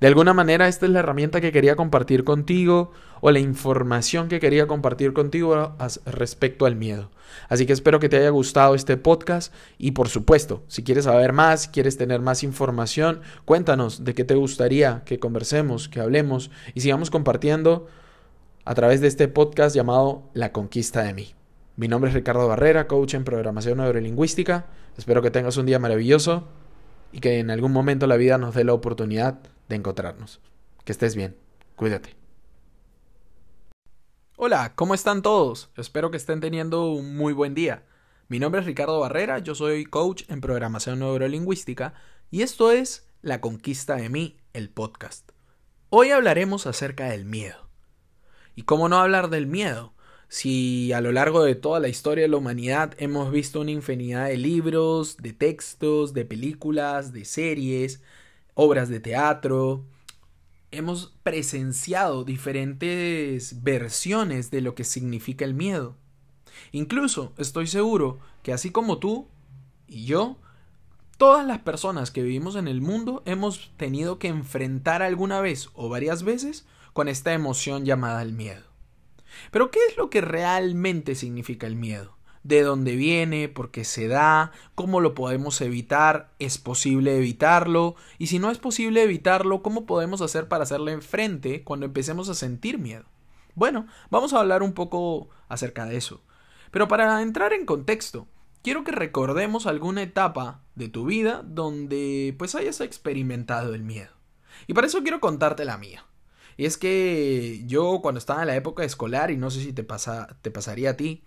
De 0.00 0.06
alguna 0.06 0.34
manera 0.34 0.68
esta 0.68 0.86
es 0.86 0.92
la 0.92 1.00
herramienta 1.00 1.40
que 1.40 1.52
quería 1.52 1.76
compartir 1.76 2.24
contigo 2.24 2.92
o 3.20 3.30
la 3.30 3.38
información 3.38 4.28
que 4.28 4.40
quería 4.40 4.66
compartir 4.66 5.12
contigo 5.12 5.76
respecto 6.06 6.66
al 6.66 6.76
miedo. 6.76 7.10
Así 7.48 7.66
que 7.66 7.72
espero 7.72 8.00
que 8.00 8.08
te 8.08 8.16
haya 8.16 8.30
gustado 8.30 8.74
este 8.74 8.96
podcast 8.96 9.52
y 9.78 9.92
por 9.92 10.08
supuesto, 10.08 10.62
si 10.68 10.82
quieres 10.82 11.04
saber 11.04 11.32
más, 11.32 11.68
quieres 11.68 11.96
tener 11.96 12.20
más 12.20 12.42
información, 12.42 13.20
cuéntanos 13.44 14.04
de 14.04 14.14
qué 14.14 14.24
te 14.24 14.34
gustaría 14.34 15.02
que 15.04 15.18
conversemos, 15.18 15.88
que 15.88 16.00
hablemos 16.00 16.50
y 16.74 16.80
sigamos 16.80 17.10
compartiendo 17.10 17.88
a 18.64 18.74
través 18.74 19.00
de 19.00 19.08
este 19.08 19.28
podcast 19.28 19.74
llamado 19.74 20.28
La 20.32 20.52
Conquista 20.52 21.02
de 21.02 21.14
mí. 21.14 21.34
Mi 21.76 21.88
nombre 21.88 22.10
es 22.10 22.14
Ricardo 22.14 22.46
Barrera, 22.46 22.86
coach 22.86 23.14
en 23.14 23.24
programación 23.24 23.78
neurolingüística. 23.78 24.66
Espero 24.98 25.22
que 25.22 25.30
tengas 25.30 25.56
un 25.56 25.66
día 25.66 25.78
maravilloso 25.78 26.48
y 27.12 27.20
que 27.20 27.38
en 27.38 27.50
algún 27.50 27.72
momento 27.72 28.06
la 28.06 28.16
vida 28.16 28.38
nos 28.38 28.54
dé 28.54 28.64
la 28.64 28.74
oportunidad 28.74 29.38
de 29.70 29.76
encontrarnos. 29.76 30.40
Que 30.84 30.92
estés 30.92 31.16
bien. 31.16 31.36
Cuídate. 31.76 32.14
Hola, 34.36 34.74
¿cómo 34.74 34.94
están 34.94 35.22
todos? 35.22 35.70
Espero 35.76 36.10
que 36.10 36.18
estén 36.18 36.40
teniendo 36.40 36.90
un 36.90 37.16
muy 37.16 37.32
buen 37.32 37.54
día. 37.54 37.84
Mi 38.28 38.38
nombre 38.38 38.60
es 38.60 38.66
Ricardo 38.66 39.00
Barrera, 39.00 39.38
yo 39.38 39.54
soy 39.54 39.84
coach 39.84 40.24
en 40.28 40.40
programación 40.40 40.98
neurolingüística 40.98 41.94
y 42.30 42.42
esto 42.42 42.70
es 42.70 43.08
La 43.22 43.40
Conquista 43.40 43.96
de 43.96 44.08
mí, 44.08 44.38
el 44.52 44.70
podcast. 44.70 45.30
Hoy 45.88 46.10
hablaremos 46.10 46.66
acerca 46.66 47.06
del 47.06 47.24
miedo. 47.24 47.68
¿Y 48.54 48.62
cómo 48.62 48.88
no 48.88 48.98
hablar 48.98 49.30
del 49.30 49.46
miedo? 49.46 49.94
Si 50.28 50.92
a 50.92 51.00
lo 51.00 51.12
largo 51.12 51.42
de 51.42 51.56
toda 51.56 51.80
la 51.80 51.88
historia 51.88 52.22
de 52.22 52.28
la 52.28 52.36
humanidad 52.36 52.94
hemos 52.98 53.32
visto 53.32 53.60
una 53.60 53.72
infinidad 53.72 54.28
de 54.28 54.36
libros, 54.36 55.16
de 55.16 55.32
textos, 55.32 56.14
de 56.14 56.24
películas, 56.24 57.12
de 57.12 57.24
series, 57.24 58.00
obras 58.54 58.88
de 58.88 59.00
teatro, 59.00 59.84
hemos 60.70 61.14
presenciado 61.22 62.24
diferentes 62.24 63.62
versiones 63.62 64.50
de 64.50 64.60
lo 64.60 64.74
que 64.74 64.84
significa 64.84 65.44
el 65.44 65.54
miedo. 65.54 65.96
Incluso 66.72 67.32
estoy 67.38 67.66
seguro 67.66 68.18
que 68.42 68.52
así 68.52 68.70
como 68.70 68.98
tú 68.98 69.28
y 69.86 70.04
yo, 70.04 70.36
todas 71.16 71.46
las 71.46 71.58
personas 71.58 72.10
que 72.10 72.22
vivimos 72.22 72.56
en 72.56 72.68
el 72.68 72.80
mundo 72.80 73.22
hemos 73.26 73.72
tenido 73.76 74.18
que 74.18 74.28
enfrentar 74.28 75.02
alguna 75.02 75.40
vez 75.40 75.68
o 75.74 75.88
varias 75.88 76.22
veces 76.22 76.66
con 76.92 77.08
esta 77.08 77.32
emoción 77.32 77.84
llamada 77.84 78.22
el 78.22 78.32
miedo. 78.32 78.64
Pero 79.50 79.70
¿qué 79.70 79.80
es 79.88 79.96
lo 79.96 80.10
que 80.10 80.20
realmente 80.20 81.14
significa 81.14 81.66
el 81.66 81.76
miedo? 81.76 82.16
De 82.42 82.62
dónde 82.62 82.96
viene, 82.96 83.48
por 83.48 83.70
qué 83.70 83.84
se 83.84 84.08
da, 84.08 84.52
cómo 84.74 85.00
lo 85.00 85.14
podemos 85.14 85.60
evitar, 85.60 86.32
es 86.38 86.58
posible 86.58 87.16
evitarlo, 87.16 87.96
y 88.18 88.28
si 88.28 88.38
no 88.38 88.50
es 88.50 88.58
posible 88.58 89.02
evitarlo, 89.02 89.62
cómo 89.62 89.86
podemos 89.86 90.20
hacer 90.22 90.48
para 90.48 90.64
hacerle 90.64 91.00
frente 91.00 91.62
cuando 91.64 91.86
empecemos 91.86 92.28
a 92.28 92.34
sentir 92.34 92.78
miedo. 92.78 93.04
Bueno, 93.54 93.86
vamos 94.10 94.32
a 94.32 94.40
hablar 94.40 94.62
un 94.62 94.72
poco 94.72 95.28
acerca 95.48 95.84
de 95.84 95.96
eso. 95.96 96.22
Pero 96.70 96.88
para 96.88 97.20
entrar 97.20 97.52
en 97.52 97.66
contexto, 97.66 98.28
quiero 98.62 98.84
que 98.84 98.92
recordemos 98.92 99.66
alguna 99.66 100.02
etapa 100.02 100.62
de 100.74 100.88
tu 100.88 101.04
vida 101.04 101.42
donde 101.44 102.34
pues 102.38 102.54
hayas 102.54 102.80
experimentado 102.80 103.74
el 103.74 103.82
miedo. 103.82 104.12
Y 104.66 104.74
para 104.74 104.86
eso 104.86 105.02
quiero 105.02 105.20
contarte 105.20 105.64
la 105.64 105.78
mía. 105.78 106.06
Y 106.56 106.66
es 106.66 106.76
que 106.76 107.62
yo 107.66 108.00
cuando 108.02 108.18
estaba 108.18 108.42
en 108.42 108.48
la 108.48 108.56
época 108.56 108.84
escolar, 108.84 109.30
y 109.30 109.36
no 109.36 109.50
sé 109.50 109.62
si 109.62 109.72
te, 109.72 109.82
pasa, 109.82 110.36
te 110.42 110.50
pasaría 110.50 110.90
a 110.90 110.96
ti, 110.96 111.24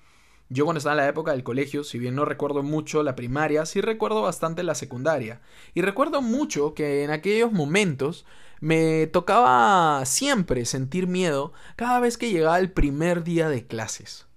yo 0.54 0.66
cuando 0.66 0.78
estaba 0.78 0.94
en 0.94 0.98
la 0.98 1.10
época 1.10 1.32
del 1.32 1.44
colegio, 1.44 1.84
si 1.84 1.98
bien 1.98 2.16
no 2.16 2.26
recuerdo 2.26 2.62
mucho 2.62 3.02
la 3.02 3.16
primaria, 3.16 3.66
sí 3.66 3.82
recuerdo 3.82 4.22
bastante 4.22 4.62
la 4.62 4.76
secundaria. 4.76 5.42
Y 5.74 5.82
recuerdo 5.82 6.22
mucho 6.22 6.76
que 6.76 7.04
en 7.04 7.10
aquellos 7.10 7.52
momentos 7.52 8.26
me 8.62 9.08
tocaba 9.08 10.06
siempre 10.06 10.66
sentir 10.66 11.08
miedo 11.08 11.54
cada 11.76 12.00
vez 12.00 12.18
que 12.18 12.32
llegaba 12.32 12.60
el 12.60 12.72
primer 12.72 13.24
día 13.24 13.50
de 13.50 13.66
clases. 13.66 14.28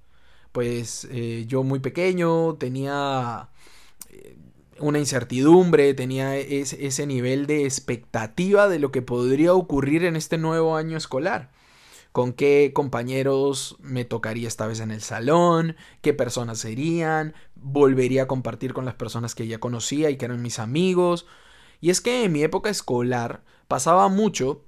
Pues 0.52 1.06
eh, 1.10 1.44
yo 1.46 1.62
muy 1.62 1.80
pequeño 1.80 2.54
tenía... 2.54 3.50
Eh, 4.10 4.36
una 4.78 4.98
incertidumbre, 4.98 5.94
tenía 5.94 6.36
ese, 6.36 7.06
nivel 7.06 7.46
de 7.46 7.64
expectativa 7.64 8.68
de 8.68 8.78
lo 8.78 8.92
que 8.92 9.00
podría 9.00 9.54
ocurrir 9.54 10.04
en 10.04 10.16
este 10.16 10.36
nuevo 10.36 10.76
año 10.76 10.98
escolar 10.98 11.50
con 12.16 12.32
qué 12.32 12.70
compañeros 12.72 13.76
me 13.80 14.06
tocaría 14.06 14.48
esta 14.48 14.66
vez 14.66 14.80
en 14.80 14.90
el 14.90 15.02
salón, 15.02 15.76
qué 16.00 16.14
personas 16.14 16.58
serían, 16.58 17.34
volvería 17.56 18.22
a 18.22 18.26
compartir 18.26 18.72
con 18.72 18.86
las 18.86 18.94
personas 18.94 19.34
que 19.34 19.46
ya 19.46 19.60
conocía 19.60 20.08
y 20.08 20.16
que 20.16 20.24
eran 20.24 20.40
mis 20.40 20.58
amigos. 20.58 21.26
Y 21.78 21.90
es 21.90 22.00
que 22.00 22.24
en 22.24 22.32
mi 22.32 22.42
época 22.42 22.70
escolar 22.70 23.44
pasaba 23.68 24.08
mucho 24.08 24.64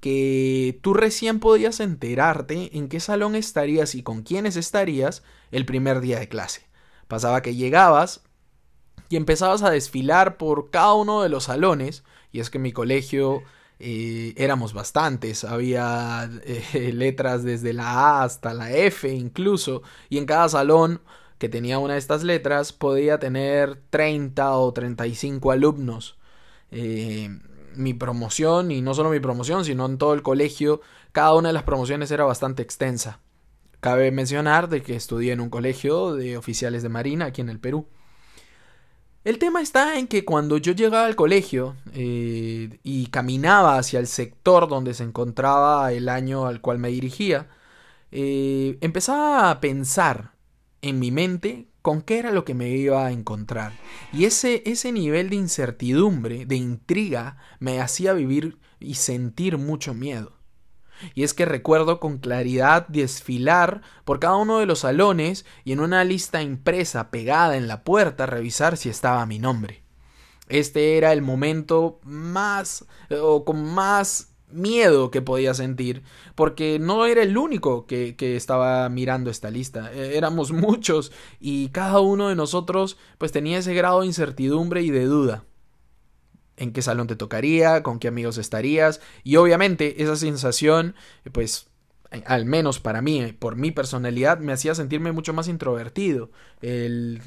que 0.00 0.78
tú 0.82 0.92
recién 0.92 1.40
podías 1.40 1.80
enterarte 1.80 2.76
en 2.76 2.90
qué 2.90 3.00
salón 3.00 3.34
estarías 3.34 3.94
y 3.94 4.02
con 4.02 4.22
quiénes 4.22 4.56
estarías 4.56 5.22
el 5.52 5.64
primer 5.64 6.02
día 6.02 6.18
de 6.18 6.28
clase. 6.28 6.66
Pasaba 7.08 7.40
que 7.40 7.54
llegabas 7.54 8.24
y 9.08 9.16
empezabas 9.16 9.62
a 9.62 9.70
desfilar 9.70 10.36
por 10.36 10.68
cada 10.68 10.92
uno 10.92 11.22
de 11.22 11.30
los 11.30 11.44
salones, 11.44 12.04
y 12.30 12.40
es 12.40 12.50
que 12.50 12.58
mi 12.58 12.72
colegio 12.72 13.42
eh, 13.82 14.34
éramos 14.36 14.74
bastantes, 14.74 15.42
había 15.44 16.30
eh, 16.44 16.92
letras 16.94 17.42
desde 17.42 17.72
la 17.72 18.18
A 18.18 18.24
hasta 18.24 18.52
la 18.52 18.70
F 18.72 19.08
incluso, 19.10 19.82
y 20.10 20.18
en 20.18 20.26
cada 20.26 20.48
salón 20.50 21.00
que 21.38 21.48
tenía 21.48 21.78
una 21.78 21.94
de 21.94 21.98
estas 21.98 22.22
letras 22.22 22.74
podía 22.74 23.18
tener 23.18 23.80
30 23.88 24.52
o 24.58 24.72
35 24.72 25.50
alumnos. 25.50 26.18
Eh, 26.70 27.30
mi 27.74 27.94
promoción, 27.94 28.70
y 28.70 28.82
no 28.82 28.92
solo 28.94 29.10
mi 29.10 29.20
promoción, 29.20 29.64
sino 29.64 29.86
en 29.86 29.96
todo 29.96 30.12
el 30.12 30.22
colegio, 30.22 30.82
cada 31.12 31.34
una 31.34 31.48
de 31.48 31.54
las 31.54 31.62
promociones 31.62 32.10
era 32.10 32.24
bastante 32.24 32.62
extensa. 32.62 33.20
Cabe 33.80 34.10
mencionar 34.10 34.68
de 34.68 34.82
que 34.82 34.96
estudié 34.96 35.32
en 35.32 35.40
un 35.40 35.48
colegio 35.48 36.14
de 36.14 36.36
oficiales 36.36 36.82
de 36.82 36.90
Marina 36.90 37.26
aquí 37.26 37.40
en 37.40 37.48
el 37.48 37.58
Perú. 37.58 37.86
El 39.22 39.38
tema 39.38 39.60
está 39.60 39.98
en 39.98 40.06
que 40.06 40.24
cuando 40.24 40.56
yo 40.56 40.72
llegaba 40.72 41.04
al 41.04 41.14
colegio 41.14 41.76
eh, 41.92 42.78
y 42.82 43.06
caminaba 43.08 43.76
hacia 43.76 44.00
el 44.00 44.06
sector 44.06 44.66
donde 44.66 44.94
se 44.94 45.04
encontraba 45.04 45.92
el 45.92 46.08
año 46.08 46.46
al 46.46 46.62
cual 46.62 46.78
me 46.78 46.88
dirigía, 46.88 47.48
eh, 48.12 48.78
empezaba 48.80 49.50
a 49.50 49.60
pensar 49.60 50.32
en 50.80 50.98
mi 50.98 51.10
mente 51.10 51.68
con 51.82 52.00
qué 52.00 52.18
era 52.18 52.30
lo 52.30 52.46
que 52.46 52.54
me 52.54 52.70
iba 52.70 53.04
a 53.04 53.12
encontrar. 53.12 53.72
Y 54.10 54.24
ese, 54.24 54.62
ese 54.64 54.90
nivel 54.90 55.28
de 55.28 55.36
incertidumbre, 55.36 56.46
de 56.46 56.56
intriga, 56.56 57.36
me 57.58 57.78
hacía 57.80 58.14
vivir 58.14 58.56
y 58.78 58.94
sentir 58.94 59.58
mucho 59.58 59.92
miedo. 59.92 60.39
Y 61.14 61.22
es 61.22 61.34
que 61.34 61.44
recuerdo 61.44 62.00
con 62.00 62.18
claridad 62.18 62.86
desfilar 62.88 63.82
por 64.04 64.20
cada 64.20 64.36
uno 64.36 64.58
de 64.58 64.66
los 64.66 64.80
salones 64.80 65.44
y 65.64 65.72
en 65.72 65.80
una 65.80 66.04
lista 66.04 66.42
impresa 66.42 67.10
pegada 67.10 67.56
en 67.56 67.68
la 67.68 67.84
puerta 67.84 68.26
revisar 68.26 68.76
si 68.76 68.88
estaba 68.88 69.24
mi 69.26 69.38
nombre. 69.38 69.82
Este 70.48 70.96
era 70.96 71.12
el 71.12 71.22
momento 71.22 72.00
más 72.02 72.84
o 73.10 73.44
con 73.44 73.64
más 73.64 74.30
miedo 74.52 75.10
que 75.10 75.22
podía 75.22 75.54
sentir, 75.54 76.02
porque 76.34 76.78
no 76.80 77.06
era 77.06 77.22
el 77.22 77.36
único 77.36 77.86
que, 77.86 78.16
que, 78.16 78.34
estaba 78.34 78.88
mirando 78.88 79.30
esta 79.30 79.50
lista, 79.50 79.92
e, 79.92 80.16
éramos 80.16 80.50
muchos 80.52 81.12
y 81.38 81.68
cada 81.68 82.00
uno 82.00 82.28
de 82.28 82.34
nosotros 82.34 82.98
pues 83.18 83.30
tenía 83.30 83.58
ese 83.58 83.74
grado 83.74 84.00
de 84.00 84.06
incertidumbre 84.06 84.82
y 84.82 84.90
de 84.90 85.04
duda 85.04 85.44
en 86.60 86.72
qué 86.72 86.82
salón 86.82 87.08
te 87.08 87.16
tocaría, 87.16 87.82
con 87.82 87.98
qué 87.98 88.06
amigos 88.06 88.38
estarías 88.38 89.00
y 89.24 89.36
obviamente 89.36 90.02
esa 90.02 90.14
sensación 90.14 90.94
pues 91.32 91.66
al 92.26 92.44
menos 92.44 92.80
para 92.80 93.02
mí, 93.02 93.32
por 93.38 93.56
mi 93.56 93.70
personalidad, 93.70 94.38
me 94.38 94.52
hacía 94.52 94.74
sentirme 94.74 95.12
mucho 95.12 95.32
más 95.32 95.46
introvertido. 95.46 96.30
El, 96.60 97.22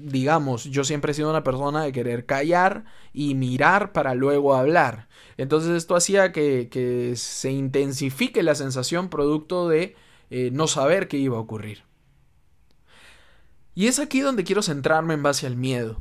digamos, 0.00 0.64
yo 0.64 0.84
siempre 0.84 1.12
he 1.12 1.14
sido 1.14 1.30
una 1.30 1.44
persona 1.44 1.82
de 1.82 1.92
querer 1.92 2.26
callar 2.26 2.84
y 3.12 3.34
mirar 3.34 3.92
para 3.92 4.14
luego 4.14 4.54
hablar. 4.54 5.08
Entonces 5.36 5.70
esto 5.70 5.96
hacía 5.96 6.32
que, 6.32 6.68
que 6.68 7.14
se 7.16 7.52
intensifique 7.52 8.42
la 8.42 8.54
sensación 8.54 9.08
producto 9.08 9.68
de 9.68 9.94
eh, 10.30 10.50
no 10.52 10.66
saber 10.66 11.08
qué 11.08 11.16
iba 11.16 11.36
a 11.36 11.40
ocurrir. 11.40 11.84
Y 13.74 13.86
es 13.86 14.00
aquí 14.00 14.20
donde 14.20 14.42
quiero 14.42 14.62
centrarme 14.62 15.14
en 15.14 15.22
base 15.22 15.46
al 15.46 15.56
miedo. 15.56 16.00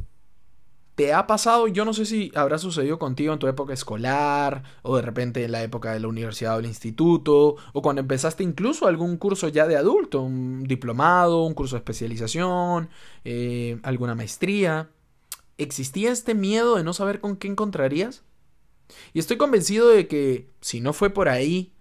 ¿Te 0.98 1.14
ha 1.14 1.28
pasado? 1.28 1.68
Yo 1.68 1.86
no 1.86 1.94
sé 1.94 2.06
si 2.06 2.32
habrá 2.34 2.58
sucedido 2.58 2.98
contigo 2.98 3.32
en 3.32 3.38
tu 3.38 3.46
época 3.46 3.72
escolar, 3.72 4.64
o 4.82 4.96
de 4.96 5.04
repente 5.04 5.46
en 5.46 5.52
la 5.52 5.62
época 5.62 5.94
de 5.94 6.00
la 6.00 6.08
universidad 6.08 6.56
o 6.56 6.60
el 6.60 6.66
instituto, 6.66 7.56
o 7.72 7.82
cuando 7.84 8.00
empezaste 8.00 8.44
incluso 8.44 8.88
algún 8.88 9.18
curso 9.18 9.48
ya 9.48 9.68
de 9.68 9.78
adulto, 9.78 10.24
un 10.24 10.64
diplomado, 10.64 11.44
un 11.44 11.54
curso 11.54 11.76
de 11.76 11.82
especialización, 11.82 12.90
eh, 13.26 13.80
alguna 13.84 14.16
maestría. 14.16 14.90
¿Existía 15.60 16.12
este 16.12 16.34
miedo 16.34 16.78
de 16.78 16.84
no 16.84 16.94
saber 16.94 17.20
con 17.20 17.38
qué 17.38 17.48
encontrarías? 17.48 18.24
Y 19.14 19.20
estoy 19.20 19.38
convencido 19.38 19.90
de 19.90 20.08
que, 20.08 20.50
si 20.62 20.82
no 20.82 20.94
fue 20.94 21.12
por 21.12 21.30
ahí, 21.30 21.74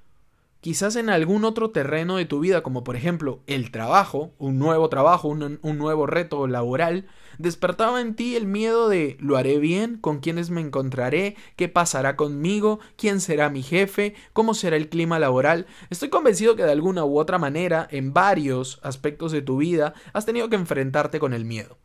quizás 0.61 0.97
en 0.97 1.11
algún 1.11 1.45
otro 1.45 1.71
terreno 1.71 2.17
de 2.17 2.25
tu 2.25 2.41
vida, 2.41 2.63
como 2.63 2.85
por 2.85 2.97
ejemplo 2.97 3.41
el 3.47 3.71
trabajo, 3.71 4.33
un 4.39 4.59
nuevo 4.59 4.89
trabajo, 4.89 5.29
un, 5.29 5.61
nuevo 5.63 6.07
reto 6.07 6.47
laboral, 6.47 7.07
despertaba 7.39 8.01
en 8.01 8.15
ti 8.15 8.37
el 8.37 8.47
miedo 8.47 8.89
de 8.89 9.17
¿lo 9.21 9.37
haré 9.37 9.59
bien? 9.59 9.99
¿Con 9.99 10.21
quiénes 10.21 10.51
me 10.51 10.61
encontraré? 10.61 11.37
¿Qué 11.57 11.69
pasará 11.69 12.17
conmigo? 12.17 12.81
¿Quién 12.97 13.21
será 13.21 13.51
mi 13.51 13.63
jefe? 13.63 14.15
¿Cómo 14.33 14.55
será 14.55 14.77
el 14.77 14.89
clima 14.89 15.19
laboral? 15.19 15.67
Estoy 15.91 16.09
convencido 16.09 16.57
que 16.57 16.65
de 16.65 16.73
alguna 16.73 17.05
u 17.05 17.19
otra 17.19 17.39
manera, 17.39 17.87
en 17.91 18.13
varios 18.13 18.81
aspectos 18.83 19.33
de 19.33 19.43
tu 19.43 19.59
vida, 19.59 19.95
has 20.13 20.27
tenido 20.27 20.49
que 20.49 20.57
enfrentarte 20.57 21.21
con 21.21 21.33
el 21.35 21.45
miedo 21.45 21.79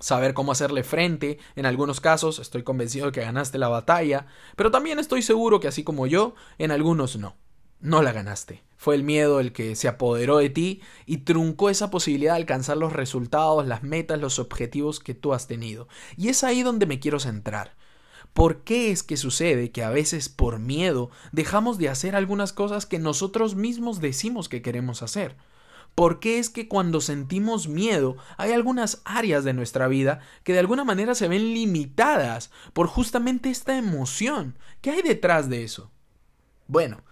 saber 0.00 0.32
cómo 0.32 0.52
hacerle 0.52 0.82
frente. 0.82 1.38
En 1.56 1.66
algunos 1.66 2.00
casos 2.00 2.38
estoy 2.38 2.62
convencido 2.62 3.06
de 3.06 3.12
que 3.12 3.20
ganaste 3.20 3.58
la 3.58 3.68
batalla, 3.68 4.26
pero 4.56 4.70
también 4.70 4.98
estoy 4.98 5.20
seguro 5.20 5.60
que 5.60 5.68
así 5.68 5.84
como 5.84 6.06
yo, 6.06 6.34
en 6.56 6.70
algunos 6.70 7.18
no 7.18 7.36
no 7.80 8.02
la 8.02 8.12
ganaste. 8.12 8.62
Fue 8.76 8.94
el 8.94 9.02
miedo 9.02 9.40
el 9.40 9.52
que 9.52 9.76
se 9.76 9.88
apoderó 9.88 10.38
de 10.38 10.48
ti 10.48 10.80
y 11.04 11.18
truncó 11.18 11.68
esa 11.68 11.90
posibilidad 11.90 12.32
de 12.32 12.40
alcanzar 12.40 12.78
los 12.78 12.94
resultados, 12.94 13.66
las 13.66 13.82
metas, 13.82 14.18
los 14.18 14.38
objetivos 14.38 15.00
que 15.00 15.14
tú 15.14 15.34
has 15.34 15.46
tenido. 15.46 15.86
Y 16.16 16.28
es 16.28 16.44
ahí 16.44 16.62
donde 16.62 16.86
me 16.86 16.98
quiero 16.98 17.20
centrar. 17.20 17.76
¿Por 18.32 18.62
qué 18.62 18.90
es 18.90 19.02
que 19.02 19.16
sucede 19.16 19.70
que 19.70 19.82
a 19.82 19.90
veces 19.90 20.28
por 20.28 20.60
miedo 20.60 21.10
dejamos 21.32 21.78
de 21.78 21.88
hacer 21.88 22.16
algunas 22.16 22.52
cosas 22.52 22.86
que 22.86 22.98
nosotros 22.98 23.54
mismos 23.54 24.00
decimos 24.00 24.48
que 24.48 24.62
queremos 24.62 25.02
hacer? 25.02 25.36
¿Por 25.94 26.20
qué 26.20 26.38
es 26.38 26.48
que 26.48 26.68
cuando 26.68 27.00
sentimos 27.00 27.68
miedo 27.68 28.16
hay 28.38 28.52
algunas 28.52 29.02
áreas 29.04 29.44
de 29.44 29.52
nuestra 29.52 29.88
vida 29.88 30.20
que 30.44 30.52
de 30.52 30.60
alguna 30.60 30.84
manera 30.84 31.14
se 31.14 31.28
ven 31.28 31.52
limitadas 31.52 32.50
por 32.72 32.86
justamente 32.86 33.50
esta 33.50 33.76
emoción? 33.76 34.56
¿Qué 34.80 34.90
hay 34.90 35.02
detrás 35.02 35.50
de 35.50 35.64
eso? 35.64 35.90
Bueno, 36.68 37.02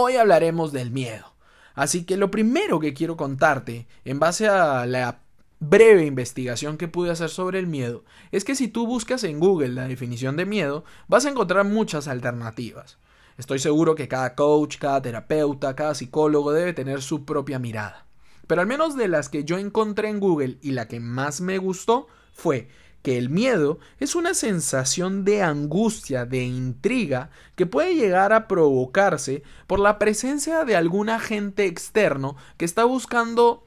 Hoy 0.00 0.14
hablaremos 0.14 0.70
del 0.70 0.92
miedo. 0.92 1.34
Así 1.74 2.04
que 2.04 2.16
lo 2.16 2.30
primero 2.30 2.78
que 2.78 2.94
quiero 2.94 3.16
contarte, 3.16 3.88
en 4.04 4.20
base 4.20 4.46
a 4.46 4.86
la 4.86 5.22
breve 5.58 6.06
investigación 6.06 6.76
que 6.76 6.86
pude 6.86 7.10
hacer 7.10 7.30
sobre 7.30 7.58
el 7.58 7.66
miedo, 7.66 8.04
es 8.30 8.44
que 8.44 8.54
si 8.54 8.68
tú 8.68 8.86
buscas 8.86 9.24
en 9.24 9.40
Google 9.40 9.70
la 9.70 9.88
definición 9.88 10.36
de 10.36 10.46
miedo, 10.46 10.84
vas 11.08 11.26
a 11.26 11.30
encontrar 11.30 11.64
muchas 11.64 12.06
alternativas. 12.06 12.98
Estoy 13.38 13.58
seguro 13.58 13.96
que 13.96 14.06
cada 14.06 14.36
coach, 14.36 14.78
cada 14.78 15.02
terapeuta, 15.02 15.74
cada 15.74 15.96
psicólogo 15.96 16.52
debe 16.52 16.74
tener 16.74 17.02
su 17.02 17.24
propia 17.24 17.58
mirada. 17.58 18.06
Pero 18.46 18.60
al 18.60 18.68
menos 18.68 18.96
de 18.96 19.08
las 19.08 19.28
que 19.28 19.42
yo 19.42 19.58
encontré 19.58 20.10
en 20.10 20.20
Google 20.20 20.58
y 20.62 20.70
la 20.70 20.86
que 20.86 21.00
más 21.00 21.40
me 21.40 21.58
gustó 21.58 22.06
fue 22.32 22.68
que 23.02 23.16
el 23.16 23.30
miedo 23.30 23.78
es 24.00 24.14
una 24.14 24.34
sensación 24.34 25.24
de 25.24 25.42
angustia, 25.42 26.26
de 26.26 26.44
intriga, 26.44 27.30
que 27.54 27.66
puede 27.66 27.94
llegar 27.94 28.32
a 28.32 28.48
provocarse 28.48 29.42
por 29.66 29.78
la 29.78 29.98
presencia 29.98 30.64
de 30.64 30.76
algún 30.76 31.08
agente 31.08 31.66
externo 31.66 32.36
que 32.56 32.64
está 32.64 32.84
buscando 32.84 33.66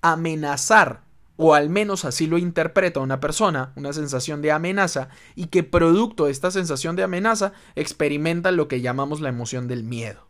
amenazar, 0.00 1.04
o 1.36 1.54
al 1.54 1.70
menos 1.70 2.04
así 2.04 2.26
lo 2.26 2.38
interpreta 2.38 3.00
una 3.00 3.20
persona, 3.20 3.72
una 3.76 3.92
sensación 3.92 4.42
de 4.42 4.52
amenaza, 4.52 5.08
y 5.34 5.46
que 5.46 5.62
producto 5.62 6.26
de 6.26 6.32
esta 6.32 6.50
sensación 6.50 6.94
de 6.96 7.02
amenaza 7.02 7.52
experimenta 7.74 8.50
lo 8.52 8.68
que 8.68 8.80
llamamos 8.80 9.20
la 9.20 9.28
emoción 9.28 9.68
del 9.68 9.84
miedo. 9.84 10.28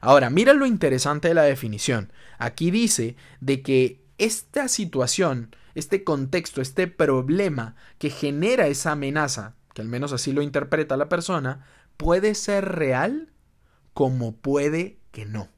Ahora, 0.00 0.30
mira 0.30 0.54
lo 0.54 0.66
interesante 0.66 1.28
de 1.28 1.34
la 1.34 1.42
definición. 1.42 2.12
Aquí 2.38 2.70
dice 2.70 3.16
de 3.40 3.62
que 3.62 4.02
esta 4.18 4.68
situación 4.68 5.54
este 5.74 6.04
contexto, 6.04 6.60
este 6.60 6.86
problema 6.86 7.76
que 7.98 8.10
genera 8.10 8.66
esa 8.66 8.92
amenaza, 8.92 9.54
que 9.74 9.82
al 9.82 9.88
menos 9.88 10.12
así 10.12 10.32
lo 10.32 10.42
interpreta 10.42 10.96
la 10.96 11.08
persona, 11.08 11.64
puede 11.96 12.34
ser 12.34 12.64
real 12.64 13.32
como 13.94 14.36
puede 14.36 14.98
que 15.12 15.26
no. 15.26 15.48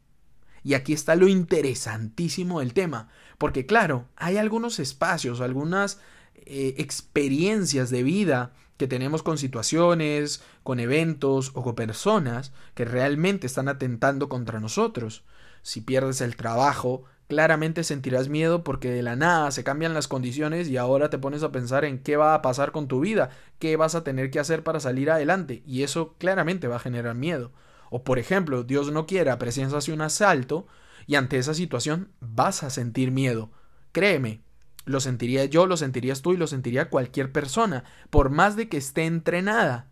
Y 0.65 0.75
aquí 0.75 0.93
está 0.93 1.17
lo 1.17 1.29
interesantísimo 1.29 2.61
del 2.61 2.73
tema, 2.73 3.09
porque 3.39 3.67
claro, 3.67 4.09
hay 4.17 4.37
algunos 4.37 4.79
espacios, 4.79 5.41
algunas 5.41 6.01
eh, 6.35 6.75
experiencias 6.79 7.91
de 7.91 8.03
vida 8.03 8.53
que 8.77 8.89
tenemos 8.89 9.23
con 9.23 9.39
situaciones, 9.39 10.43
con 10.63 10.81
eventos 10.81 11.53
o 11.55 11.63
con 11.63 11.75
personas 11.75 12.53
que 12.75 12.85
realmente 12.85 13.47
están 13.47 13.69
atentando 13.69 14.29
contra 14.29 14.61
nosotros. 14.61 15.25
Si 15.63 15.81
pierdes 15.81 16.21
el 16.21 16.37
trabajo, 16.37 17.05
claramente 17.29 17.85
sentirás 17.85 18.29
miedo 18.29 18.65
porque 18.65 18.91
de 18.91 19.03
la 19.03 19.17
nada 19.17 19.51
se 19.51 19.65
cambian 19.65 19.95
las 19.95 20.09
condiciones 20.09 20.69
y 20.69 20.77
ahora 20.77 21.11
te 21.11 21.19
pones 21.19 21.43
a 21.43 21.53
pensar 21.53 21.85
en 21.85 21.99
qué 21.99 22.17
va 22.17 22.35
a 22.35 22.43
pasar 22.43 22.73
con 22.73 22.89
tu 22.89 23.01
vida, 23.01 23.31
qué 23.59 23.77
vas 23.77 23.95
a 23.95 24.05
tener 24.05 24.31
que 24.31 24.41
hacer 24.41 24.63
para 24.63 24.81
salir 24.81 25.11
adelante 25.11 25.63
y 25.67 25.83
eso 25.83 26.15
claramente 26.19 26.69
va 26.69 26.77
a 26.77 26.81
generar 26.81 27.15
miedo. 27.15 27.53
O 27.91 28.05
por 28.05 28.19
ejemplo, 28.19 28.65
Dios 28.65 28.91
no 28.93 29.07
quiera, 29.07 29.39
presencias 29.39 29.89
un 29.89 30.01
asalto 30.03 30.67
y 31.07 31.17
ante 31.17 31.39
esa 31.39 31.55
situación 31.55 32.11
vas 32.21 32.63
a 32.63 32.71
sentir 32.71 33.11
miedo. 33.11 33.51
Créeme, 33.93 34.43
lo 34.85 35.01
sentiría 35.01 35.45
yo, 35.45 35.67
lo 35.67 35.77
sentirías 35.77 36.23
tú 36.23 36.33
y 36.33 36.37
lo 36.37 36.47
sentiría 36.47 36.91
cualquier 36.91 37.33
persona, 37.33 37.85
por 38.11 38.31
más 38.31 38.57
de 38.57 38.69
que 38.69 38.79
esté 38.79 39.05
entrenada. 39.05 39.91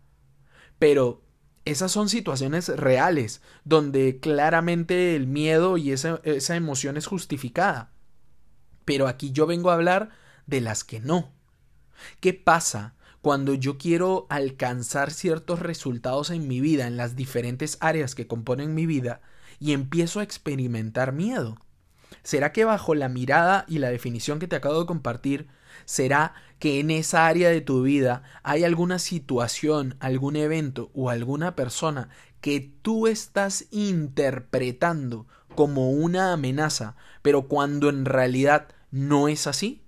Pero 0.79 1.23
esas 1.65 1.91
son 1.91 2.09
situaciones 2.09 2.69
reales, 2.69 3.41
donde 3.63 4.19
claramente 4.19 5.15
el 5.15 5.27
miedo 5.27 5.77
y 5.77 5.91
esa, 5.91 6.19
esa 6.23 6.55
emoción 6.55 6.97
es 6.97 7.05
justificada. 7.05 7.91
Pero 8.85 9.07
aquí 9.07 9.31
yo 9.31 9.45
vengo 9.45 9.69
a 9.69 9.75
hablar 9.75 10.09
de 10.47 10.61
las 10.61 10.83
que 10.83 10.99
no. 10.99 11.31
¿Qué 12.19 12.33
pasa 12.33 12.95
cuando 13.21 13.53
yo 13.53 13.77
quiero 13.77 14.25
alcanzar 14.29 15.11
ciertos 15.11 15.59
resultados 15.59 16.31
en 16.31 16.47
mi 16.47 16.59
vida, 16.59 16.87
en 16.87 16.97
las 16.97 17.15
diferentes 17.15 17.77
áreas 17.79 18.15
que 18.15 18.27
componen 18.27 18.73
mi 18.73 18.87
vida, 18.87 19.21
y 19.59 19.73
empiezo 19.73 20.19
a 20.19 20.23
experimentar 20.23 21.13
miedo? 21.13 21.57
¿Será 22.23 22.51
que 22.51 22.65
bajo 22.65 22.95
la 22.95 23.09
mirada 23.09 23.65
y 23.67 23.77
la 23.77 23.89
definición 23.89 24.39
que 24.39 24.47
te 24.47 24.55
acabo 24.55 24.79
de 24.79 24.85
compartir, 24.87 25.47
será 25.91 26.35
que 26.57 26.79
en 26.79 26.89
esa 26.89 27.27
área 27.27 27.49
de 27.49 27.59
tu 27.59 27.83
vida 27.83 28.23
hay 28.43 28.63
alguna 28.63 28.97
situación, 28.97 29.97
algún 29.99 30.37
evento 30.37 30.89
o 30.93 31.09
alguna 31.09 31.53
persona 31.53 32.07
que 32.39 32.71
tú 32.81 33.07
estás 33.07 33.65
interpretando 33.71 35.27
como 35.53 35.91
una 35.91 36.31
amenaza, 36.31 36.95
pero 37.21 37.49
cuando 37.49 37.89
en 37.89 38.05
realidad 38.05 38.69
no 38.89 39.27
es 39.27 39.47
así? 39.47 39.83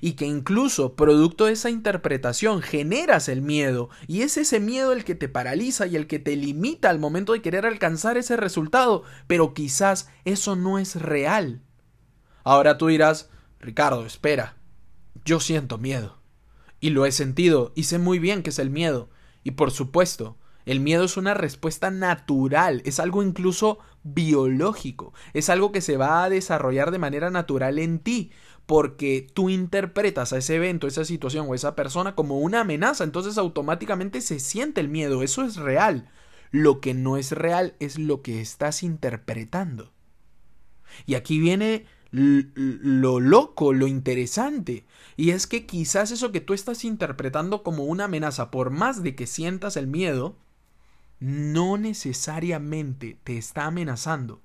y 0.00 0.14
que 0.14 0.26
incluso 0.26 0.96
producto 0.96 1.44
de 1.44 1.52
esa 1.52 1.70
interpretación 1.70 2.60
generas 2.60 3.28
el 3.28 3.40
miedo 3.40 3.88
y 4.08 4.22
es 4.22 4.36
ese 4.36 4.58
miedo 4.58 4.92
el 4.92 5.04
que 5.04 5.14
te 5.14 5.28
paraliza 5.28 5.86
y 5.86 5.94
el 5.94 6.08
que 6.08 6.18
te 6.18 6.34
limita 6.34 6.90
al 6.90 6.98
momento 6.98 7.34
de 7.34 7.40
querer 7.40 7.66
alcanzar 7.66 8.18
ese 8.18 8.36
resultado, 8.36 9.04
pero 9.28 9.54
quizás 9.54 10.08
eso 10.24 10.56
no 10.56 10.80
es 10.80 10.96
real. 10.96 11.62
Ahora 12.42 12.78
tú 12.78 12.88
dirás, 12.88 13.30
Ricardo, 13.60 14.04
espera, 14.04 14.55
yo 15.26 15.40
siento 15.40 15.76
miedo. 15.76 16.16
Y 16.80 16.90
lo 16.90 17.04
he 17.04 17.12
sentido, 17.12 17.72
y 17.74 17.84
sé 17.84 17.98
muy 17.98 18.18
bien 18.18 18.42
que 18.42 18.50
es 18.50 18.58
el 18.58 18.70
miedo. 18.70 19.10
Y 19.42 19.52
por 19.52 19.70
supuesto, 19.70 20.38
el 20.64 20.80
miedo 20.80 21.04
es 21.04 21.16
una 21.16 21.34
respuesta 21.34 21.90
natural, 21.90 22.82
es 22.84 22.98
algo 22.98 23.22
incluso 23.22 23.78
biológico, 24.02 25.12
es 25.32 25.50
algo 25.50 25.72
que 25.72 25.80
se 25.80 25.96
va 25.96 26.24
a 26.24 26.30
desarrollar 26.30 26.90
de 26.90 26.98
manera 26.98 27.30
natural 27.30 27.78
en 27.78 27.98
ti, 27.98 28.30
porque 28.66 29.26
tú 29.32 29.48
interpretas 29.48 30.32
a 30.32 30.38
ese 30.38 30.56
evento, 30.56 30.86
esa 30.86 31.04
situación 31.04 31.46
o 31.48 31.54
esa 31.54 31.76
persona 31.76 32.14
como 32.14 32.38
una 32.38 32.60
amenaza, 32.60 33.04
entonces 33.04 33.38
automáticamente 33.38 34.20
se 34.20 34.40
siente 34.40 34.80
el 34.80 34.88
miedo, 34.88 35.22
eso 35.22 35.44
es 35.44 35.56
real. 35.56 36.10
Lo 36.50 36.80
que 36.80 36.94
no 36.94 37.16
es 37.16 37.32
real 37.32 37.74
es 37.80 37.98
lo 37.98 38.22
que 38.22 38.40
estás 38.40 38.82
interpretando. 38.82 39.92
Y 41.04 41.14
aquí 41.14 41.38
viene 41.38 41.86
lo 42.16 43.20
loco, 43.20 43.72
lo 43.72 43.86
interesante. 43.86 44.84
Y 45.16 45.30
es 45.30 45.46
que 45.46 45.66
quizás 45.66 46.10
eso 46.10 46.32
que 46.32 46.40
tú 46.40 46.54
estás 46.54 46.84
interpretando 46.84 47.62
como 47.62 47.84
una 47.84 48.04
amenaza, 48.04 48.50
por 48.50 48.70
más 48.70 49.02
de 49.02 49.14
que 49.14 49.26
sientas 49.26 49.76
el 49.76 49.86
miedo, 49.86 50.36
no 51.20 51.76
necesariamente 51.76 53.18
te 53.24 53.36
está 53.36 53.66
amenazando. 53.66 54.40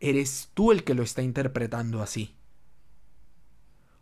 Eres 0.00 0.50
tú 0.54 0.72
el 0.72 0.84
que 0.84 0.94
lo 0.94 1.02
está 1.02 1.22
interpretando 1.22 2.02
así. 2.02 2.34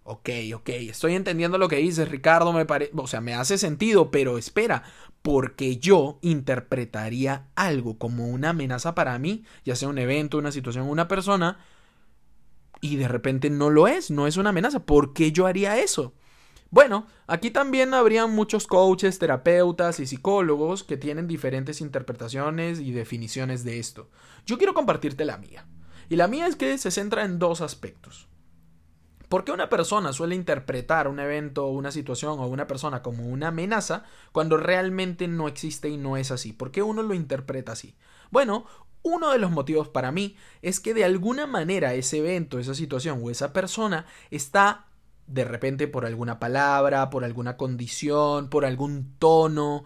Ok, 0.09 0.29
ok, 0.55 0.69
estoy 0.69 1.15
entendiendo 1.15 1.59
lo 1.59 1.69
que 1.69 1.77
dices, 1.77 2.09
Ricardo, 2.09 2.53
me 2.53 2.65
parece, 2.65 2.93
o 2.95 3.09
sea, 3.09 3.21
me 3.21 3.35
hace 3.35 3.59
sentido, 3.59 4.13
pero 4.13 4.39
espera, 4.39 4.85
porque 5.23 5.79
yo 5.79 6.21
interpretaría 6.23 7.49
algo 7.57 7.99
como 7.99 8.29
una 8.29 8.51
amenaza 8.51 8.95
para 8.95 9.19
mí, 9.19 9.45
ya 9.65 9.75
sea 9.75 9.89
un 9.89 9.99
evento, 9.99 10.39
una 10.39 10.53
situación, 10.53 10.89
una 10.89 11.09
persona, 11.09 11.59
y 12.81 12.97
de 12.97 13.09
repente 13.09 13.51
no 13.51 13.71
lo 13.71 13.89
es, 13.89 14.11
no 14.11 14.27
es 14.27 14.37
una 14.37 14.51
amenaza. 14.51 14.85
¿Por 14.85 15.13
qué 15.13 15.33
yo 15.33 15.47
haría 15.47 15.79
eso? 15.79 16.15
Bueno, 16.71 17.07
aquí 17.27 17.51
también 17.51 17.95
habrían 17.95 18.35
muchos 18.35 18.67
coaches, 18.67 19.19
terapeutas 19.19 20.01
y 20.01 20.07
psicólogos 20.07 20.85
que 20.85 20.97
tienen 20.97 21.29
diferentes 21.29 21.81
interpretaciones 21.81 22.81
y 22.81 22.93
definiciones 22.93 23.65
de 23.65 23.79
esto. 23.79 24.11
Yo 24.47 24.59
quiero 24.59 24.75
compartirte 24.75 25.25
la 25.25 25.39
mía. 25.39 25.67
Y 26.09 26.17
la 26.17 26.29
mía 26.29 26.47
es 26.47 26.57
que 26.57 26.77
se 26.79 26.91
centra 26.91 27.25
en 27.25 27.39
dos 27.39 27.61
aspectos. 27.61 28.29
¿Por 29.29 29.45
qué 29.45 29.51
una 29.51 29.69
persona 29.69 30.13
suele 30.13 30.37
interpretar 30.37 31.09
un 31.09 31.19
evento, 31.19 31.67
una 31.67 31.91
situación 31.91 32.39
o 32.39 32.47
una 32.47 32.69
persona 32.69 33.03
como 33.03 33.27
una 33.27 33.49
amenaza 33.49 34.05
cuando 34.31 34.57
realmente 34.57 35.27
no 35.27 35.49
existe 35.49 35.89
y 35.89 35.97
no 35.97 36.17
es 36.17 36.31
así? 36.31 36.53
¿Por 36.53 36.71
qué 36.71 36.83
uno 36.83 37.03
lo 37.03 37.13
interpreta 37.13 37.73
así? 37.73 37.97
Bueno, 38.31 38.67
uno 39.07 39.31
de 39.31 39.39
los 39.39 39.53
motivos 39.53 39.89
para 39.89 40.11
mí 40.11 40.37
es 40.63 40.81
que 40.81 40.93
de 40.93 41.05
alguna 41.05 41.47
manera 41.47 41.95
ese 41.95 42.19
evento, 42.19 42.59
esa 42.59 42.75
situación 42.75 43.21
o 43.23 43.31
esa 43.31 43.53
persona 43.53 44.05
está 44.33 44.87
de 45.29 45.45
repente 45.45 45.87
por 45.87 46.07
alguna 46.07 46.41
palabra, 46.41 47.09
por 47.09 47.25
alguna 47.25 47.57
condición, 47.57 48.51
por 48.51 48.65
algún 48.65 49.15
tono, 49.21 49.85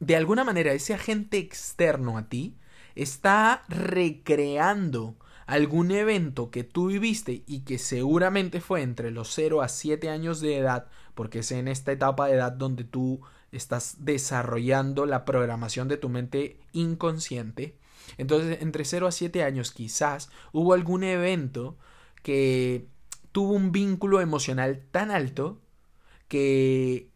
de 0.00 0.16
alguna 0.16 0.44
manera 0.44 0.72
ese 0.72 0.92
agente 0.92 1.38
externo 1.38 2.18
a 2.18 2.28
ti 2.28 2.58
está 2.94 3.64
recreando 3.68 5.16
algún 5.46 5.90
evento 5.90 6.50
que 6.50 6.62
tú 6.62 6.88
viviste 6.88 7.44
y 7.46 7.60
que 7.60 7.78
seguramente 7.78 8.60
fue 8.60 8.82
entre 8.82 9.10
los 9.10 9.32
0 9.32 9.62
a 9.62 9.68
7 9.68 10.10
años 10.10 10.40
de 10.40 10.58
edad, 10.58 10.88
porque 11.14 11.38
es 11.38 11.52
en 11.52 11.68
esta 11.68 11.92
etapa 11.92 12.26
de 12.26 12.34
edad 12.34 12.52
donde 12.52 12.84
tú 12.84 13.22
estás 13.50 14.04
desarrollando 14.04 15.06
la 15.06 15.24
programación 15.24 15.88
de 15.88 15.96
tu 15.96 16.10
mente 16.10 16.60
inconsciente, 16.72 17.78
entonces, 18.16 18.62
entre 18.62 18.84
0 18.84 19.06
a 19.06 19.12
7 19.12 19.42
años 19.42 19.72
quizás 19.72 20.30
hubo 20.52 20.72
algún 20.72 21.04
evento 21.04 21.76
que 22.22 22.88
tuvo 23.32 23.52
un 23.52 23.72
vínculo 23.72 24.20
emocional 24.20 24.84
tan 24.90 25.10
alto 25.10 25.60
que 26.28 27.10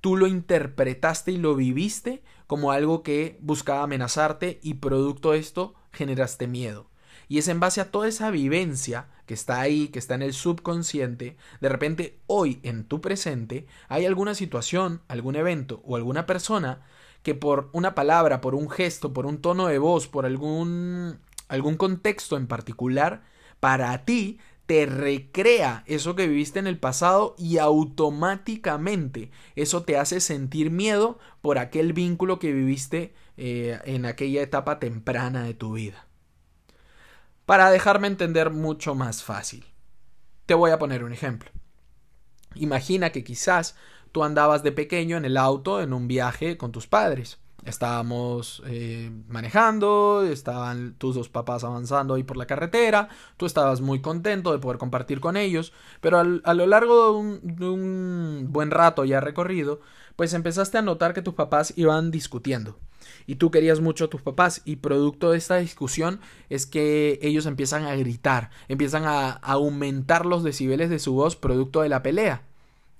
tú 0.00 0.16
lo 0.16 0.26
interpretaste 0.26 1.32
y 1.32 1.36
lo 1.38 1.54
viviste 1.54 2.22
como 2.46 2.72
algo 2.72 3.02
que 3.02 3.38
buscaba 3.40 3.82
amenazarte 3.82 4.60
y 4.62 4.74
producto 4.74 5.32
de 5.32 5.38
esto 5.38 5.74
generaste 5.92 6.46
miedo. 6.46 6.90
Y 7.28 7.38
es 7.38 7.48
en 7.48 7.60
base 7.60 7.80
a 7.80 7.90
toda 7.90 8.08
esa 8.08 8.30
vivencia 8.30 9.08
que 9.26 9.34
está 9.34 9.60
ahí, 9.60 9.88
que 9.88 9.98
está 9.98 10.14
en 10.14 10.22
el 10.22 10.34
subconsciente, 10.34 11.36
de 11.60 11.68
repente 11.68 12.20
hoy 12.26 12.60
en 12.62 12.84
tu 12.84 13.00
presente 13.00 13.66
hay 13.88 14.04
alguna 14.04 14.34
situación, 14.34 15.00
algún 15.08 15.36
evento 15.36 15.80
o 15.84 15.96
alguna 15.96 16.26
persona 16.26 16.82
que 17.24 17.34
por 17.34 17.70
una 17.72 17.94
palabra, 17.94 18.40
por 18.42 18.54
un 18.54 18.70
gesto, 18.70 19.12
por 19.14 19.24
un 19.26 19.38
tono 19.38 19.66
de 19.66 19.78
voz, 19.78 20.06
por 20.06 20.26
algún, 20.26 21.18
algún 21.48 21.76
contexto 21.76 22.36
en 22.36 22.46
particular, 22.46 23.22
para 23.60 24.04
ti 24.04 24.38
te 24.66 24.84
recrea 24.84 25.84
eso 25.86 26.14
que 26.16 26.28
viviste 26.28 26.58
en 26.58 26.66
el 26.66 26.78
pasado 26.78 27.34
y 27.38 27.56
automáticamente 27.56 29.30
eso 29.56 29.84
te 29.84 29.96
hace 29.96 30.20
sentir 30.20 30.70
miedo 30.70 31.18
por 31.40 31.58
aquel 31.58 31.94
vínculo 31.94 32.38
que 32.38 32.52
viviste 32.52 33.14
eh, 33.38 33.80
en 33.84 34.04
aquella 34.04 34.42
etapa 34.42 34.78
temprana 34.78 35.44
de 35.44 35.54
tu 35.54 35.72
vida. 35.72 36.06
Para 37.46 37.70
dejarme 37.70 38.06
entender 38.06 38.50
mucho 38.50 38.94
más 38.94 39.22
fácil, 39.22 39.64
te 40.44 40.52
voy 40.52 40.72
a 40.72 40.78
poner 40.78 41.04
un 41.04 41.12
ejemplo. 41.14 41.50
Imagina 42.54 43.10
que 43.10 43.24
quizás 43.24 43.76
tú 44.14 44.22
andabas 44.22 44.62
de 44.62 44.70
pequeño 44.70 45.16
en 45.16 45.24
el 45.24 45.36
auto 45.36 45.82
en 45.82 45.92
un 45.92 46.06
viaje 46.06 46.56
con 46.56 46.70
tus 46.70 46.86
padres. 46.86 47.40
Estábamos 47.64 48.62
eh, 48.64 49.10
manejando, 49.26 50.22
estaban 50.22 50.94
tus 50.98 51.16
dos 51.16 51.28
papás 51.28 51.64
avanzando 51.64 52.14
ahí 52.14 52.22
por 52.22 52.36
la 52.36 52.46
carretera, 52.46 53.08
tú 53.36 53.44
estabas 53.44 53.80
muy 53.80 54.00
contento 54.00 54.52
de 54.52 54.60
poder 54.60 54.78
compartir 54.78 55.18
con 55.18 55.36
ellos, 55.36 55.72
pero 56.00 56.20
a 56.20 56.54
lo 56.54 56.66
largo 56.68 57.06
de 57.06 57.18
un, 57.18 57.40
de 57.42 57.68
un 57.68 58.46
buen 58.50 58.70
rato 58.70 59.04
ya 59.04 59.18
recorrido, 59.18 59.80
pues 60.14 60.32
empezaste 60.32 60.78
a 60.78 60.82
notar 60.82 61.12
que 61.12 61.22
tus 61.22 61.34
papás 61.34 61.72
iban 61.76 62.12
discutiendo 62.12 62.78
y 63.26 63.34
tú 63.34 63.50
querías 63.50 63.80
mucho 63.80 64.04
a 64.04 64.10
tus 64.10 64.22
papás 64.22 64.62
y 64.64 64.76
producto 64.76 65.32
de 65.32 65.38
esta 65.38 65.56
discusión 65.56 66.20
es 66.50 66.66
que 66.66 67.18
ellos 67.20 67.46
empiezan 67.46 67.84
a 67.84 67.96
gritar, 67.96 68.50
empiezan 68.68 69.06
a 69.06 69.30
aumentar 69.30 70.24
los 70.24 70.44
decibeles 70.44 70.88
de 70.88 71.00
su 71.00 71.14
voz 71.14 71.34
producto 71.34 71.82
de 71.82 71.88
la 71.88 72.04
pelea. 72.04 72.44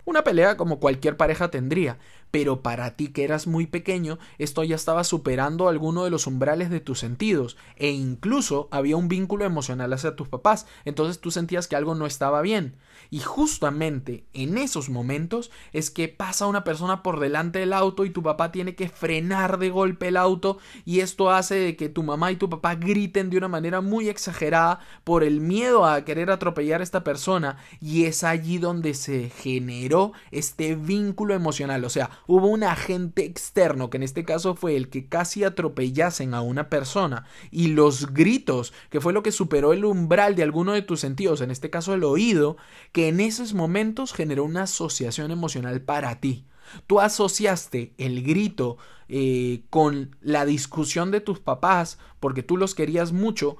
Una 0.04 0.22
pelea 0.24 0.56
como 0.56 0.80
cualquier 0.80 1.16
pareja 1.16 1.50
tendría, 1.50 1.98
pero 2.30 2.62
para 2.62 2.96
ti 2.96 3.08
que 3.08 3.24
eras 3.24 3.46
muy 3.46 3.66
pequeño, 3.66 4.18
esto 4.38 4.64
ya 4.64 4.76
estaba 4.76 5.04
superando 5.04 5.68
alguno 5.68 6.04
de 6.04 6.10
los 6.10 6.26
umbrales 6.26 6.70
de 6.70 6.80
tus 6.80 6.98
sentidos 6.98 7.56
e 7.76 7.90
incluso 7.90 8.68
había 8.70 8.96
un 8.96 9.08
vínculo 9.08 9.44
emocional 9.44 9.92
hacia 9.92 10.16
tus 10.16 10.28
papás, 10.28 10.66
entonces 10.84 11.20
tú 11.20 11.30
sentías 11.30 11.68
que 11.68 11.76
algo 11.76 11.94
no 11.94 12.06
estaba 12.06 12.42
bien. 12.42 12.76
Y 13.10 13.20
justamente 13.20 14.24
en 14.32 14.58
esos 14.58 14.88
momentos 14.88 15.50
es 15.72 15.90
que 15.90 16.08
pasa 16.08 16.46
una 16.46 16.64
persona 16.64 17.02
por 17.02 17.20
delante 17.20 17.58
del 17.58 17.72
auto 17.72 18.04
y 18.04 18.10
tu 18.10 18.22
papá 18.22 18.50
tiene 18.50 18.74
que 18.74 18.88
frenar 18.88 19.58
de 19.58 19.70
golpe 19.70 20.08
el 20.08 20.16
auto 20.16 20.58
y 20.84 21.00
esto 21.00 21.30
hace 21.30 21.54
de 21.54 21.76
que 21.76 21.88
tu 21.88 22.02
mamá 22.02 22.32
y 22.32 22.36
tu 22.36 22.48
papá 22.48 22.74
griten 22.74 23.30
de 23.30 23.38
una 23.38 23.48
manera 23.48 23.80
muy 23.80 24.08
exagerada 24.08 24.80
por 25.04 25.22
el 25.22 25.40
miedo 25.40 25.84
a 25.84 26.04
querer 26.04 26.30
atropellar 26.30 26.80
a 26.80 26.84
esta 26.84 27.04
persona 27.04 27.58
y 27.80 28.04
es 28.04 28.24
allí 28.24 28.58
donde 28.58 28.94
se 28.94 29.30
generó 29.30 30.12
este 30.30 30.74
vínculo 30.74 31.34
emocional, 31.34 31.84
o 31.84 31.90
sea, 31.90 32.10
hubo 32.26 32.48
un 32.48 32.64
agente 32.64 33.24
externo, 33.24 33.90
que 33.90 33.96
en 33.96 34.02
este 34.02 34.24
caso 34.24 34.54
fue 34.54 34.76
el 34.76 34.88
que 34.88 35.08
casi 35.08 35.44
atropellasen 35.44 36.34
a 36.34 36.40
una 36.40 36.68
persona, 36.68 37.24
y 37.50 37.68
los 37.68 38.12
gritos, 38.12 38.72
que 38.90 39.00
fue 39.00 39.12
lo 39.12 39.22
que 39.22 39.32
superó 39.32 39.72
el 39.72 39.84
umbral 39.84 40.34
de 40.34 40.42
alguno 40.42 40.72
de 40.72 40.82
tus 40.82 41.00
sentidos, 41.00 41.40
en 41.40 41.50
este 41.50 41.70
caso 41.70 41.94
el 41.94 42.04
oído, 42.04 42.56
que 42.92 43.08
en 43.08 43.20
esos 43.20 43.54
momentos 43.54 44.12
generó 44.12 44.44
una 44.44 44.62
asociación 44.62 45.30
emocional 45.30 45.80
para 45.82 46.20
ti. 46.20 46.46
Tú 46.86 47.00
asociaste 47.00 47.92
el 47.98 48.22
grito 48.22 48.78
eh, 49.08 49.62
con 49.70 50.16
la 50.22 50.46
discusión 50.46 51.10
de 51.10 51.20
tus 51.20 51.38
papás 51.38 51.98
porque 52.20 52.42
tú 52.42 52.56
los 52.56 52.74
querías 52.74 53.12
mucho 53.12 53.58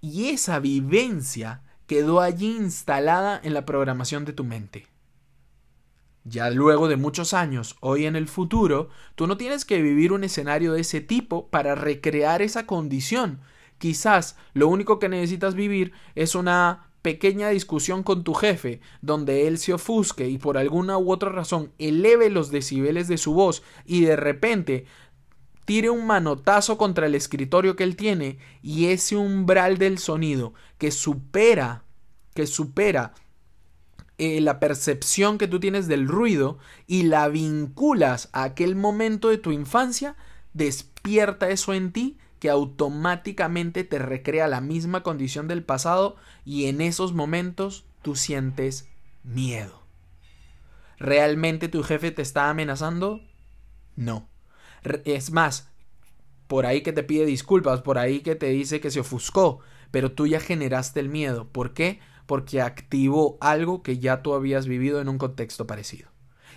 y 0.00 0.30
esa 0.30 0.58
vivencia 0.58 1.62
quedó 1.86 2.20
allí 2.20 2.56
instalada 2.56 3.40
en 3.42 3.54
la 3.54 3.64
programación 3.64 4.24
de 4.24 4.32
tu 4.32 4.44
mente. 4.44 4.91
Ya 6.24 6.50
luego 6.50 6.86
de 6.88 6.96
muchos 6.96 7.34
años, 7.34 7.76
hoy 7.80 8.06
en 8.06 8.14
el 8.14 8.28
futuro, 8.28 8.88
tú 9.16 9.26
no 9.26 9.36
tienes 9.36 9.64
que 9.64 9.82
vivir 9.82 10.12
un 10.12 10.22
escenario 10.22 10.72
de 10.72 10.82
ese 10.82 11.00
tipo 11.00 11.48
para 11.48 11.74
recrear 11.74 12.42
esa 12.42 12.64
condición. 12.64 13.40
Quizás 13.78 14.36
lo 14.54 14.68
único 14.68 15.00
que 15.00 15.08
necesitas 15.08 15.56
vivir 15.56 15.92
es 16.14 16.36
una 16.36 16.86
pequeña 17.02 17.48
discusión 17.48 18.04
con 18.04 18.22
tu 18.22 18.34
jefe, 18.34 18.80
donde 19.00 19.48
él 19.48 19.58
se 19.58 19.74
ofusque 19.74 20.28
y 20.28 20.38
por 20.38 20.56
alguna 20.56 20.96
u 20.96 21.10
otra 21.10 21.30
razón 21.30 21.72
eleve 21.78 22.30
los 22.30 22.52
decibeles 22.52 23.08
de 23.08 23.18
su 23.18 23.34
voz 23.34 23.64
y 23.84 24.02
de 24.02 24.14
repente 24.14 24.86
tire 25.64 25.90
un 25.90 26.06
manotazo 26.06 26.78
contra 26.78 27.06
el 27.06 27.16
escritorio 27.16 27.74
que 27.74 27.82
él 27.82 27.96
tiene 27.96 28.38
y 28.62 28.86
ese 28.86 29.16
umbral 29.16 29.78
del 29.78 29.98
sonido 29.98 30.54
que 30.78 30.92
supera, 30.92 31.82
que 32.34 32.46
supera 32.46 33.14
eh, 34.24 34.40
la 34.40 34.60
percepción 34.60 35.36
que 35.36 35.48
tú 35.48 35.58
tienes 35.58 35.88
del 35.88 36.06
ruido 36.06 36.60
y 36.86 37.02
la 37.02 37.26
vinculas 37.26 38.28
a 38.32 38.44
aquel 38.44 38.76
momento 38.76 39.30
de 39.30 39.38
tu 39.38 39.50
infancia, 39.50 40.14
despierta 40.54 41.48
eso 41.48 41.74
en 41.74 41.90
ti 41.90 42.18
que 42.38 42.48
automáticamente 42.48 43.82
te 43.82 43.98
recrea 43.98 44.46
la 44.46 44.60
misma 44.60 45.02
condición 45.02 45.48
del 45.48 45.64
pasado 45.64 46.14
y 46.44 46.66
en 46.66 46.80
esos 46.80 47.12
momentos 47.12 47.84
tú 48.02 48.14
sientes 48.14 48.88
miedo. 49.24 49.82
¿Realmente 51.00 51.66
tu 51.66 51.82
jefe 51.82 52.12
te 52.12 52.22
está 52.22 52.48
amenazando? 52.48 53.22
No. 53.96 54.28
Es 55.04 55.32
más, 55.32 55.68
por 56.46 56.64
ahí 56.64 56.82
que 56.82 56.92
te 56.92 57.02
pide 57.02 57.26
disculpas, 57.26 57.80
por 57.80 57.98
ahí 57.98 58.20
que 58.20 58.36
te 58.36 58.50
dice 58.50 58.80
que 58.80 58.92
se 58.92 59.00
ofuscó, 59.00 59.58
pero 59.90 60.12
tú 60.12 60.28
ya 60.28 60.38
generaste 60.38 61.00
el 61.00 61.08
miedo. 61.08 61.48
¿Por 61.48 61.74
qué? 61.74 61.98
Porque 62.32 62.62
activó 62.62 63.36
algo 63.42 63.82
que 63.82 63.98
ya 63.98 64.22
tú 64.22 64.32
habías 64.32 64.66
vivido 64.66 65.02
en 65.02 65.10
un 65.10 65.18
contexto 65.18 65.66
parecido. 65.66 66.08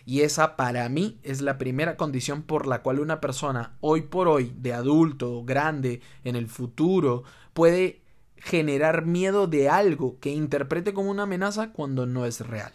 Y 0.05 0.21
esa 0.21 0.55
para 0.55 0.87
mí 0.87 1.19
es 1.21 1.41
la 1.41 1.57
primera 1.57 1.97
condición 1.97 2.43
por 2.43 2.65
la 2.65 2.81
cual 2.81 3.01
una 3.01 3.19
persona 3.19 3.75
hoy 3.81 4.03
por 4.03 4.29
hoy, 4.29 4.53
de 4.55 4.71
adulto, 4.71 5.43
grande, 5.43 5.99
en 6.23 6.37
el 6.37 6.47
futuro, 6.47 7.25
puede 7.51 8.03
generar 8.37 9.05
miedo 9.05 9.47
de 9.47 9.67
algo 9.67 10.17
que 10.21 10.31
interprete 10.31 10.93
como 10.93 11.11
una 11.11 11.23
amenaza 11.23 11.73
cuando 11.73 12.05
no 12.05 12.25
es 12.25 12.39
real. 12.39 12.71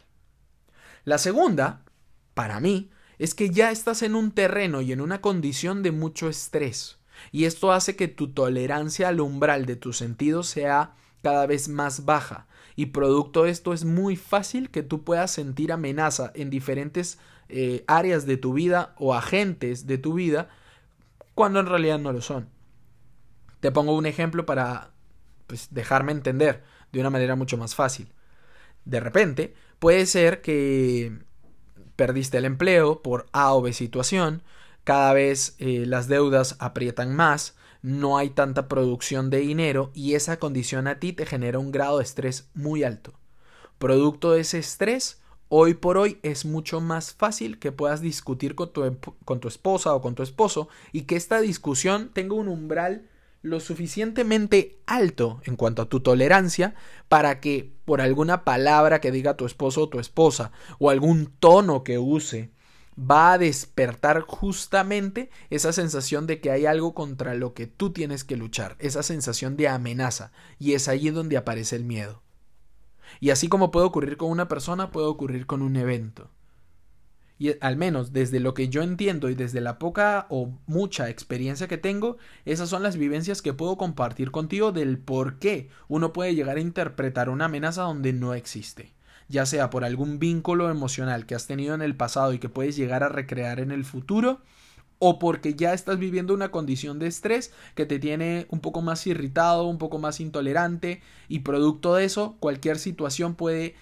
La 1.04 1.16
segunda, 1.16 1.86
para 2.34 2.60
mí, 2.60 2.90
es 3.18 3.34
que 3.34 3.48
ya 3.48 3.70
estás 3.70 4.02
en 4.02 4.14
un 4.14 4.30
terreno 4.32 4.82
y 4.82 4.92
en 4.92 5.00
una 5.00 5.22
condición 5.22 5.82
de 5.82 5.90
mucho 5.90 6.28
estrés. 6.28 6.98
Y 7.32 7.46
esto 7.46 7.72
hace 7.72 7.96
que 7.96 8.08
tu 8.08 8.34
tolerancia 8.34 9.08
al 9.08 9.20
umbral 9.20 9.64
de 9.64 9.76
tus 9.76 9.96
sentidos 9.96 10.48
sea 10.48 10.96
cada 11.22 11.46
vez 11.46 11.70
más 11.70 12.04
baja 12.04 12.46
y 12.76 12.86
producto 12.86 13.44
de 13.44 13.50
esto 13.50 13.72
es 13.72 13.84
muy 13.84 14.16
fácil 14.16 14.70
que 14.70 14.82
tú 14.82 15.02
puedas 15.02 15.30
sentir 15.30 15.72
amenaza 15.72 16.32
en 16.34 16.50
diferentes 16.50 17.18
eh, 17.48 17.84
áreas 17.86 18.26
de 18.26 18.36
tu 18.36 18.52
vida 18.52 18.94
o 18.96 19.14
agentes 19.14 19.86
de 19.86 19.98
tu 19.98 20.14
vida 20.14 20.48
cuando 21.34 21.60
en 21.60 21.66
realidad 21.66 21.98
no 21.98 22.12
lo 22.12 22.20
son. 22.20 22.48
Te 23.60 23.72
pongo 23.72 23.96
un 23.96 24.06
ejemplo 24.06 24.46
para 24.46 24.90
pues, 25.46 25.68
dejarme 25.70 26.12
entender 26.12 26.62
de 26.92 27.00
una 27.00 27.10
manera 27.10 27.36
mucho 27.36 27.56
más 27.56 27.74
fácil. 27.74 28.12
De 28.84 29.00
repente, 29.00 29.54
puede 29.78 30.06
ser 30.06 30.40
que 30.40 31.18
perdiste 31.96 32.38
el 32.38 32.44
empleo 32.44 33.02
por 33.02 33.26
A 33.32 33.52
o 33.52 33.62
B 33.62 33.72
situación, 33.72 34.42
cada 34.84 35.12
vez 35.12 35.54
eh, 35.58 35.84
las 35.86 36.08
deudas 36.08 36.56
aprietan 36.58 37.14
más, 37.14 37.56
no 37.82 38.18
hay 38.18 38.30
tanta 38.30 38.68
producción 38.68 39.30
de 39.30 39.38
dinero 39.38 39.90
y 39.94 40.14
esa 40.14 40.38
condición 40.38 40.86
a 40.86 40.98
ti 40.98 41.12
te 41.12 41.26
genera 41.26 41.58
un 41.58 41.72
grado 41.72 41.98
de 41.98 42.04
estrés 42.04 42.48
muy 42.54 42.84
alto. 42.84 43.14
Producto 43.78 44.32
de 44.32 44.40
ese 44.40 44.58
estrés, 44.58 45.20
hoy 45.48 45.74
por 45.74 45.96
hoy 45.96 46.18
es 46.22 46.44
mucho 46.44 46.80
más 46.80 47.14
fácil 47.14 47.58
que 47.58 47.72
puedas 47.72 48.00
discutir 48.00 48.54
con 48.54 48.72
tu, 48.72 48.98
con 49.24 49.40
tu 49.40 49.48
esposa 49.48 49.94
o 49.94 50.02
con 50.02 50.14
tu 50.14 50.22
esposo 50.22 50.68
y 50.92 51.02
que 51.02 51.16
esta 51.16 51.40
discusión 51.40 52.10
tenga 52.12 52.34
un 52.34 52.48
umbral 52.48 53.08
lo 53.42 53.58
suficientemente 53.58 54.78
alto 54.86 55.40
en 55.44 55.56
cuanto 55.56 55.80
a 55.82 55.88
tu 55.88 56.00
tolerancia 56.00 56.74
para 57.08 57.40
que 57.40 57.72
por 57.86 58.02
alguna 58.02 58.44
palabra 58.44 59.00
que 59.00 59.10
diga 59.10 59.36
tu 59.36 59.46
esposo 59.46 59.84
o 59.84 59.88
tu 59.88 59.98
esposa 59.98 60.52
o 60.78 60.90
algún 60.90 61.26
tono 61.38 61.82
que 61.82 61.98
use 61.98 62.50
va 63.00 63.32
a 63.32 63.38
despertar 63.38 64.20
justamente 64.22 65.30
esa 65.48 65.72
sensación 65.72 66.26
de 66.26 66.40
que 66.40 66.50
hay 66.50 66.66
algo 66.66 66.94
contra 66.94 67.34
lo 67.34 67.54
que 67.54 67.66
tú 67.66 67.90
tienes 67.92 68.24
que 68.24 68.36
luchar, 68.36 68.76
esa 68.78 69.02
sensación 69.02 69.56
de 69.56 69.68
amenaza, 69.68 70.32
y 70.58 70.74
es 70.74 70.88
allí 70.88 71.10
donde 71.10 71.36
aparece 71.36 71.76
el 71.76 71.84
miedo. 71.84 72.22
Y 73.20 73.30
así 73.30 73.48
como 73.48 73.70
puede 73.70 73.86
ocurrir 73.86 74.16
con 74.16 74.30
una 74.30 74.48
persona, 74.48 74.90
puede 74.90 75.06
ocurrir 75.06 75.46
con 75.46 75.62
un 75.62 75.76
evento. 75.76 76.30
Y 77.38 77.54
al 77.62 77.76
menos 77.76 78.12
desde 78.12 78.38
lo 78.38 78.52
que 78.52 78.68
yo 78.68 78.82
entiendo 78.82 79.30
y 79.30 79.34
desde 79.34 79.62
la 79.62 79.78
poca 79.78 80.26
o 80.28 80.52
mucha 80.66 81.08
experiencia 81.08 81.68
que 81.68 81.78
tengo, 81.78 82.18
esas 82.44 82.68
son 82.68 82.82
las 82.82 82.98
vivencias 82.98 83.40
que 83.40 83.54
puedo 83.54 83.78
compartir 83.78 84.30
contigo 84.30 84.72
del 84.72 84.98
por 84.98 85.38
qué 85.38 85.70
uno 85.88 86.12
puede 86.12 86.34
llegar 86.34 86.58
a 86.58 86.60
interpretar 86.60 87.30
una 87.30 87.46
amenaza 87.46 87.82
donde 87.82 88.12
no 88.12 88.34
existe 88.34 88.92
ya 89.30 89.46
sea 89.46 89.70
por 89.70 89.84
algún 89.84 90.18
vínculo 90.18 90.70
emocional 90.70 91.24
que 91.24 91.36
has 91.36 91.46
tenido 91.46 91.74
en 91.74 91.82
el 91.82 91.96
pasado 91.96 92.32
y 92.34 92.40
que 92.40 92.48
puedes 92.48 92.76
llegar 92.76 93.04
a 93.04 93.08
recrear 93.08 93.60
en 93.60 93.70
el 93.70 93.84
futuro, 93.84 94.42
o 94.98 95.18
porque 95.18 95.54
ya 95.54 95.72
estás 95.72 95.98
viviendo 95.98 96.34
una 96.34 96.50
condición 96.50 96.98
de 96.98 97.06
estrés 97.06 97.52
que 97.74 97.86
te 97.86 97.98
tiene 97.98 98.46
un 98.50 98.60
poco 98.60 98.82
más 98.82 99.06
irritado, 99.06 99.66
un 99.66 99.78
poco 99.78 99.98
más 99.98 100.20
intolerante 100.20 101.00
y 101.28 101.38
producto 101.38 101.94
de 101.94 102.04
eso 102.04 102.36
cualquier 102.40 102.78
situación 102.78 103.34
puede 103.34 103.76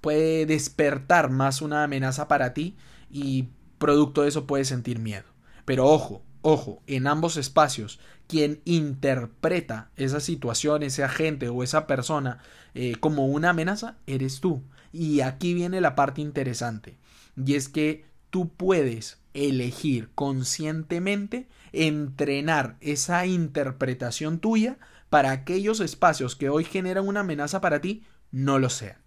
puede 0.00 0.44
despertar 0.44 1.30
más 1.30 1.62
una 1.62 1.84
amenaza 1.84 2.26
para 2.26 2.52
ti 2.52 2.76
y 3.10 3.48
producto 3.78 4.22
de 4.22 4.28
eso 4.28 4.46
puedes 4.46 4.68
sentir 4.68 4.98
miedo. 4.98 5.24
Pero 5.64 5.86
ojo, 5.86 6.22
ojo, 6.42 6.82
en 6.86 7.06
ambos 7.06 7.36
espacios, 7.36 8.00
quien 8.26 8.60
interpreta 8.64 9.90
esa 9.96 10.20
situación, 10.20 10.82
ese 10.82 11.04
agente 11.04 11.48
o 11.48 11.62
esa 11.62 11.86
persona 11.86 12.40
eh, 12.74 12.96
como 13.00 13.26
una 13.26 13.50
amenaza, 13.50 13.98
eres 14.06 14.40
tú. 14.40 14.62
Y 14.92 15.20
aquí 15.20 15.54
viene 15.54 15.80
la 15.80 15.94
parte 15.94 16.20
interesante. 16.20 16.96
Y 17.36 17.54
es 17.54 17.68
que 17.68 18.04
tú 18.30 18.48
puedes 18.48 19.18
elegir 19.32 20.10
conscientemente 20.14 21.48
entrenar 21.72 22.76
esa 22.80 23.26
interpretación 23.26 24.38
tuya 24.38 24.78
para 25.10 25.32
aquellos 25.32 25.80
espacios 25.80 26.36
que 26.36 26.48
hoy 26.48 26.64
generan 26.64 27.06
una 27.06 27.20
amenaza 27.20 27.60
para 27.60 27.80
ti, 27.80 28.04
no 28.30 28.58
lo 28.58 28.70
sean. 28.70 28.98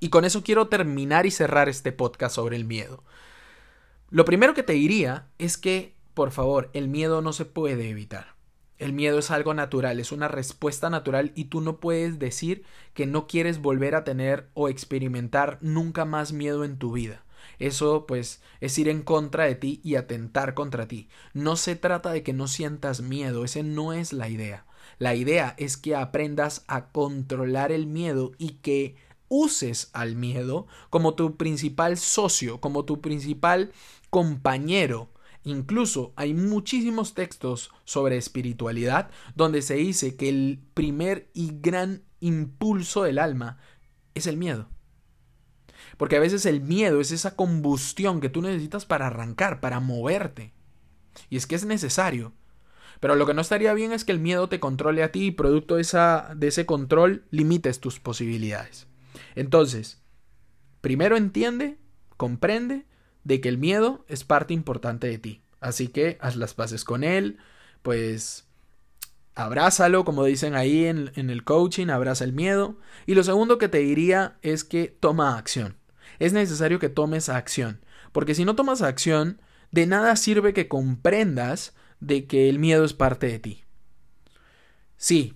Y 0.00 0.08
con 0.08 0.24
eso 0.24 0.42
quiero 0.42 0.68
terminar 0.68 1.26
y 1.26 1.30
cerrar 1.30 1.68
este 1.68 1.92
podcast 1.92 2.34
sobre 2.34 2.56
el 2.56 2.64
miedo. 2.64 3.04
Lo 4.10 4.24
primero 4.24 4.54
que 4.54 4.62
te 4.62 4.74
diría 4.74 5.28
es 5.38 5.56
que, 5.56 5.94
por 6.14 6.30
favor, 6.30 6.70
el 6.72 6.88
miedo 6.88 7.22
no 7.22 7.32
se 7.32 7.44
puede 7.44 7.88
evitar. 7.88 8.33
El 8.84 8.92
miedo 8.92 9.18
es 9.18 9.30
algo 9.30 9.54
natural, 9.54 9.98
es 9.98 10.12
una 10.12 10.28
respuesta 10.28 10.90
natural 10.90 11.32
y 11.34 11.46
tú 11.46 11.62
no 11.62 11.80
puedes 11.80 12.18
decir 12.18 12.64
que 12.92 13.06
no 13.06 13.26
quieres 13.26 13.62
volver 13.62 13.94
a 13.94 14.04
tener 14.04 14.50
o 14.52 14.68
experimentar 14.68 15.56
nunca 15.62 16.04
más 16.04 16.34
miedo 16.34 16.64
en 16.64 16.76
tu 16.76 16.92
vida. 16.92 17.24
Eso 17.58 18.04
pues 18.06 18.42
es 18.60 18.78
ir 18.78 18.90
en 18.90 19.00
contra 19.00 19.44
de 19.44 19.54
ti 19.54 19.80
y 19.82 19.94
atentar 19.94 20.52
contra 20.52 20.86
ti. 20.86 21.08
No 21.32 21.56
se 21.56 21.76
trata 21.76 22.12
de 22.12 22.22
que 22.22 22.34
no 22.34 22.46
sientas 22.46 23.00
miedo, 23.00 23.46
ese 23.46 23.62
no 23.62 23.94
es 23.94 24.12
la 24.12 24.28
idea. 24.28 24.66
La 24.98 25.14
idea 25.14 25.54
es 25.56 25.78
que 25.78 25.96
aprendas 25.96 26.62
a 26.68 26.88
controlar 26.88 27.72
el 27.72 27.86
miedo 27.86 28.32
y 28.36 28.56
que 28.56 28.96
uses 29.28 29.88
al 29.94 30.14
miedo 30.14 30.66
como 30.90 31.14
tu 31.14 31.38
principal 31.38 31.96
socio, 31.96 32.60
como 32.60 32.84
tu 32.84 33.00
principal 33.00 33.72
compañero. 34.10 35.08
Incluso 35.44 36.14
hay 36.16 36.32
muchísimos 36.32 37.12
textos 37.12 37.70
sobre 37.84 38.16
espiritualidad 38.16 39.10
donde 39.34 39.60
se 39.60 39.74
dice 39.74 40.16
que 40.16 40.30
el 40.30 40.60
primer 40.72 41.28
y 41.34 41.52
gran 41.60 42.02
impulso 42.20 43.02
del 43.02 43.18
alma 43.18 43.58
es 44.14 44.26
el 44.26 44.38
miedo. 44.38 44.68
Porque 45.98 46.16
a 46.16 46.20
veces 46.20 46.46
el 46.46 46.62
miedo 46.62 47.00
es 47.00 47.12
esa 47.12 47.36
combustión 47.36 48.20
que 48.20 48.30
tú 48.30 48.40
necesitas 48.40 48.86
para 48.86 49.08
arrancar, 49.08 49.60
para 49.60 49.80
moverte. 49.80 50.54
Y 51.28 51.36
es 51.36 51.46
que 51.46 51.56
es 51.56 51.66
necesario. 51.66 52.32
Pero 53.00 53.14
lo 53.14 53.26
que 53.26 53.34
no 53.34 53.42
estaría 53.42 53.74
bien 53.74 53.92
es 53.92 54.04
que 54.04 54.12
el 54.12 54.20
miedo 54.20 54.48
te 54.48 54.60
controle 54.60 55.02
a 55.02 55.12
ti 55.12 55.26
y 55.26 55.30
producto 55.30 55.76
de, 55.76 55.86
de 56.36 56.48
ese 56.48 56.64
control 56.64 57.26
limites 57.30 57.80
tus 57.80 58.00
posibilidades. 58.00 58.86
Entonces, 59.34 60.00
primero 60.80 61.18
entiende, 61.18 61.76
comprende 62.16 62.86
de 63.24 63.40
que 63.40 63.48
el 63.48 63.58
miedo 63.58 64.04
es 64.08 64.24
parte 64.24 64.54
importante 64.54 65.06
de 65.06 65.18
ti. 65.18 65.42
Así 65.60 65.88
que 65.88 66.18
haz 66.20 66.36
las 66.36 66.54
paces 66.54 66.84
con 66.84 67.04
él, 67.04 67.38
pues 67.82 68.46
abrázalo, 69.34 70.04
como 70.04 70.24
dicen 70.24 70.54
ahí 70.54 70.84
en, 70.84 71.10
en, 71.16 71.30
el 71.30 71.42
coaching, 71.44 71.88
abraza 71.88 72.24
el 72.24 72.32
miedo. 72.32 72.78
Y 73.06 73.14
lo 73.14 73.24
segundo 73.24 73.58
que 73.58 73.68
te 73.68 73.78
diría 73.78 74.36
es 74.42 74.64
que 74.64 74.88
toma 74.88 75.38
acción. 75.38 75.76
Es 76.18 76.32
necesario 76.32 76.78
que 76.78 76.88
tomes 76.88 77.28
acción, 77.28 77.80
porque 78.12 78.34
si 78.34 78.44
no 78.44 78.54
tomas 78.54 78.82
acción, 78.82 79.40
de 79.72 79.86
nada 79.86 80.14
sirve 80.16 80.52
que 80.52 80.68
comprendas 80.68 81.74
de 82.00 82.26
que 82.26 82.48
el 82.48 82.58
miedo 82.58 82.84
es 82.84 82.94
parte 82.94 83.26
de 83.26 83.38
ti. 83.38 83.64
Sí, 84.96 85.34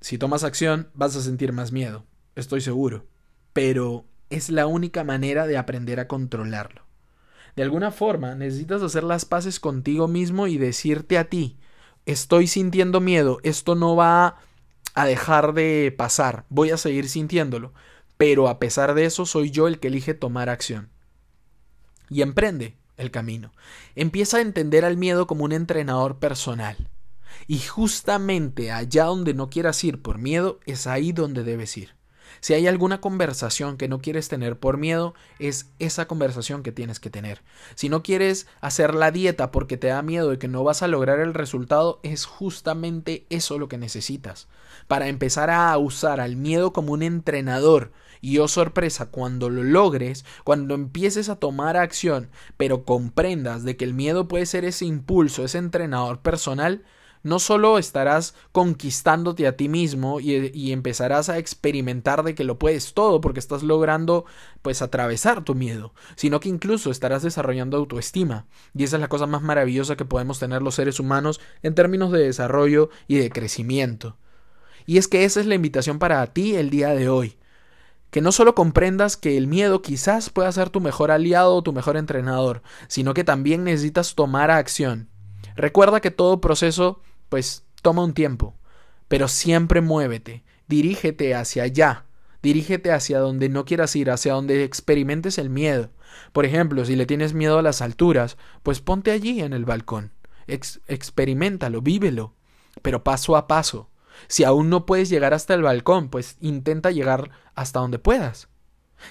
si 0.00 0.18
tomas 0.18 0.42
acción 0.42 0.90
vas 0.94 1.14
a 1.14 1.22
sentir 1.22 1.52
más 1.52 1.70
miedo, 1.70 2.04
estoy 2.34 2.60
seguro, 2.60 3.06
pero 3.52 4.04
es 4.30 4.50
la 4.50 4.66
única 4.66 5.04
manera 5.04 5.46
de 5.46 5.56
aprender 5.56 6.00
a 6.00 6.08
controlarlo. 6.08 6.81
De 7.56 7.62
alguna 7.62 7.90
forma 7.90 8.34
necesitas 8.34 8.82
hacer 8.82 9.04
las 9.04 9.24
paces 9.24 9.60
contigo 9.60 10.08
mismo 10.08 10.46
y 10.46 10.56
decirte 10.56 11.18
a 11.18 11.28
ti, 11.28 11.58
estoy 12.06 12.46
sintiendo 12.46 13.00
miedo, 13.00 13.38
esto 13.42 13.74
no 13.74 13.94
va 13.94 14.38
a 14.94 15.06
dejar 15.06 15.52
de 15.52 15.94
pasar, 15.96 16.44
voy 16.48 16.70
a 16.70 16.76
seguir 16.76 17.08
sintiéndolo, 17.08 17.72
pero 18.16 18.48
a 18.48 18.58
pesar 18.58 18.94
de 18.94 19.04
eso 19.04 19.26
soy 19.26 19.50
yo 19.50 19.68
el 19.68 19.80
que 19.80 19.88
elige 19.88 20.14
tomar 20.14 20.48
acción. 20.48 20.90
Y 22.08 22.22
emprende 22.22 22.76
el 22.96 23.10
camino. 23.10 23.52
Empieza 23.94 24.38
a 24.38 24.42
entender 24.42 24.84
al 24.84 24.96
miedo 24.96 25.26
como 25.26 25.44
un 25.44 25.52
entrenador 25.52 26.18
personal. 26.18 26.76
Y 27.46 27.58
justamente 27.60 28.70
allá 28.70 29.04
donde 29.04 29.34
no 29.34 29.48
quieras 29.48 29.82
ir 29.84 30.02
por 30.02 30.18
miedo, 30.18 30.60
es 30.66 30.86
ahí 30.86 31.12
donde 31.12 31.42
debes 31.42 31.76
ir. 31.76 31.94
Si 32.42 32.54
hay 32.54 32.66
alguna 32.66 33.00
conversación 33.00 33.76
que 33.76 33.86
no 33.86 34.00
quieres 34.00 34.28
tener 34.28 34.58
por 34.58 34.76
miedo, 34.76 35.14
es 35.38 35.70
esa 35.78 36.08
conversación 36.08 36.64
que 36.64 36.72
tienes 36.72 36.98
que 36.98 37.08
tener. 37.08 37.40
Si 37.76 37.88
no 37.88 38.02
quieres 38.02 38.48
hacer 38.60 38.96
la 38.96 39.12
dieta 39.12 39.52
porque 39.52 39.76
te 39.76 39.86
da 39.86 40.02
miedo 40.02 40.28
de 40.28 40.40
que 40.40 40.48
no 40.48 40.64
vas 40.64 40.82
a 40.82 40.88
lograr 40.88 41.20
el 41.20 41.34
resultado, 41.34 42.00
es 42.02 42.24
justamente 42.26 43.26
eso 43.30 43.60
lo 43.60 43.68
que 43.68 43.78
necesitas. 43.78 44.48
Para 44.88 45.06
empezar 45.06 45.50
a 45.50 45.78
usar 45.78 46.20
al 46.20 46.34
miedo 46.34 46.72
como 46.72 46.94
un 46.94 47.04
entrenador 47.04 47.92
y 48.20 48.38
oh 48.38 48.48
sorpresa, 48.48 49.06
cuando 49.06 49.48
lo 49.48 49.62
logres, 49.62 50.24
cuando 50.42 50.74
empieces 50.74 51.28
a 51.28 51.36
tomar 51.36 51.76
acción, 51.76 52.28
pero 52.56 52.84
comprendas 52.84 53.62
de 53.62 53.76
que 53.76 53.84
el 53.84 53.94
miedo 53.94 54.26
puede 54.26 54.46
ser 54.46 54.64
ese 54.64 54.84
impulso, 54.84 55.44
ese 55.44 55.58
entrenador 55.58 56.18
personal, 56.18 56.82
no 57.22 57.38
solo 57.38 57.78
estarás 57.78 58.34
conquistándote 58.52 59.46
a 59.46 59.56
ti 59.56 59.68
mismo 59.68 60.20
y, 60.20 60.72
empezarás 60.72 61.28
a 61.28 61.38
experimentar 61.38 62.22
de 62.22 62.34
que 62.34 62.44
lo 62.44 62.58
puedes 62.58 62.94
todo 62.94 63.20
porque 63.20 63.38
estás 63.38 63.62
logrando 63.62 64.24
pues 64.62 64.82
atravesar 64.82 65.44
tu 65.44 65.54
miedo, 65.54 65.92
sino 66.16 66.40
que 66.40 66.48
incluso 66.48 66.90
estarás 66.90 67.22
desarrollando 67.22 67.76
autoestima. 67.76 68.46
Y 68.74 68.84
esa 68.84 68.96
es 68.96 69.00
la 69.00 69.08
cosa 69.08 69.26
más 69.26 69.42
maravillosa 69.42 69.96
que 69.96 70.04
podemos 70.04 70.38
tener 70.38 70.62
los 70.62 70.74
seres 70.74 70.98
humanos 71.00 71.40
en 71.62 71.74
términos 71.74 72.10
de 72.12 72.24
desarrollo 72.24 72.90
y 73.06 73.16
de 73.16 73.30
crecimiento. 73.30 74.16
Y 74.86 74.98
es 74.98 75.08
que 75.08 75.24
esa 75.24 75.40
es 75.40 75.46
la 75.46 75.54
invitación 75.54 75.98
para 75.98 76.26
ti 76.26 76.56
el 76.56 76.70
día 76.70 76.94
de 76.94 77.08
hoy 77.08 77.36
que 78.12 78.20
no 78.20 78.30
solo 78.30 78.54
comprendas 78.54 79.16
que 79.16 79.38
el 79.38 79.46
miedo 79.46 79.80
quizás 79.80 80.28
pueda 80.28 80.52
ser 80.52 80.68
tu 80.68 80.82
mejor 80.82 81.10
aliado 81.10 81.56
o 81.56 81.62
tu 81.62 81.72
mejor 81.72 81.96
entrenador, 81.96 82.62
sino 82.86 83.14
que 83.14 83.24
también 83.24 83.64
necesitas 83.64 84.14
tomar 84.14 84.50
acción. 84.50 85.08
Recuerda 85.56 86.00
que 86.00 86.10
todo 86.10 86.40
proceso 86.40 87.00
pues 87.32 87.64
toma 87.80 88.04
un 88.04 88.12
tiempo, 88.12 88.58
pero 89.08 89.26
siempre 89.26 89.80
muévete, 89.80 90.44
dirígete 90.68 91.34
hacia 91.34 91.62
allá, 91.62 92.04
dirígete 92.42 92.92
hacia 92.92 93.20
donde 93.20 93.48
no 93.48 93.64
quieras 93.64 93.96
ir, 93.96 94.10
hacia 94.10 94.34
donde 94.34 94.64
experimentes 94.64 95.38
el 95.38 95.48
miedo. 95.48 95.88
Por 96.34 96.44
ejemplo, 96.44 96.84
si 96.84 96.94
le 96.94 97.06
tienes 97.06 97.32
miedo 97.32 97.58
a 97.58 97.62
las 97.62 97.80
alturas, 97.80 98.36
pues 98.62 98.80
ponte 98.80 99.12
allí 99.12 99.40
en 99.40 99.54
el 99.54 99.64
balcón, 99.64 100.12
experimentalo, 100.46 101.80
vívelo, 101.80 102.34
pero 102.82 103.02
paso 103.02 103.34
a 103.38 103.46
paso. 103.46 103.88
Si 104.28 104.44
aún 104.44 104.68
no 104.68 104.84
puedes 104.84 105.08
llegar 105.08 105.32
hasta 105.32 105.54
el 105.54 105.62
balcón, 105.62 106.10
pues 106.10 106.36
intenta 106.42 106.90
llegar 106.90 107.30
hasta 107.54 107.80
donde 107.80 107.98
puedas. 107.98 108.50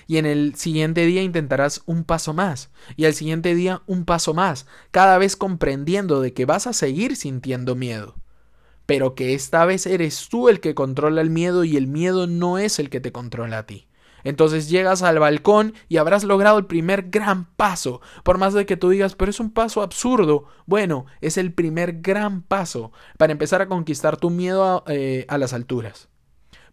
Y 0.07 0.17
en 0.17 0.25
el 0.25 0.55
siguiente 0.55 1.05
día 1.05 1.21
intentarás 1.21 1.81
un 1.85 2.03
paso 2.03 2.33
más, 2.33 2.69
y 2.95 3.05
al 3.05 3.13
siguiente 3.13 3.55
día 3.55 3.81
un 3.87 4.05
paso 4.05 4.33
más, 4.33 4.65
cada 4.91 5.17
vez 5.17 5.35
comprendiendo 5.35 6.21
de 6.21 6.33
que 6.33 6.45
vas 6.45 6.67
a 6.67 6.73
seguir 6.73 7.15
sintiendo 7.15 7.75
miedo, 7.75 8.15
pero 8.85 9.15
que 9.15 9.33
esta 9.33 9.65
vez 9.65 9.85
eres 9.85 10.27
tú 10.29 10.49
el 10.49 10.59
que 10.59 10.75
controla 10.75 11.21
el 11.21 11.29
miedo 11.29 11.63
y 11.63 11.77
el 11.77 11.87
miedo 11.87 12.27
no 12.27 12.57
es 12.57 12.79
el 12.79 12.89
que 12.89 12.99
te 12.99 13.11
controla 13.11 13.59
a 13.59 13.65
ti. 13.65 13.87
Entonces 14.23 14.69
llegas 14.69 15.01
al 15.01 15.19
balcón 15.19 15.73
y 15.89 15.97
habrás 15.97 16.23
logrado 16.23 16.57
el 16.57 16.65
primer 16.65 17.09
gran 17.09 17.45
paso. 17.45 18.01
Por 18.23 18.37
más 18.37 18.53
de 18.53 18.65
que 18.65 18.77
tú 18.77 18.89
digas, 18.89 19.15
pero 19.15 19.31
es 19.31 19.39
un 19.39 19.51
paso 19.51 19.81
absurdo. 19.81 20.45
Bueno, 20.65 21.05
es 21.21 21.37
el 21.37 21.53
primer 21.53 22.01
gran 22.01 22.41
paso 22.41 22.91
para 23.17 23.31
empezar 23.31 23.61
a 23.61 23.67
conquistar 23.67 24.17
tu 24.17 24.29
miedo 24.29 24.63
a, 24.63 24.83
eh, 24.87 25.25
a 25.27 25.37
las 25.37 25.53
alturas. 25.53 26.09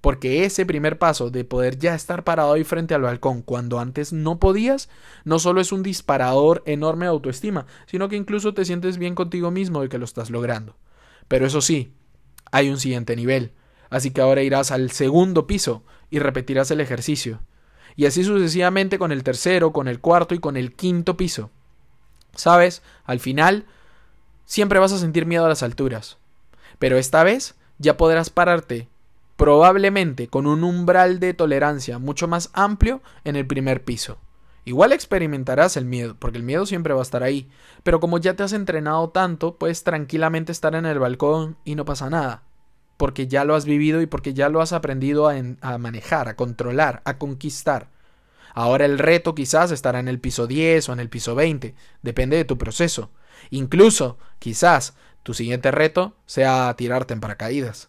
Porque 0.00 0.44
ese 0.44 0.64
primer 0.64 0.98
paso 0.98 1.30
de 1.30 1.44
poder 1.44 1.78
ya 1.78 1.94
estar 1.94 2.22
parado 2.22 2.52
ahí 2.52 2.64
frente 2.64 2.94
al 2.94 3.02
balcón 3.02 3.42
cuando 3.42 3.80
antes 3.80 4.12
no 4.12 4.38
podías, 4.38 4.88
no 5.24 5.38
solo 5.38 5.60
es 5.60 5.72
un 5.72 5.82
disparador 5.82 6.62
enorme 6.66 7.06
de 7.06 7.10
autoestima, 7.10 7.66
sino 7.86 8.08
que 8.08 8.16
incluso 8.16 8.54
te 8.54 8.64
sientes 8.64 8.96
bien 8.96 9.14
contigo 9.14 9.50
mismo 9.50 9.82
de 9.82 9.88
que 9.88 9.98
lo 9.98 10.04
estás 10.04 10.30
logrando. 10.30 10.76
Pero 11.26 11.46
eso 11.46 11.60
sí, 11.60 11.92
hay 12.52 12.70
un 12.70 12.78
siguiente 12.78 13.16
nivel. 13.16 13.52
Así 13.90 14.10
que 14.10 14.20
ahora 14.20 14.42
irás 14.42 14.70
al 14.70 14.90
segundo 14.90 15.46
piso 15.46 15.82
y 16.10 16.18
repetirás 16.20 16.70
el 16.70 16.80
ejercicio. 16.80 17.40
Y 17.96 18.06
así 18.06 18.22
sucesivamente 18.22 18.98
con 18.98 19.10
el 19.10 19.24
tercero, 19.24 19.72
con 19.72 19.88
el 19.88 20.00
cuarto 20.00 20.34
y 20.34 20.38
con 20.38 20.56
el 20.56 20.74
quinto 20.74 21.16
piso. 21.16 21.50
¿Sabes? 22.34 22.82
Al 23.04 23.18
final, 23.18 23.66
siempre 24.44 24.78
vas 24.78 24.92
a 24.92 24.98
sentir 24.98 25.26
miedo 25.26 25.44
a 25.44 25.48
las 25.48 25.64
alturas. 25.64 26.18
Pero 26.78 26.96
esta 26.96 27.24
vez 27.24 27.56
ya 27.78 27.96
podrás 27.96 28.30
pararte 28.30 28.88
probablemente 29.38 30.28
con 30.28 30.46
un 30.46 30.62
umbral 30.62 31.20
de 31.20 31.32
tolerancia 31.32 31.98
mucho 31.98 32.28
más 32.28 32.50
amplio 32.52 33.00
en 33.24 33.36
el 33.36 33.46
primer 33.46 33.84
piso. 33.84 34.18
Igual 34.66 34.92
experimentarás 34.92 35.78
el 35.78 35.86
miedo, 35.86 36.14
porque 36.18 36.36
el 36.36 36.44
miedo 36.44 36.66
siempre 36.66 36.92
va 36.92 37.00
a 37.00 37.02
estar 37.02 37.22
ahí, 37.22 37.48
pero 37.82 38.00
como 38.00 38.18
ya 38.18 38.34
te 38.34 38.42
has 38.42 38.52
entrenado 38.52 39.08
tanto, 39.08 39.56
puedes 39.56 39.82
tranquilamente 39.82 40.52
estar 40.52 40.74
en 40.74 40.84
el 40.84 40.98
balcón 40.98 41.56
y 41.64 41.74
no 41.74 41.86
pasa 41.86 42.10
nada 42.10 42.42
porque 42.98 43.28
ya 43.28 43.44
lo 43.44 43.54
has 43.54 43.64
vivido 43.64 44.02
y 44.02 44.06
porque 44.06 44.34
ya 44.34 44.50
lo 44.50 44.60
has 44.60 44.72
aprendido 44.72 45.28
a, 45.28 45.78
manejar, 45.78 46.28
a 46.28 46.36
controlar, 46.36 47.00
a 47.04 47.16
conquistar. 47.16 47.88
Ahora 48.54 48.84
el 48.84 48.98
reto 48.98 49.36
quizás 49.36 49.70
estará 49.70 50.00
en 50.00 50.08
el 50.08 50.18
piso 50.18 50.48
10 50.48 50.88
o 50.88 50.92
en 50.92 51.00
el 51.00 51.08
piso 51.08 51.36
20, 51.36 51.76
depende 52.02 52.36
de 52.36 52.44
tu 52.44 52.58
proceso. 52.58 53.10
Incluso, 53.50 54.18
quizás, 54.40 54.96
tu 55.22 55.32
siguiente 55.32 55.70
reto 55.70 56.16
sea 56.26 56.74
tirarte 56.76 57.14
en 57.14 57.20
paracaídas. 57.20 57.88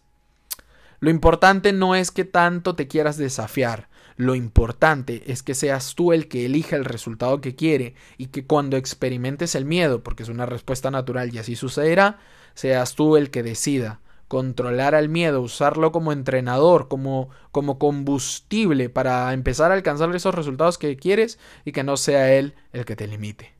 Lo 1.00 1.10
importante 1.10 1.72
no 1.72 1.94
es 1.94 2.10
que 2.10 2.24
tanto 2.24 2.74
te 2.74 2.86
quieras 2.86 3.16
desafiar, 3.16 3.88
lo 4.16 4.34
importante 4.34 5.32
es 5.32 5.42
que 5.42 5.54
seas 5.54 5.94
tú 5.94 6.12
el 6.12 6.28
que 6.28 6.44
elija 6.44 6.76
el 6.76 6.84
resultado 6.84 7.40
que 7.40 7.56
quiere 7.56 7.94
y 8.18 8.26
que 8.26 8.44
cuando 8.44 8.76
experimentes 8.76 9.54
el 9.54 9.64
miedo, 9.64 10.02
porque 10.02 10.24
es 10.24 10.28
una 10.28 10.44
respuesta 10.44 10.90
natural 10.90 11.34
y 11.34 11.38
así 11.38 11.56
sucederá, 11.56 12.18
seas 12.52 12.94
tú 12.96 13.16
el 13.16 13.30
que 13.30 13.42
decida 13.42 14.00
controlar 14.28 14.94
al 14.94 15.08
miedo, 15.08 15.40
usarlo 15.40 15.90
como 15.90 16.12
entrenador, 16.12 16.88
como, 16.88 17.30
como 17.50 17.78
combustible 17.78 18.90
para 18.90 19.32
empezar 19.32 19.70
a 19.70 19.74
alcanzar 19.74 20.14
esos 20.14 20.34
resultados 20.34 20.76
que 20.76 20.96
quieres 20.96 21.38
y 21.64 21.72
que 21.72 21.82
no 21.82 21.96
sea 21.96 22.32
él 22.34 22.54
el 22.72 22.84
que 22.84 22.96
te 22.96 23.08
limite. 23.08 23.59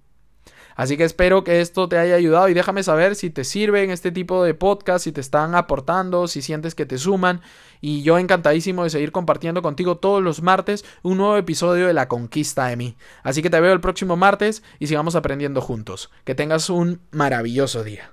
Así 0.77 0.97
que 0.97 1.05
espero 1.05 1.45
que 1.45 1.61
esto 1.61 1.89
te 1.89 1.99
haya 1.99 2.15
ayudado 2.15 2.49
y 2.49 2.55
déjame 2.55 2.83
saber 2.83 3.17
si 3.17 3.31
te 3.31 3.45
sirven 3.45 3.91
este 3.91 4.13
tipo 4.13 4.45
de 4.45 4.55
podcast, 4.55 5.05
si 5.05 5.13
te 5.13 5.21
están 5.21 5.55
aportando, 5.55 6.29
si 6.29 6.43
sientes 6.43 6.75
que 6.75 6.87
te 6.87 6.99
suman. 6.99 7.41
Y 7.81 8.03
yo 8.03 8.19
encantadísimo 8.19 8.85
de 8.85 8.91
seguir 8.91 9.13
compartiendo 9.13 9.63
contigo 9.63 9.97
todos 9.97 10.23
los 10.23 10.43
martes 10.43 10.85
un 11.03 11.19
nuevo 11.19 11.37
episodio 11.37 11.87
de 11.87 11.95
La 11.95 12.09
Conquista 12.09 12.67
de 12.67 12.77
mí. 12.77 12.97
Así 13.23 13.43
que 13.43 13.51
te 13.51 13.61
veo 13.61 13.73
el 13.73 13.81
próximo 13.81 14.17
martes 14.17 14.63
y 14.79 14.87
sigamos 14.87 15.17
aprendiendo 15.17 15.61
juntos. 15.61 16.11
Que 16.25 16.35
tengas 16.35 16.71
un 16.71 17.01
maravilloso 17.11 17.85
día. 17.85 18.13